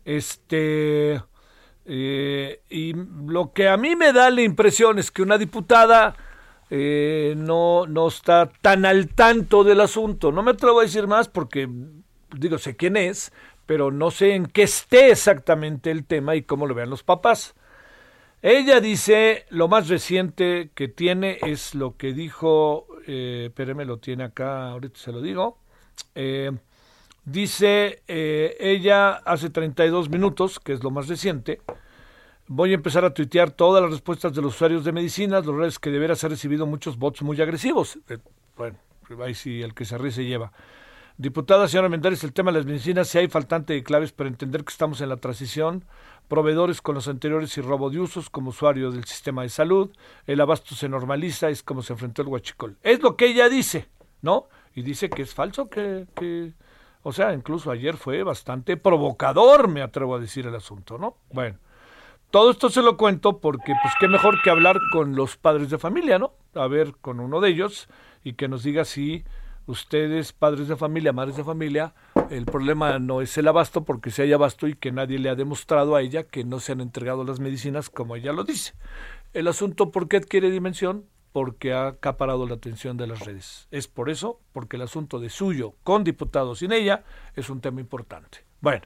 Este. 0.05 1.23
eh, 1.85 2.61
y 2.69 2.93
lo 2.93 3.53
que 3.53 3.69
a 3.69 3.77
mí 3.77 3.95
me 3.95 4.13
da 4.13 4.31
la 4.31 4.43
impresión 4.43 4.99
es 4.99 5.13
que 5.13 5.23
una 5.23 5.39
diputada 5.39 6.17
eh, 6.71 7.35
no, 7.37 7.87
no 7.87 8.09
está 8.09 8.51
tan 8.61 8.85
al 8.85 9.11
tanto 9.11 9.63
del 9.63 9.81
asunto. 9.81 10.33
No 10.33 10.43
me 10.43 10.51
atrevo 10.51 10.81
a 10.81 10.83
decir 10.83 11.07
más 11.07 11.29
porque, 11.29 11.69
digo, 12.37 12.59
sé 12.59 12.75
quién 12.75 12.97
es, 12.97 13.33
pero 13.65 13.93
no 13.93 14.11
sé 14.11 14.35
en 14.35 14.47
qué 14.47 14.65
esté 14.65 15.13
exactamente 15.13 15.93
el 15.93 16.05
tema 16.05 16.35
y 16.35 16.43
cómo 16.43 16.67
lo 16.67 16.75
vean 16.75 16.91
los 16.91 17.05
papás. 17.05 17.55
Ella 18.47 18.79
dice, 18.79 19.47
lo 19.49 19.69
más 19.69 19.89
reciente 19.89 20.71
que 20.75 20.87
tiene 20.87 21.39
es 21.47 21.75
lo 21.75 21.97
que 21.97 22.13
dijo, 22.13 22.87
eh, 23.07 23.45
espéreme, 23.47 23.87
lo 23.87 23.97
tiene 23.97 24.23
acá, 24.23 24.69
ahorita 24.69 25.01
se 25.01 25.13
lo 25.13 25.23
digo. 25.23 25.57
Eh, 26.15 26.53
dice 27.25 28.03
eh, 28.07 28.55
ella 28.61 29.13
hace 29.13 29.49
32 29.49 30.11
minutos, 30.11 30.61
que 30.61 30.75
es 30.75 30.85
lo 30.85 30.91
más 30.91 31.09
reciente, 31.09 31.63
voy 32.47 32.73
a 32.73 32.75
empezar 32.75 33.07
a 33.07 33.15
tuitear 33.15 33.51
todas 33.51 33.83
las 33.83 33.91
respuestas 33.91 34.35
de 34.35 34.43
los 34.43 34.57
usuarios 34.57 34.85
de 34.85 34.93
medicinas, 34.93 35.47
los 35.47 35.57
redes 35.57 35.79
que 35.79 35.89
de 35.89 35.99
veras 35.99 36.23
ha 36.25 36.29
recibido 36.29 36.67
muchos 36.67 36.99
bots 36.99 37.23
muy 37.23 37.41
agresivos. 37.41 37.99
Eh, 38.11 38.19
bueno, 38.59 38.77
ahí 39.25 39.35
sí, 39.35 39.63
el 39.63 39.73
que 39.73 39.87
se 39.87 39.97
ríe 39.97 40.13
se 40.13 40.27
lleva. 40.27 40.53
Diputada 41.17 41.67
señora 41.67 41.89
Mendares, 41.89 42.25
el 42.25 42.35
tema 42.35 42.51
de 42.51 42.59
las 42.59 42.67
medicinas, 42.67 43.09
si 43.09 43.17
hay 43.17 43.29
faltante 43.29 43.73
de 43.73 43.83
claves 43.83 44.13
para 44.13 44.29
entender 44.29 44.65
que 44.65 44.73
estamos 44.73 45.01
en 45.01 45.09
la 45.09 45.17
transición, 45.17 45.85
proveedores 46.29 46.81
con 46.81 46.95
los 46.95 47.09
anteriores 47.09 47.57
y 47.59 47.61
robo 47.61 47.91
de 47.91 48.01
usos 48.01 48.31
como 48.31 48.51
usuario 48.51 48.91
del 48.91 49.05
sistema 49.05 49.43
de 49.43 49.49
salud, 49.49 49.91
el 50.27 50.41
abasto 50.41 50.75
se 50.75 50.89
normaliza, 50.89 51.49
es 51.51 51.63
como 51.63 51.83
se 51.83 51.93
enfrentó 51.93 52.23
el 52.23 52.29
huachicol. 52.29 52.77
Es 52.83 53.03
lo 53.03 53.17
que 53.17 53.27
ella 53.27 53.49
dice, 53.49 53.89
¿no? 54.23 54.49
Y 54.75 54.83
dice 54.83 55.11
que 55.11 55.23
es 55.23 55.35
falso, 55.35 55.69
que, 55.69 56.07
que, 56.15 56.53
o 57.03 57.13
sea, 57.13 57.33
incluso 57.33 57.71
ayer 57.71 57.97
fue 57.97 58.23
bastante 58.23 58.77
provocador, 58.77 59.69
me 59.69 59.83
atrevo 59.83 60.17
a 60.17 60.21
decir 60.21 60.47
el 60.47 60.55
asunto, 60.55 60.99
¿no? 60.99 61.17
Bueno, 61.31 61.59
todo 62.31 62.51
esto 62.51 62.69
se 62.69 62.83
lo 62.83 62.97
cuento 62.97 63.39
porque, 63.39 63.73
pues, 63.81 63.95
qué 64.01 64.09
mejor 64.09 64.43
que 64.43 64.51
hablar 64.51 64.81
con 64.93 65.15
los 65.15 65.37
padres 65.37 65.71
de 65.71 65.79
familia, 65.79 66.19
¿no? 66.19 66.33
A 66.55 66.67
ver, 66.67 66.95
con 67.01 67.21
uno 67.21 67.41
de 67.41 67.51
ellos 67.51 67.89
y 68.25 68.33
que 68.33 68.49
nos 68.49 68.65
diga 68.65 68.85
si 68.85 69.23
ustedes, 69.67 70.33
padres 70.33 70.69
de 70.69 70.77
familia, 70.77 71.13
madres 71.13 71.37
de 71.37 71.45
familia, 71.45 71.95
el 72.31 72.47
problema 72.47 72.99
no 72.99 73.21
es 73.21 73.37
el 73.39 73.49
abasto, 73.49 73.85
porque 73.85 74.11
si 74.11 74.23
hay 74.23 74.33
abasto 74.33 74.67
y 74.67 74.75
que 74.75 74.93
nadie 74.93 75.19
le 75.19 75.29
ha 75.31 75.35
demostrado 75.35 75.97
a 75.97 76.03
ella 76.03 76.25
que 76.25 76.45
no 76.45 76.61
se 76.61 76.73
han 76.73 76.81
entregado 76.81 77.25
las 77.25 77.41
medicinas 77.41 77.91
como 77.91 78.17
ella 78.17 78.33
lo 78.33 78.45
dice. 78.45 78.75
El 79.33 79.49
asunto, 79.49 79.91
¿por 79.91 80.09
qué 80.09 80.19
adquiere 80.19 80.51
dimensión? 80.51 81.07
Porque 81.33 81.73
ha 81.73 81.89
acaparado 81.89 82.47
la 82.47 82.55
atención 82.55 82.97
de 82.97 83.07
las 83.07 83.21
redes. 83.21 83.67
Es 83.71 83.89
por 83.89 84.09
eso, 84.11 84.41
porque 84.53 84.77
el 84.77 84.83
asunto 84.83 85.19
de 85.19 85.31
suyo 85.31 85.75
con 85.83 86.05
diputados 86.05 86.61
sin 86.61 86.73
ella 86.73 87.05
es 87.35 87.51
un 87.51 87.61
tema 87.61 87.81
importante. 87.81 88.45
Bueno, 88.61 88.83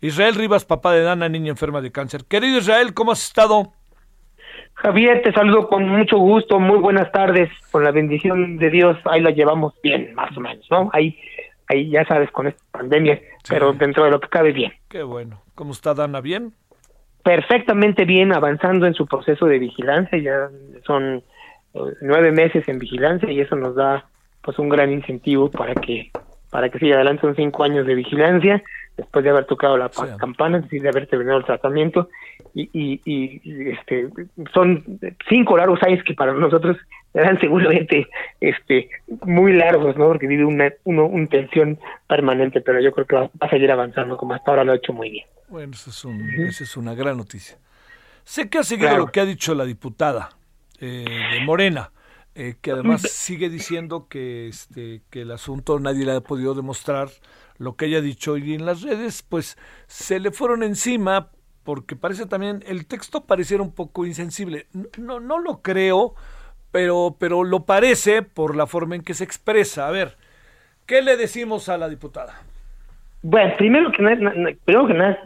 Israel 0.00 0.34
Rivas, 0.34 0.64
papá 0.64 0.92
de 0.92 1.02
Dana, 1.02 1.28
niña 1.28 1.50
enferma 1.50 1.80
de 1.80 1.92
cáncer. 1.92 2.24
Querido 2.24 2.58
Israel, 2.58 2.94
¿cómo 2.94 3.12
has 3.12 3.22
estado? 3.22 3.72
Javier, 4.82 5.22
te 5.22 5.32
saludo 5.32 5.68
con 5.68 5.88
mucho 5.88 6.18
gusto, 6.18 6.58
muy 6.58 6.78
buenas 6.78 7.12
tardes, 7.12 7.48
con 7.70 7.84
la 7.84 7.92
bendición 7.92 8.56
de 8.56 8.68
Dios, 8.68 8.98
ahí 9.04 9.20
la 9.20 9.30
llevamos 9.30 9.74
bien, 9.80 10.12
más 10.14 10.36
o 10.36 10.40
menos, 10.40 10.66
¿no? 10.72 10.90
Ahí, 10.92 11.16
ahí 11.68 11.88
ya 11.88 12.04
sabes, 12.04 12.32
con 12.32 12.48
esta 12.48 12.60
pandemia, 12.72 13.20
pero 13.48 13.72
dentro 13.74 14.04
de 14.04 14.10
lo 14.10 14.18
que 14.18 14.28
cabe 14.28 14.50
bien. 14.50 14.72
Qué 14.88 15.04
bueno. 15.04 15.40
¿Cómo 15.54 15.70
está 15.70 15.94
Dana? 15.94 16.20
¿Bien? 16.20 16.52
Perfectamente 17.22 18.04
bien, 18.04 18.34
avanzando 18.34 18.88
en 18.88 18.94
su 18.94 19.06
proceso 19.06 19.46
de 19.46 19.60
vigilancia, 19.60 20.18
ya 20.18 20.50
son 20.84 21.22
eh, 21.74 21.80
nueve 22.00 22.32
meses 22.32 22.68
en 22.68 22.80
vigilancia 22.80 23.30
y 23.30 23.38
eso 23.38 23.54
nos 23.54 23.76
da 23.76 24.04
pues 24.42 24.58
un 24.58 24.68
gran 24.68 24.90
incentivo 24.90 25.48
para 25.48 25.76
que 25.76 26.10
para 26.50 26.68
que 26.68 26.78
siga 26.80 26.96
adelante, 26.96 27.22
son 27.22 27.34
cinco 27.34 27.64
años 27.64 27.86
de 27.86 27.94
vigilancia, 27.94 28.62
después 28.96 29.24
de 29.24 29.30
haber 29.30 29.46
tocado 29.46 29.76
la 29.76 29.88
pa- 29.88 30.16
campana, 30.16 30.58
es 30.58 30.64
decir, 30.64 30.82
de 30.82 30.88
haber 30.88 31.06
terminado 31.06 31.38
el 31.38 31.44
tratamiento, 31.44 32.08
y, 32.54 32.68
y, 32.72 33.00
y, 33.04 33.70
este 33.70 34.08
son 34.52 34.84
cinco 35.28 35.56
largos 35.56 35.82
años 35.82 36.04
que 36.04 36.14
para 36.14 36.32
nosotros 36.34 36.76
eran 37.14 37.38
seguramente 37.40 38.06
este 38.40 38.90
muy 39.24 39.52
largos, 39.54 39.96
¿no? 39.96 40.08
Porque 40.08 40.26
vive 40.26 40.44
una, 40.44 40.72
uno, 40.84 41.06
una 41.06 41.26
tensión 41.26 41.78
permanente, 42.06 42.60
pero 42.60 42.80
yo 42.80 42.92
creo 42.92 43.06
que 43.06 43.16
va, 43.16 43.30
a 43.40 43.48
seguir 43.48 43.70
avanzando 43.70 44.16
como 44.16 44.34
hasta 44.34 44.50
ahora 44.50 44.64
lo 44.64 44.72
ha 44.72 44.76
hecho 44.76 44.92
muy 44.92 45.10
bien. 45.10 45.26
Bueno, 45.48 45.72
eso 45.74 45.90
es, 45.90 46.04
un, 46.04 46.20
esa 46.46 46.64
es 46.64 46.76
una 46.76 46.94
gran 46.94 47.16
noticia. 47.16 47.56
Sé 48.24 48.48
que 48.48 48.58
ha 48.58 48.62
seguido 48.62 48.88
Claro. 48.88 49.06
lo 49.06 49.12
que 49.12 49.20
ha 49.20 49.24
dicho 49.26 49.54
la 49.54 49.64
diputada 49.64 50.30
eh, 50.80 51.04
de 51.32 51.40
Morena, 51.44 51.90
eh, 52.34 52.54
que 52.60 52.70
además 52.72 53.02
sigue 53.02 53.50
diciendo 53.50 54.06
que, 54.08 54.48
este, 54.48 55.02
que 55.10 55.22
el 55.22 55.30
asunto 55.30 55.78
nadie 55.78 56.04
le 56.04 56.12
ha 56.12 56.20
podido 56.20 56.54
demostrar 56.54 57.08
lo 57.58 57.76
que 57.76 57.86
ella 57.86 57.98
ha 57.98 58.02
dicho 58.02 58.36
y 58.36 58.54
en 58.54 58.66
las 58.66 58.82
redes 58.82 59.22
pues 59.22 59.58
se 59.86 60.18
le 60.18 60.30
fueron 60.30 60.62
encima 60.62 61.30
porque 61.64 61.94
parece 61.96 62.26
también, 62.26 62.62
el 62.66 62.86
texto 62.86 63.24
pareciera 63.24 63.62
un 63.62 63.72
poco 63.72 64.04
insensible. 64.04 64.66
No, 64.98 65.20
no, 65.20 65.38
lo 65.38 65.62
creo, 65.62 66.14
pero, 66.72 67.16
pero 67.18 67.44
lo 67.44 67.64
parece 67.64 68.22
por 68.22 68.56
la 68.56 68.66
forma 68.66 68.96
en 68.96 69.02
que 69.02 69.14
se 69.14 69.24
expresa. 69.24 69.86
A 69.86 69.90
ver, 69.90 70.16
¿qué 70.86 71.02
le 71.02 71.16
decimos 71.16 71.68
a 71.68 71.78
la 71.78 71.88
diputada? 71.88 72.42
Bueno, 73.22 73.54
primero 73.56 73.92
que 73.92 74.02
nada, 74.02 74.16
primero 74.64 74.86
que 74.88 74.94
nada, 74.94 75.18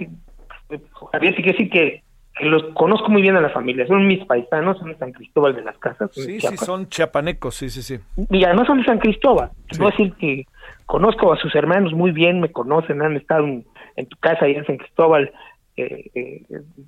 eh, 0.68 0.80
Javier, 1.12 1.36
sí 1.36 1.42
que 1.42 1.52
sí 1.54 1.68
que 1.70 2.02
los 2.40 2.64
conozco 2.74 3.08
muy 3.08 3.22
bien 3.22 3.36
a 3.36 3.40
la 3.40 3.50
familia, 3.50 3.86
son 3.86 4.06
mis 4.06 4.24
paisanos, 4.26 4.78
son 4.78 4.88
de 4.90 4.98
San 4.98 5.12
Cristóbal 5.12 5.54
de 5.54 5.62
las 5.62 5.78
Casas, 5.78 6.10
Sí, 6.12 6.40
sí, 6.40 6.56
son 6.58 6.88
chiapanecos, 6.88 7.54
sí, 7.54 7.70
sí, 7.70 7.82
sí. 7.82 7.98
y 8.30 8.44
además 8.44 8.66
son 8.66 8.78
de 8.78 8.84
San 8.84 8.98
Cristóbal. 8.98 9.50
Te 9.70 9.78
Puedo 9.78 9.90
decir 9.90 10.12
que 10.14 10.44
conozco 10.84 11.32
a 11.32 11.38
sus 11.38 11.54
hermanos 11.54 11.92
muy 11.94 12.10
bien, 12.10 12.40
me 12.40 12.52
conocen, 12.52 13.00
han 13.00 13.16
estado 13.16 13.44
en, 13.44 13.64
en 13.96 14.06
tu 14.06 14.16
casa 14.18 14.44
allá 14.44 14.58
en 14.58 14.66
San 14.66 14.76
Cristóbal, 14.76 15.32
eh, 15.78 16.10
eh, 16.14 16.42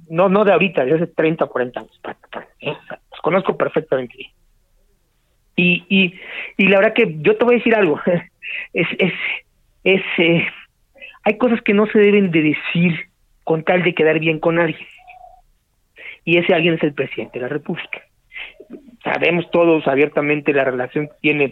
no 0.09 0.29
no 0.29 0.45
de 0.45 0.53
ahorita, 0.53 0.85
de 0.85 0.95
hace 0.95 1.07
30, 1.07 1.47
40 1.47 1.81
años. 1.81 2.01
eh, 2.61 2.71
o 2.71 2.87
sea, 2.87 3.01
los 3.11 3.21
conozco 3.21 3.57
perfectamente 3.57 4.17
bien. 4.17 4.31
Y, 5.57 5.85
y, 5.89 6.15
y 6.57 6.69
la 6.69 6.79
verdad 6.79 6.95
que 6.95 7.17
yo 7.21 7.37
te 7.37 7.45
voy 7.45 7.55
a 7.55 7.59
decir 7.59 7.75
algo, 7.75 8.01
es, 8.73 8.87
es, 8.99 9.13
es 9.85 10.03
eh, 10.19 10.47
hay 11.25 11.37
cosas 11.37 11.61
que 11.63 11.75
no 11.75 11.87
se 11.87 11.99
deben 11.99 12.31
de 12.31 12.43
decir 12.43 13.09
con 13.45 13.65
tal 13.65 13.83
de 13.83 13.95
quedar 13.95 14.19
bien 14.21 14.39
con 14.41 14.59
alguien. 14.59 14.87
Y 16.29 16.37
ese 16.37 16.55
alguien 16.55 16.75
es 16.75 16.83
el 16.83 16.93
presidente 16.93 17.39
de 17.39 17.43
la 17.43 17.49
República 17.49 18.03
sabemos 19.03 19.51
todos 19.51 19.87
abiertamente 19.87 20.53
la 20.53 20.65
relación 20.65 21.09
que 21.09 21.15
tiene 21.21 21.45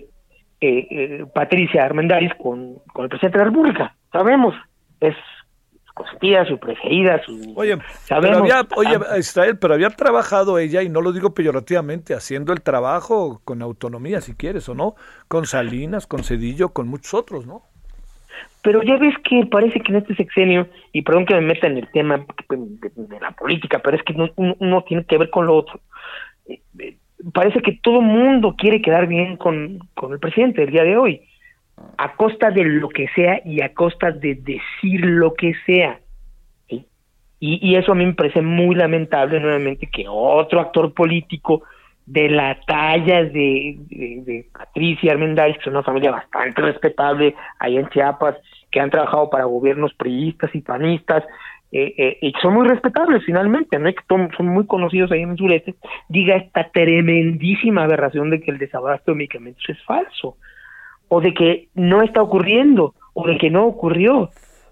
eh, 0.61 0.87
eh, 0.91 1.27
Patricia 1.35 1.85
Armendáriz 1.85 2.33
con, 2.39 2.77
con 2.93 3.05
el 3.05 3.09
presidente 3.09 3.39
de 3.39 3.45
la 3.45 3.51
República. 3.51 3.97
Sabemos, 4.12 4.55
es 5.01 5.14
su 5.87 5.95
consentida, 5.95 6.47
su 6.47 6.59
preferida, 6.59 7.20
su... 7.24 7.55
Oye, 7.57 7.79
sabemos, 8.05 8.43
pero 8.43 8.57
había, 8.57 8.68
oye, 8.77 9.05
ah, 9.11 9.18
Israel, 9.18 9.59
pero 9.59 9.74
había 9.74 9.91
trabajado 9.91 10.59
ella, 10.59 10.83
y 10.83 10.89
no 10.89 11.01
lo 11.01 11.12
digo 11.12 11.35
peyorativamente, 11.35 12.14
haciendo 12.14 12.53
el 12.53 12.62
trabajo 12.62 13.41
con 13.45 13.62
autonomía, 13.62 14.20
si 14.20 14.35
quieres 14.35 14.68
o 14.68 14.74
no, 14.74 14.95
con 15.29 15.47
Salinas, 15.47 16.07
con 16.07 16.24
Cedillo, 16.24 16.70
con 16.70 16.89
muchos 16.89 17.14
otros, 17.14 17.47
¿no? 17.47 17.62
Pero 18.62 18.82
ya 18.82 18.97
ves 18.97 19.14
que 19.22 19.47
parece 19.47 19.80
que 19.80 19.93
en 19.93 19.99
este 19.99 20.16
sexenio, 20.16 20.68
y 20.93 21.03
perdón 21.03 21.24
que 21.26 21.34
me 21.34 21.41
meta 21.41 21.68
en 21.68 21.78
el 21.78 21.89
tema 21.93 22.26
de, 22.49 23.20
la 23.20 23.30
política, 23.30 23.78
pero 23.78 23.97
es 23.97 24.03
que 24.03 24.12
no- 24.14 24.30
uno, 24.37 24.82
tiene 24.82 25.05
que 25.05 25.18
ver 25.18 25.30
con 25.30 25.47
lo 25.47 25.57
otro. 25.57 25.80
Eh, 26.49 26.61
eh, 26.78 26.97
Parece 27.32 27.62
que 27.62 27.78
todo 27.82 28.03
mundo 28.03 28.55
quiere 28.59 28.82
quedar 28.82 29.07
bien 29.07 29.37
con, 29.39 29.78
con 29.95 30.12
el 30.12 30.18
presidente 30.18 30.62
el 30.62 30.70
día 30.70 30.84
de 30.84 30.99
hoy, 30.99 31.22
a 31.97 32.14
costa 32.14 32.51
de 32.51 32.62
lo 32.62 32.89
que 32.91 33.09
sea 33.14 33.41
y 33.45 33.62
a 33.62 33.72
costa 33.72 34.11
de 34.11 34.34
decir 34.34 35.01
lo 35.05 35.32
que 35.34 35.55
sea. 35.64 35.99
Y, 36.68 36.87
y 37.41 37.76
eso 37.76 37.93
a 37.93 37.95
mí 37.95 38.05
me 38.05 38.14
parece 38.14 38.43
muy 38.43 38.74
lamentable 38.74 39.41
nuevamente 39.41 39.87
que 39.87 40.07
otro 40.09 40.61
actor 40.61 40.93
político 40.93 41.62
de 42.07 42.29
la 42.31 42.59
talla 42.67 43.25
de, 43.25 43.77
de, 43.89 44.23
de 44.25 44.47
Patricia 44.53 45.13
Armendáriz, 45.13 45.57
que 45.57 45.63
es 45.63 45.67
una 45.67 45.83
familia 45.83 46.13
bastante 46.13 46.63
respetable 46.63 47.35
allá 47.59 47.81
en 47.81 47.89
Chiapas, 47.89 48.37
que 48.71 48.81
han 48.81 48.91
trabajado 48.91 49.29
para 49.31 49.45
gobiernos 49.45 49.93
priistas 49.95 50.55
y 50.55 50.61
panistas, 50.61 51.25
eh, 51.73 51.95
eh, 51.99 52.19
y 52.21 52.33
son 52.41 52.55
muy 52.55 52.69
respetables 52.69 53.25
finalmente, 53.25 53.79
¿no? 53.79 53.89
Y 53.89 53.95
que 53.95 54.03
son, 54.09 54.31
son 54.37 54.47
muy 54.47 54.67
conocidos 54.67 55.11
ahí 55.11 55.23
en 55.23 55.33
el 55.33 55.37
sureste, 55.37 55.75
diga 56.09 56.37
esta 56.37 56.71
tremendísima 56.71 57.83
aberración 57.83 58.31
de 58.31 58.41
que 58.41 58.53
el 58.53 58.59
desabasto 58.59 59.11
de 59.11 59.19
medicamentos 59.19 59.65
es 59.69 59.83
falso, 59.85 60.37
o 61.09 61.21
de 61.21 61.35
que 61.35 61.69
no 61.75 62.03
está 62.03 62.23
ocurriendo, 62.23 62.95
o 63.15 63.27
de 63.27 63.37
que 63.39 63.51
no 63.51 63.67
ocurrió. 63.67 64.31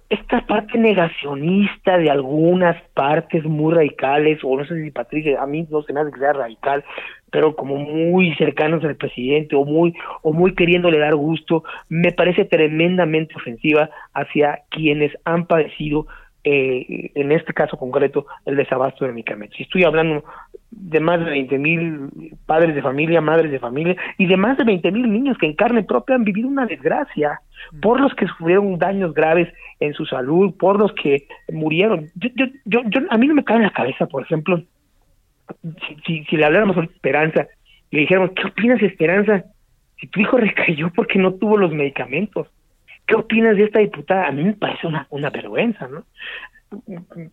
Esta 0.08 0.46
parte 0.46 0.78
negacionista 0.78 1.98
de 1.98 2.10
algunas 2.10 2.80
partes 2.94 3.42
muy 3.44 3.74
radicales, 3.74 4.38
o 4.44 4.56
no 4.56 4.64
sé 4.64 4.80
si 4.80 4.90
Patricia, 4.90 5.42
a 5.42 5.46
mí 5.46 5.66
no 5.70 5.82
se 5.82 5.92
me 5.92 6.00
hace 6.00 6.12
que 6.12 6.20
sea 6.20 6.32
radical, 6.34 6.84
pero 7.34 7.56
como 7.56 7.74
muy 7.74 8.32
cercanos 8.36 8.84
al 8.84 8.94
presidente, 8.94 9.56
o 9.56 9.64
muy, 9.64 9.92
o 10.22 10.32
muy 10.32 10.54
queriéndole 10.54 11.00
dar 11.00 11.16
gusto, 11.16 11.64
me 11.88 12.12
parece 12.12 12.44
tremendamente 12.44 13.34
ofensiva 13.34 13.90
hacia 14.12 14.60
quienes 14.70 15.10
han 15.24 15.46
padecido 15.46 16.06
eh, 16.44 17.10
en 17.16 17.32
este 17.32 17.52
caso 17.52 17.76
concreto, 17.76 18.26
el 18.44 18.54
desabasto 18.54 19.04
de 19.04 19.10
medicamentos. 19.10 19.58
Y 19.58 19.64
estoy 19.64 19.82
hablando 19.82 20.22
de 20.70 21.00
más 21.00 21.18
de 21.24 21.30
20 21.32 21.58
mil 21.58 22.10
padres 22.46 22.72
de 22.76 22.82
familia, 22.82 23.20
madres 23.20 23.50
de 23.50 23.58
familia, 23.58 23.96
y 24.16 24.26
de 24.26 24.36
más 24.36 24.56
de 24.56 24.62
20 24.62 24.92
mil 24.92 25.12
niños 25.12 25.36
que 25.36 25.46
en 25.46 25.56
carne 25.56 25.82
propia 25.82 26.14
han 26.14 26.22
vivido 26.22 26.46
una 26.46 26.66
desgracia, 26.66 27.40
por 27.82 28.00
los 28.00 28.14
que 28.14 28.28
sufrieron 28.28 28.78
daños 28.78 29.12
graves 29.12 29.52
en 29.80 29.92
su 29.94 30.06
salud, 30.06 30.54
por 30.56 30.78
los 30.78 30.92
que 30.92 31.26
murieron. 31.52 32.10
Yo, 32.14 32.28
yo, 32.36 32.46
yo, 32.84 33.00
a 33.10 33.18
mí 33.18 33.26
no 33.26 33.34
me 33.34 33.42
cabe 33.42 33.58
en 33.58 33.64
la 33.64 33.72
cabeza, 33.72 34.06
por 34.06 34.22
ejemplo, 34.22 34.62
si, 36.06 36.24
si, 36.24 36.36
le 36.36 36.44
habláramos 36.44 36.76
de 36.76 36.82
Esperanza, 36.84 37.46
le 37.90 38.00
dijéramos, 38.00 38.30
¿qué 38.34 38.46
opinas, 38.46 38.82
Esperanza? 38.82 39.44
Si 40.00 40.06
tu 40.08 40.20
hijo 40.20 40.36
recayó 40.38 40.90
porque 40.92 41.18
no 41.18 41.34
tuvo 41.34 41.56
los 41.56 41.72
medicamentos. 41.72 42.48
¿Qué 43.06 43.14
opinas 43.16 43.56
de 43.56 43.64
esta 43.64 43.80
diputada? 43.80 44.28
A 44.28 44.32
mí 44.32 44.44
me 44.44 44.54
parece 44.54 44.86
una, 44.86 45.06
una 45.10 45.30
vergüenza, 45.30 45.88
¿no? 45.88 46.04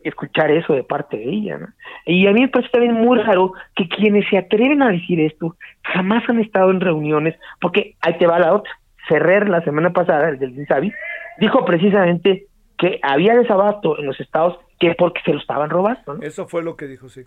Escuchar 0.03 0.51
eso 0.51 0.73
de 0.73 0.83
parte 0.83 1.17
de 1.17 1.23
ella, 1.23 1.57
¿no? 1.57 1.67
Y 2.05 2.27
a 2.27 2.31
mí 2.31 2.41
me 2.41 2.49
parece 2.49 2.71
también 2.71 2.93
muy 2.93 3.17
raro 3.19 3.53
que 3.75 3.87
quienes 3.87 4.27
se 4.29 4.37
atreven 4.37 4.81
a 4.81 4.91
decir 4.91 5.19
esto 5.19 5.55
jamás 5.81 6.29
han 6.29 6.39
estado 6.39 6.71
en 6.71 6.81
reuniones, 6.81 7.35
porque 7.59 7.95
ahí 8.01 8.17
te 8.17 8.27
va 8.27 8.39
la 8.39 8.53
otra. 8.53 8.71
Ferrer 9.07 9.49
la 9.49 9.63
semana 9.63 9.91
pasada, 9.91 10.29
el 10.29 10.37
del 10.37 10.57
INSABI, 10.57 10.93
dijo 11.39 11.65
precisamente 11.65 12.47
que 12.77 12.99
había 13.01 13.35
desabasto 13.35 13.97
en 13.97 14.07
los 14.07 14.19
estados 14.19 14.59
que 14.79 14.95
porque 14.95 15.21
se 15.23 15.31
lo 15.31 15.39
estaban 15.39 15.69
robando. 15.69 16.17
Eso 16.21 16.47
fue 16.47 16.63
lo 16.63 16.75
que 16.75 16.87
dijo, 16.87 17.07
sí. 17.07 17.21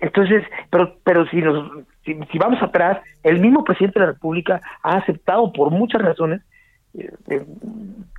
Entonces, 0.00 0.44
pero, 0.70 0.96
pero 1.04 1.26
si, 1.26 1.36
nos, 1.36 1.70
si, 2.04 2.38
vamos 2.38 2.62
atrás, 2.62 2.98
el 3.22 3.40
mismo 3.40 3.64
presidente 3.64 3.98
de 3.98 4.06
la 4.06 4.12
República 4.12 4.60
ha 4.82 4.96
aceptado 4.96 5.52
por 5.52 5.70
muchas 5.70 6.02
razones 6.02 6.42
eh, 6.94 7.10
eh, 7.30 7.44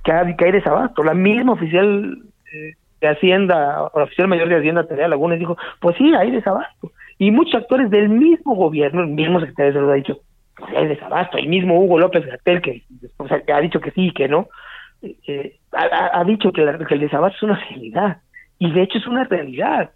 que, 0.04 0.12
hay, 0.12 0.52
desabasto. 0.52 1.02
La 1.02 1.14
misma 1.14 1.52
oficial 1.52 2.18
eh, 2.52 2.74
de 3.00 3.08
Hacienda, 3.08 3.82
o 3.82 3.98
la 3.98 4.04
oficial 4.04 4.28
mayor 4.28 4.48
de 4.48 4.56
Hacienda, 4.56 4.86
Tarea 4.86 5.08
Lagunes, 5.08 5.38
dijo, 5.38 5.56
pues 5.80 5.96
sí, 5.96 6.14
hay 6.14 6.30
desabasto. 6.30 6.92
Y 7.18 7.30
muchos 7.30 7.54
actores 7.54 7.90
del 7.90 8.08
mismo 8.08 8.54
gobierno, 8.54 9.02
el 9.02 9.08
mismo 9.08 9.40
secretario 9.40 9.72
de 9.72 9.78
Salud 9.78 9.90
ha 9.90 9.94
dicho, 9.94 10.20
pues 10.56 10.76
hay 10.76 10.86
desabasto. 10.88 11.38
El 11.38 11.48
mismo 11.48 11.80
Hugo 11.80 11.98
López 11.98 12.26
Gatel, 12.26 12.60
que 12.60 12.82
después 12.88 13.30
ha 13.32 13.60
dicho 13.60 13.80
que 13.80 13.90
sí 13.92 14.08
y 14.08 14.12
que 14.12 14.28
no, 14.28 14.48
ha, 15.72 16.24
dicho 16.24 16.52
que, 16.52 16.64
que 16.88 16.94
el 16.94 17.00
desabasto 17.00 17.36
es 17.36 17.42
una 17.42 17.60
realidad. 17.68 18.18
Y 18.58 18.72
de 18.72 18.82
hecho 18.82 18.98
es 18.98 19.06
una 19.06 19.24
realidad 19.24 19.90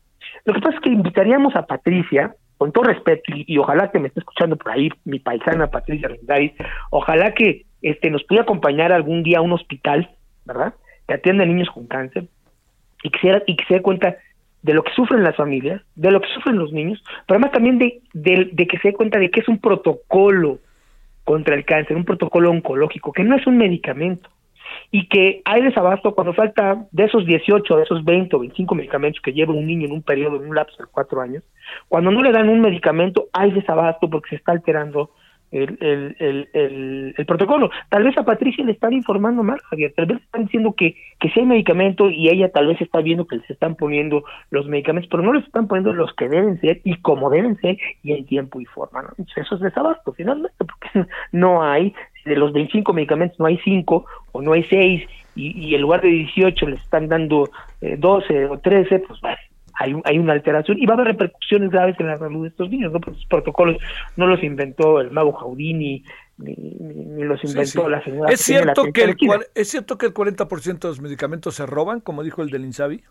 lo 0.45 0.55
que 0.55 0.61
pasa 0.61 0.77
es 0.77 0.81
que 0.81 0.91
invitaríamos 0.91 1.55
a 1.57 1.67
Patricia, 1.67 2.35
con 2.59 2.73
todo 2.73 2.85
respeto, 2.85 3.23
y, 3.35 3.57
ojalá 3.59 3.91
que 3.91 3.99
me 3.99 4.09
esté 4.09 4.21
escuchando 4.21 4.57
por 4.57 4.73
ahí 4.73 4.91
mi 5.05 5.19
paisana 5.19 5.71
Patricia 5.71 6.09
Rendáriz, 6.09 6.53
ojalá 6.91 7.33
que 7.33 7.65
este 7.83 8.11
nos 8.11 8.25
pueda 8.25 8.43
acompañar 8.43 8.93
algún 8.93 9.23
día 9.23 9.39
a 9.39 9.43
un 9.43 9.53
hospital, 9.53 10.11
¿verdad? 10.45 10.75
Que 11.09 11.15
atienda 11.15 11.45
a 11.45 11.47
niños 11.47 11.71
con 11.71 11.87
cáncer 11.87 12.27
y 13.03 13.11
que 13.11 13.19
se, 13.21 13.43
y 13.47 13.57
que 13.57 13.65
se 13.67 13.75
dé 13.75 13.83
cuenta 13.83 14.17
de 14.63 14.75
lo 14.75 14.83
que 14.83 14.93
sufren 14.93 15.23
las 15.23 15.37
familias, 15.37 15.81
de 15.95 16.11
lo 16.11 16.21
que 16.21 16.29
sufren 16.35 16.59
los 16.59 16.73
niños, 16.73 17.03
pero 17.27 17.39
además 17.39 17.53
también 17.53 17.79
de, 17.79 18.03
de 18.13 18.67
que 18.67 18.79
se 18.79 18.89
dé 18.89 18.95
cuenta 18.95 19.19
de 19.19 19.31
que 19.31 19.41
es 19.41 19.49
un 19.49 19.59
protocolo 19.59 20.59
contra 21.25 21.55
el 21.55 21.65
cáncer, 21.65 21.97
un 21.97 22.05
protocolo 22.05 22.51
oncológico, 22.51 23.13
que 23.13 23.25
no 23.25 23.37
es 23.37 23.47
un 23.47 23.57
medicamento 23.57 24.29
y 24.91 25.09
que 25.09 25.43
hay 25.45 25.63
desabasto 25.63 26.15
cuando 26.15 26.35
falta 26.35 26.87
de 26.91 27.05
esos 27.05 27.27
18, 27.27 27.77
de 27.77 27.83
esos 27.83 28.05
20 28.05 28.37
o 28.37 28.41
25 28.41 28.75
medicamentos 28.75 29.21
que 29.23 29.33
lleva 29.33 29.55
un 29.55 29.67
niño 29.67 29.87
en 29.87 29.93
un 29.93 30.03
periodo, 30.03 30.37
en 30.37 30.49
un 30.49 30.55
lapso 30.55 30.83
de 30.83 30.89
cuatro 30.91 31.21
años, 31.21 31.45
cuando 31.89 32.11
no 32.11 32.23
le 32.23 32.33
dan 32.33 32.49
un 32.49 32.61
medicamento 32.61 33.29
hay 33.33 33.53
desabasto 33.53 34.09
porque 34.09 34.31
se 34.31 34.37
está 34.37 34.53
alterando 34.53 35.11
el, 35.51 35.79
el, 35.81 36.49
el, 36.53 37.15
el, 37.17 37.27
protocolo. 37.27 37.71
Tal 37.89 38.05
vez 38.05 38.17
a 38.17 38.25
Patricia 38.25 38.65
le 38.65 38.73
están 38.73 38.93
informando 38.93 39.43
mal, 39.43 39.61
Javier, 39.69 39.93
tal 39.97 40.07
vez 40.07 40.21
están 40.21 40.45
diciendo 40.45 40.75
que, 40.77 40.97
que 41.19 41.29
sí 41.31 41.41
hay 41.41 41.47
medicamento 41.47 42.09
y 42.09 42.29
ella 42.29 42.51
tal 42.53 42.69
vez 42.69 42.81
está 42.81 43.01
viendo 43.01 43.27
que 43.27 43.41
se 43.41 43.53
están 43.53 43.75
poniendo 43.75 44.25
los 44.51 44.67
medicamentos, 44.67 45.11
pero 45.11 45.23
no 45.23 45.33
les 45.33 45.45
están 45.45 45.67
poniendo 45.67 45.93
los 45.93 46.15
que 46.15 46.29
deben 46.29 46.61
ser 46.61 46.81
y 46.85 46.97
como 47.01 47.31
deben 47.31 47.57
ser 47.59 47.79
y 48.03 48.13
en 48.13 48.27
tiempo 48.27 48.61
y 48.61 48.65
forma. 48.67 49.03
¿no? 49.03 49.09
eso 49.37 49.55
es 49.55 49.61
desabasto 49.61 50.13
finalmente, 50.13 50.57
porque 50.59 51.09
no 51.33 51.63
hay 51.63 51.95
de 52.25 52.37
los 52.37 52.53
25 52.53 52.93
medicamentos 52.93 53.39
no 53.39 53.47
hay 53.47 53.59
5 53.65 54.05
o 54.33 54.43
no 54.43 54.53
hay 54.53 54.65
6 54.65 55.03
y, 55.37 55.69
y 55.69 55.75
en 55.75 55.81
lugar 55.81 56.03
de 56.03 56.09
18 56.09 56.67
les 56.69 56.81
están 56.81 57.09
dando 57.09 57.49
12 57.81 58.35
eh, 58.35 58.47
o 58.47 58.59
13, 58.59 58.99
pues 59.01 59.21
hay, 59.81 59.95
hay 60.05 60.19
una 60.19 60.35
alteración 60.35 60.79
y 60.79 60.87
va 60.87 60.93
a 60.93 60.97
haber 60.97 61.09
repercusiones 61.09 61.71
graves 61.71 61.97
en 61.99 62.09
la 62.09 62.19
salud 62.19 62.43
de 62.43 62.49
estos 62.49 62.69
niños, 62.69 62.93
¿no? 62.93 63.01
Porque 63.01 63.19
los 63.19 63.27
protocolos 63.27 63.77
no 64.17 64.27
los 64.27 64.43
inventó 64.43 65.01
el 65.01 65.11
mago 65.11 65.33
Jaudini 65.33 66.05
ni, 66.37 66.55
ni, 66.55 67.25
los 67.25 67.43
inventó 67.45 67.89
la 67.89 68.03
señora. 68.03 68.33
¿Es 68.33 68.41
cierto, 68.41 68.85
que 68.93 69.05
el, 69.05 69.17
¿Es 69.55 69.69
cierto 69.69 69.97
que 69.97 70.07
el 70.07 70.15
40% 70.15 70.79
de 70.81 70.89
los 70.89 71.01
medicamentos 71.01 71.55
se 71.55 71.65
roban, 71.67 72.01
como 72.01 72.23
dijo 72.23 72.43
el 72.43 72.51
del 72.51 72.65
Insabi? 72.65 73.03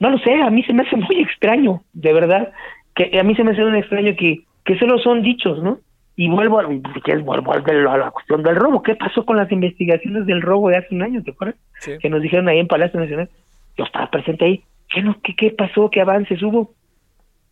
No 0.00 0.10
lo 0.10 0.18
sé, 0.18 0.34
a 0.34 0.50
mí 0.50 0.62
se 0.64 0.72
me 0.72 0.82
hace 0.82 0.96
muy 0.96 1.20
extraño, 1.20 1.82
de 1.92 2.12
verdad, 2.12 2.52
que 2.94 3.18
a 3.18 3.22
mí 3.22 3.34
se 3.34 3.44
me 3.44 3.52
hace 3.52 3.64
muy 3.64 3.78
extraño 3.78 4.14
que, 4.18 4.44
que 4.64 4.78
solo 4.78 4.98
son 4.98 5.22
dichos, 5.22 5.62
¿no? 5.62 5.78
Y 6.20 6.28
vuelvo 6.28 6.60
a, 6.60 6.66
vuelvo 6.66 7.52
a 7.54 7.96
la 7.96 8.10
cuestión 8.10 8.42
del 8.42 8.54
robo. 8.54 8.82
¿Qué 8.82 8.94
pasó 8.94 9.24
con 9.24 9.38
las 9.38 9.50
investigaciones 9.50 10.26
del 10.26 10.42
robo 10.42 10.68
de 10.68 10.76
hace 10.76 10.94
un 10.94 11.02
año? 11.02 11.22
¿Te 11.22 11.30
acuerdas? 11.30 11.56
Que 11.98 12.10
nos 12.10 12.20
dijeron 12.20 12.46
ahí 12.46 12.58
en 12.58 12.66
Palacio 12.66 13.00
Nacional. 13.00 13.30
Yo 13.78 13.84
estaba 13.84 14.10
presente 14.10 14.44
ahí. 14.44 14.62
¿Qué, 14.92 15.00
no, 15.00 15.16
qué, 15.22 15.34
qué 15.34 15.48
pasó? 15.48 15.88
¿Qué 15.88 16.02
avances 16.02 16.42
hubo? 16.42 16.74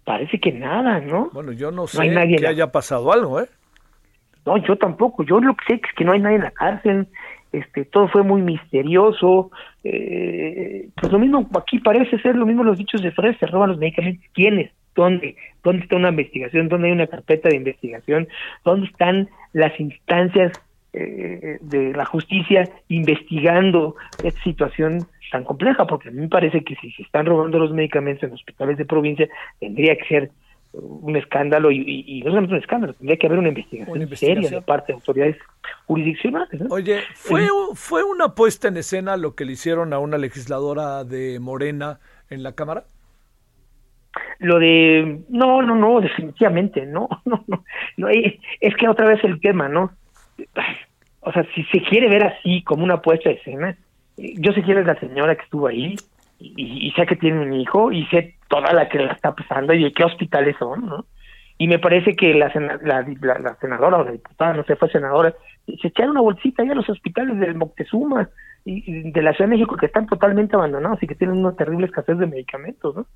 Parece 0.05 0.39
que 0.39 0.53
nada, 0.53 1.01
¿no? 1.01 1.31
Bueno, 1.33 1.53
yo 1.53 1.71
no 1.71 1.87
sé 1.87 2.11
que 2.39 2.47
haya 2.47 2.71
pasado 2.71 3.11
algo, 3.11 3.41
¿eh? 3.41 3.47
No, 4.45 4.59
yo 4.59 4.77
tampoco. 4.77 5.23
Yo 5.23 5.41
lo 5.41 5.57
que 5.57 5.65
sé 5.67 5.81
es 5.83 5.95
que 5.97 6.05
no 6.05 6.13
hay 6.13 6.21
nadie 6.21 6.37
en 6.37 6.43
la 6.43 6.51
cárcel. 6.51 7.07
Este, 7.53 7.87
todo 7.87 8.09
fue 8.09 8.23
muy 8.23 8.43
misterioso. 8.43 9.51
Eh, 9.83 10.91
pues 10.95 11.11
lo 11.11 11.19
mismo, 11.19 11.49
aquí 11.59 11.79
parece 11.79 12.19
ser 12.19 12.37
lo 12.37 12.45
mismo 12.45 12.65
los 12.65 12.77
dichos 12.77 13.01
de 13.01 13.13
Fred, 13.13 13.35
se 13.41 13.47
roban 13.47 13.71
los 13.71 13.79
medicamentos. 13.79 14.27
¿Quiénes? 14.35 14.73
¿Dónde? 14.99 15.37
¿Dónde 15.63 15.85
está 15.85 15.95
una 15.95 16.09
investigación? 16.09 16.69
¿Dónde 16.69 16.89
hay 16.89 16.93
una 16.93 17.07
carpeta 17.07 17.49
de 17.49 17.55
investigación? 17.55 18.27
¿Dónde 18.65 18.89
están 18.89 19.29
las 19.53 19.79
instancias 19.79 20.53
eh, 20.93 21.59
de 21.61 21.93
la 21.93 22.05
justicia 22.05 22.69
investigando 22.89 23.95
esta 24.25 24.43
situación 24.43 25.07
tan 25.31 25.45
compleja? 25.45 25.87
Porque 25.87 26.09
a 26.09 26.11
mí 26.11 26.23
me 26.23 26.29
parece 26.29 26.65
que 26.65 26.75
si 26.75 26.91
se 26.91 27.03
están 27.03 27.27
robando 27.27 27.61
los 27.61 27.71
medicamentos 27.71 28.25
en 28.25 28.33
hospitales 28.35 28.77
de 28.77 28.87
provincia, 28.87 29.29
tendría 29.61 29.97
que 29.97 30.05
ser 30.07 30.31
un 30.73 31.15
escándalo 31.15 31.71
y, 31.71 32.21
no 32.25 32.31
solamente 32.31 32.55
un 32.57 32.61
escándalo, 32.61 32.93
tendría 32.95 33.19
que 33.19 33.27
haber 33.29 33.39
una 33.39 33.49
investigación, 33.51 34.17
seria 34.17 34.51
de 34.51 34.63
parte 34.63 34.93
de 34.93 34.95
autoridades 34.95 35.37
jurisdiccionales. 35.87 36.61
Oye, 36.71 37.03
¿fue, 37.15 37.47
¿fue 37.75 38.03
una 38.03 38.35
puesta 38.35 38.67
en 38.67 38.77
escena 38.77 39.17
lo 39.17 39.37
que 39.37 39.45
le 39.45 39.53
hicieron 39.53 39.93
a 39.93 40.01
una 40.01 40.19
legisladora 40.19 41.05
de 41.05 41.39
Morena 41.39 42.01
en 42.31 42.43
la 42.43 42.57
Cámara? 42.57 42.85
Lo 44.39 44.59
de 44.59 45.21
no 45.29 45.63
no 45.63 45.75
no 45.75 46.01
definitivamente 46.01 46.87
no 46.87 47.09
no 47.25 47.45
no, 47.47 47.65
no 47.97 48.09
es 48.09 48.77
que 48.77 48.89
otra 48.89 49.07
vez 49.07 49.23
el 49.25 49.41
tema 49.41 49.69
no 49.69 49.91
o 51.21 51.33
sea 51.33 51.45
si 51.55 51.65
se 51.65 51.83
quiere 51.83 52.09
ver 52.09 52.25
así 52.25 52.63
como 52.63 52.85
una 52.85 53.03
puesta 53.03 53.29
de 53.29 53.37
escena 53.37 53.77
yo 54.17 54.53
sé 54.53 54.63
quién 54.63 54.79
es 54.79 54.87
la 54.87 54.99
señora 54.99 55.37
que 55.37 55.43
estuvo 55.43 55.67
ahí 55.67 55.97
y, 56.41 56.93
sé 56.95 57.05
que 57.07 57.17
tiene 57.17 57.41
un 57.41 57.53
hijo 57.53 57.91
y 57.91 58.07
sé 58.07 58.37
toda 58.49 58.73
la 58.73 58.89
que 58.89 58.99
la 58.99 59.13
está 59.13 59.35
pasando 59.35 59.75
y 59.75 59.83
de 59.83 59.93
qué 59.93 60.05
hospitales 60.05 60.57
son 60.59 60.87
no 60.87 61.05
y 61.61 61.67
me 61.67 61.81
parece 61.81 62.15
que 62.15 62.35
la, 62.35 62.53
la, 62.83 63.03
la, 63.03 63.57
senadora 63.61 63.99
o 63.99 64.05
la 64.05 64.13
diputada 64.13 64.55
no 64.55 64.65
sé 64.65 64.77
fue 64.77 64.89
senadora 64.91 65.35
se 65.67 65.89
echaron 65.89 66.13
una 66.13 66.21
bolsita 66.21 66.63
ahí 66.63 66.71
a 66.71 66.75
los 66.75 66.89
hospitales 66.89 67.39
del 67.41 67.57
Moctezuma 67.57 68.31
y 68.65 69.11
de 69.11 69.23
la 69.23 69.33
Ciudad 69.33 69.51
de 69.51 69.57
México 69.57 69.77
que 69.77 69.87
están 69.87 70.07
totalmente 70.07 70.55
abandonados 70.55 71.03
y 71.03 71.07
que 71.07 71.15
tienen 71.15 71.39
una 71.39 71.57
terrible 71.57 71.87
escasez 71.87 72.19
de 72.19 72.27
medicamentos 72.27 72.95
no 72.95 73.07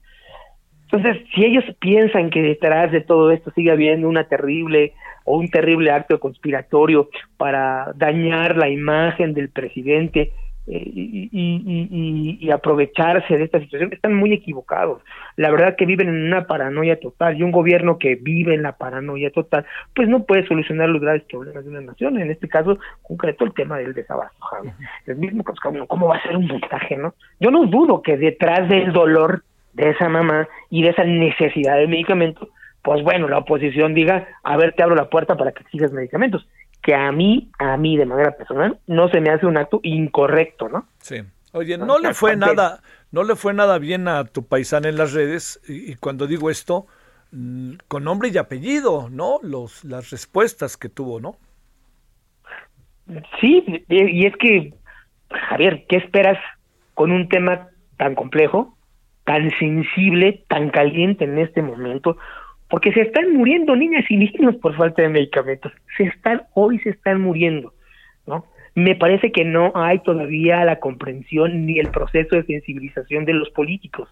entonces, 0.93 1.25
si 1.35 1.43
ellos 1.43 1.65
piensan 1.81 2.29
que 2.29 2.43
detrás 2.43 2.93
de 2.93 3.01
todo 3.01 3.31
esto 3.31 3.51
sigue 3.55 3.71
habiendo 3.71 4.09
una 4.09 4.25
terrible 4.25 4.93
o 5.25 5.39
un 5.39 5.49
terrible 5.49 5.91
acto 5.91 6.21
conspiratorio 6.21 7.09
para 7.39 7.93
dañar 7.95 8.59
la 8.59 8.69
imagen 8.69 9.33
del 9.33 9.49
presidente 9.49 10.33
eh, 10.67 10.83
y, 10.85 12.51
aprovecharse 12.51 13.39
de 13.39 13.45
esta 13.45 13.59
situación, 13.59 13.91
están 13.91 14.15
muy 14.15 14.35
equivocados. 14.35 15.01
La 15.37 15.51
verdad 15.51 15.77
que 15.77 15.87
viven 15.87 16.09
en 16.11 16.27
una 16.27 16.47
paranoia 16.47 17.01
total 17.01 17.39
y 17.39 17.43
un 17.43 17.53
gobierno 17.53 17.99
que 17.99 18.17
vive 18.17 18.55
en 18.55 18.63
la 18.63 18.77
paranoia 18.77 19.31
total, 19.31 19.65
pues 19.95 20.11
no 20.11 20.25
puede 20.25 20.47
solucionar 20.47 20.91
los 20.91 21.01
graves 21.01 21.23
problemas 21.23 21.65
de 21.65 21.71
una 21.71 21.81
nación. 21.81 22.19
En 22.19 22.31
este 22.31 22.49
caso, 22.49 22.79
concreto, 23.01 23.47
el 23.47 23.55
tema 23.55 23.79
del 23.79 23.95
desabasto. 23.95 24.37
El 25.07 25.17
mismo, 25.17 25.43
¿cómo 25.89 26.09
va 26.09 26.17
a 26.17 26.23
ser 26.23 26.37
un 26.37 26.47
montaje, 26.47 26.99
no? 26.99 27.15
Yo 27.41 27.51
no 27.51 27.65
dudo 27.65 28.03
que 28.03 28.19
detrás 28.19 28.69
del 28.69 28.93
dolor 28.93 29.43
de 29.73 29.91
esa 29.91 30.09
mamá 30.09 30.49
y 30.71 30.83
de 30.83 30.91
esa 30.91 31.05
necesidad 31.05 31.77
de 31.77 31.87
medicamento, 31.87 32.49
pues 32.83 33.03
bueno, 33.03 33.29
la 33.29 33.39
oposición 33.39 33.95
diga, 33.95 34.29
a 34.43 34.57
ver, 34.57 34.75
te 34.75 34.83
abro 34.83 34.95
la 34.95 35.09
puerta 35.09 35.37
para 35.37 35.53
que 35.53 35.63
exijas 35.63 35.93
medicamentos, 35.93 36.47
que 36.83 36.95
a 36.95 37.13
mí, 37.13 37.51
a 37.59 37.77
mí 37.77 37.97
de 37.97 38.07
manera 38.07 38.33
personal, 38.33 38.79
no 38.87 39.09
se 39.09 39.21
me 39.21 39.31
hace 39.31 39.47
un 39.47 39.57
acto 39.57 39.81
incorrecto, 39.83 40.69
¿no? 40.69 40.87
Sí. 40.99 41.23
Oye, 41.53 41.77
no 41.77 41.99
le 41.99 42.15
fue 42.15 42.35
nada, 42.35 42.81
no 43.11 43.25
le 43.25 43.37
fue 43.37 43.53
nada 43.53 43.79
bien 43.79 44.09
a 44.09 44.25
tu 44.25 44.47
paisana 44.47 44.89
en 44.89 44.97
las 44.97 45.13
redes, 45.13 45.61
y, 45.69 45.95
cuando 45.97 46.27
digo 46.27 46.51
esto, 46.51 46.87
mm, 47.31 47.75
con 47.89 48.05
nombre 48.05 48.31
y 48.31 48.39
apellido, 48.39 49.09
¿no? 49.11 49.39
Los, 49.43 49.85
las 49.85 50.11
respuestas 50.11 50.77
que 50.77 50.89
tuvo, 50.89 51.21
¿no? 51.21 51.37
Sí, 53.41 53.85
y 53.89 54.27
es 54.27 54.37
que, 54.37 54.73
Javier, 55.49 55.85
¿qué 55.89 55.97
esperas 55.97 56.39
con 56.95 57.13
un 57.13 57.29
tema 57.29 57.69
tan 57.99 58.15
complejo, 58.15 58.77
tan 59.25 59.51
sensible, 59.59 60.45
tan 60.49 60.71
caliente 60.71 61.25
en 61.25 61.39
este 61.39 61.63
momento, 61.63 62.17
porque 62.69 62.93
se 62.93 63.03
están 63.03 63.35
muriendo 63.35 63.77
niñas 63.77 64.05
y 64.11 64.17
niños 64.17 64.57
por 64.57 64.75
falta 64.77 65.03
de 65.03 65.09
medicamentos. 65.09 65.73
Se 65.97 66.05
están, 66.05 66.43
hoy 66.55 66.79
se 66.81 66.91
están 66.91 67.21
muriendo, 67.21 67.73
¿no? 68.27 68.47
Me 68.75 68.95
parece 68.97 69.31
que 69.31 69.45
no 69.45 69.73
hay 69.75 69.99
todavía 69.99 70.65
la 70.65 70.81
comprensión 70.81 71.67
ni 71.67 71.79
el 71.79 71.89
proceso 71.89 72.37
de 72.37 72.45
sensibilización 72.45 73.27
de 73.27 73.35
los 73.35 73.51
políticos. 73.51 74.09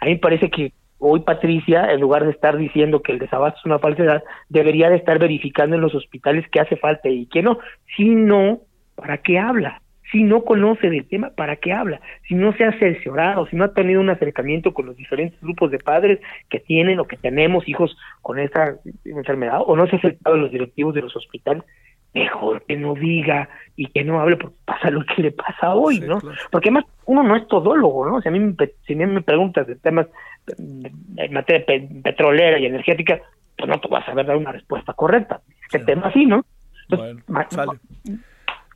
A 0.00 0.06
mí 0.06 0.12
me 0.12 0.18
parece 0.18 0.50
que 0.50 0.72
hoy 0.98 1.20
Patricia, 1.20 1.92
en 1.92 2.00
lugar 2.00 2.24
de 2.24 2.32
estar 2.32 2.56
diciendo 2.56 3.00
que 3.02 3.12
el 3.12 3.20
desabasto 3.20 3.60
es 3.60 3.66
una 3.66 3.78
falsedad, 3.78 4.24
debería 4.48 4.90
de 4.90 4.96
estar 4.96 5.20
verificando 5.20 5.76
en 5.76 5.82
los 5.82 5.94
hospitales 5.94 6.44
qué 6.50 6.58
hace 6.58 6.76
falta 6.76 7.08
y 7.08 7.26
qué 7.26 7.42
no. 7.42 7.60
Si 7.96 8.08
no, 8.08 8.60
¿para 8.96 9.18
qué 9.18 9.38
habla? 9.38 9.80
Si 10.10 10.22
no 10.22 10.42
conoce 10.44 10.90
del 10.90 11.06
tema, 11.06 11.30
¿para 11.30 11.56
qué 11.56 11.72
habla? 11.72 12.00
Si 12.26 12.34
no 12.34 12.52
se 12.54 12.64
ha 12.64 12.70
asesorado, 12.70 13.46
si 13.46 13.56
no 13.56 13.64
ha 13.64 13.74
tenido 13.74 14.00
un 14.00 14.10
acercamiento 14.10 14.74
con 14.74 14.86
los 14.86 14.96
diferentes 14.96 15.40
grupos 15.40 15.70
de 15.70 15.78
padres 15.78 16.20
que 16.48 16.60
tienen 16.60 16.98
o 16.98 17.06
que 17.06 17.16
tenemos 17.16 17.68
hijos 17.68 17.96
con 18.22 18.38
esta 18.38 18.76
enfermedad, 19.04 19.60
o 19.64 19.76
no 19.76 19.86
se 19.86 19.96
ha 19.96 19.98
acercado 19.98 20.36
a 20.36 20.38
los 20.38 20.50
directivos 20.50 20.94
de 20.94 21.02
los 21.02 21.14
hospitales, 21.14 21.64
mejor 22.12 22.62
que 22.62 22.76
no 22.76 22.94
diga 22.94 23.48
y 23.76 23.86
que 23.86 24.02
no 24.02 24.20
hable 24.20 24.36
porque 24.36 24.56
pasa 24.64 24.90
lo 24.90 25.04
que 25.04 25.22
le 25.22 25.32
pasa 25.32 25.74
hoy, 25.74 26.00
¿no? 26.00 26.18
Porque 26.50 26.68
además 26.68 26.84
uno 27.06 27.22
no 27.22 27.36
es 27.36 27.46
todólogo, 27.46 28.08
¿no? 28.08 28.20
Si 28.20 28.28
a 28.28 28.32
mí 28.32 28.40
me, 28.40 28.54
si 28.86 28.94
a 28.94 28.96
mí 28.96 29.06
me 29.06 29.22
preguntas 29.22 29.66
de 29.66 29.76
temas 29.76 30.08
en 30.58 31.32
materia 31.32 31.64
petrolera 32.02 32.58
y 32.58 32.66
energética, 32.66 33.20
pues 33.56 33.68
no 33.68 33.78
te 33.78 33.88
vas 33.88 34.02
a 34.04 34.06
saber 34.06 34.26
dar 34.26 34.36
una 34.36 34.52
respuesta 34.52 34.92
correcta. 34.92 35.40
Este 35.64 35.80
tema 35.80 36.12
sí, 36.12 36.26
¿no? 36.26 36.44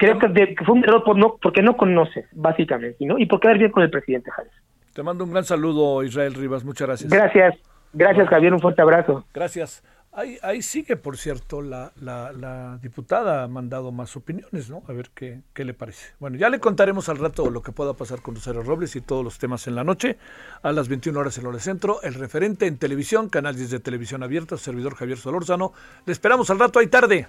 Creo 0.05 0.19
que, 0.19 0.65
fue 0.65 0.75
un 0.75 0.85
error 0.85 1.03
por 1.05 1.17
no, 1.17 1.37
porque 1.41 1.63
no 1.63 1.77
conoce, 1.77 2.27
básicamente, 2.33 3.05
¿no? 3.05 3.19
Y 3.19 3.27
por 3.27 3.41
quedar 3.41 3.59
bien 3.59 3.71
con 3.71 3.83
el 3.83 3.91
presidente 3.91 4.31
Javier. 4.31 4.55
Te 4.93 5.03
mando 5.03 5.25
un 5.25 5.33
gran 5.33 5.45
saludo, 5.45 6.03
Israel 6.03 6.35
Rivas. 6.35 6.65
Muchas 6.65 6.87
gracias. 6.87 7.11
Gracias. 7.11 7.57
Gracias, 7.93 8.29
Javier. 8.29 8.53
Un 8.53 8.61
fuerte 8.61 8.83
abrazo. 8.83 9.25
Gracias. 9.33 9.83
Ahí, 10.17 10.39
ahí 10.43 10.63
sigue, 10.63 10.97
por 10.97 11.17
cierto, 11.17 11.61
la, 11.61 11.91
la, 12.01 12.79
diputada 12.81 13.43
ha 13.43 13.49
mandado 13.49 13.91
más 13.91 14.15
opiniones, 14.15 14.71
¿no? 14.71 14.85
A 14.87 14.93
ver 14.93 15.11
qué, 15.13 15.41
qué, 15.53 15.65
le 15.65 15.75
parece. 15.75 16.13
Bueno, 16.21 16.37
ya 16.37 16.49
le 16.51 16.61
contaremos 16.61 17.09
al 17.09 17.19
rato 17.19 17.51
lo 17.51 17.63
que 17.63 17.73
pueda 17.73 17.95
pasar 17.95 18.23
con 18.23 18.35
Lucero 18.35 18.63
Robles 18.63 18.95
y 18.95 19.01
todos 19.01 19.25
los 19.25 19.39
temas 19.41 19.67
en 19.67 19.75
la 19.75 19.83
noche, 19.83 20.17
a 20.63 20.71
las 20.71 20.89
21 20.89 21.19
horas 21.19 21.37
en 21.39 21.47
Hora 21.47 21.59
Centro. 21.59 22.01
El 22.03 22.15
referente 22.15 22.67
en 22.67 22.79
televisión, 22.79 23.29
canal 23.29 23.57
de 23.57 23.81
televisión 23.81 24.23
abierta, 24.23 24.57
servidor 24.57 24.95
Javier 24.95 25.19
Solórzano. 25.19 25.73
Le 26.07 26.13
esperamos 26.13 26.49
al 26.49 26.61
rato, 26.61 26.79
ahí 26.79 26.87
tarde. 26.87 27.27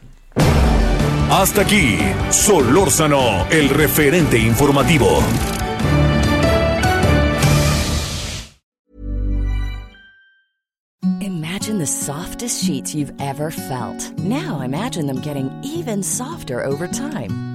Hasta 1.30 1.62
aquí, 1.62 1.98
Solórzano, 2.30 3.48
el 3.50 3.70
referente 3.70 4.38
informativo. 4.38 5.24
Imagine 11.22 11.80
the 11.80 11.88
softest 11.88 12.64
sheets 12.64 12.94
you've 12.94 13.14
ever 13.20 13.50
felt. 13.50 14.12
Now 14.20 14.62
imagine 14.62 15.08
them 15.08 15.20
getting 15.20 15.50
even 15.64 16.04
softer 16.04 16.64
over 16.64 16.88
time. 16.88 17.55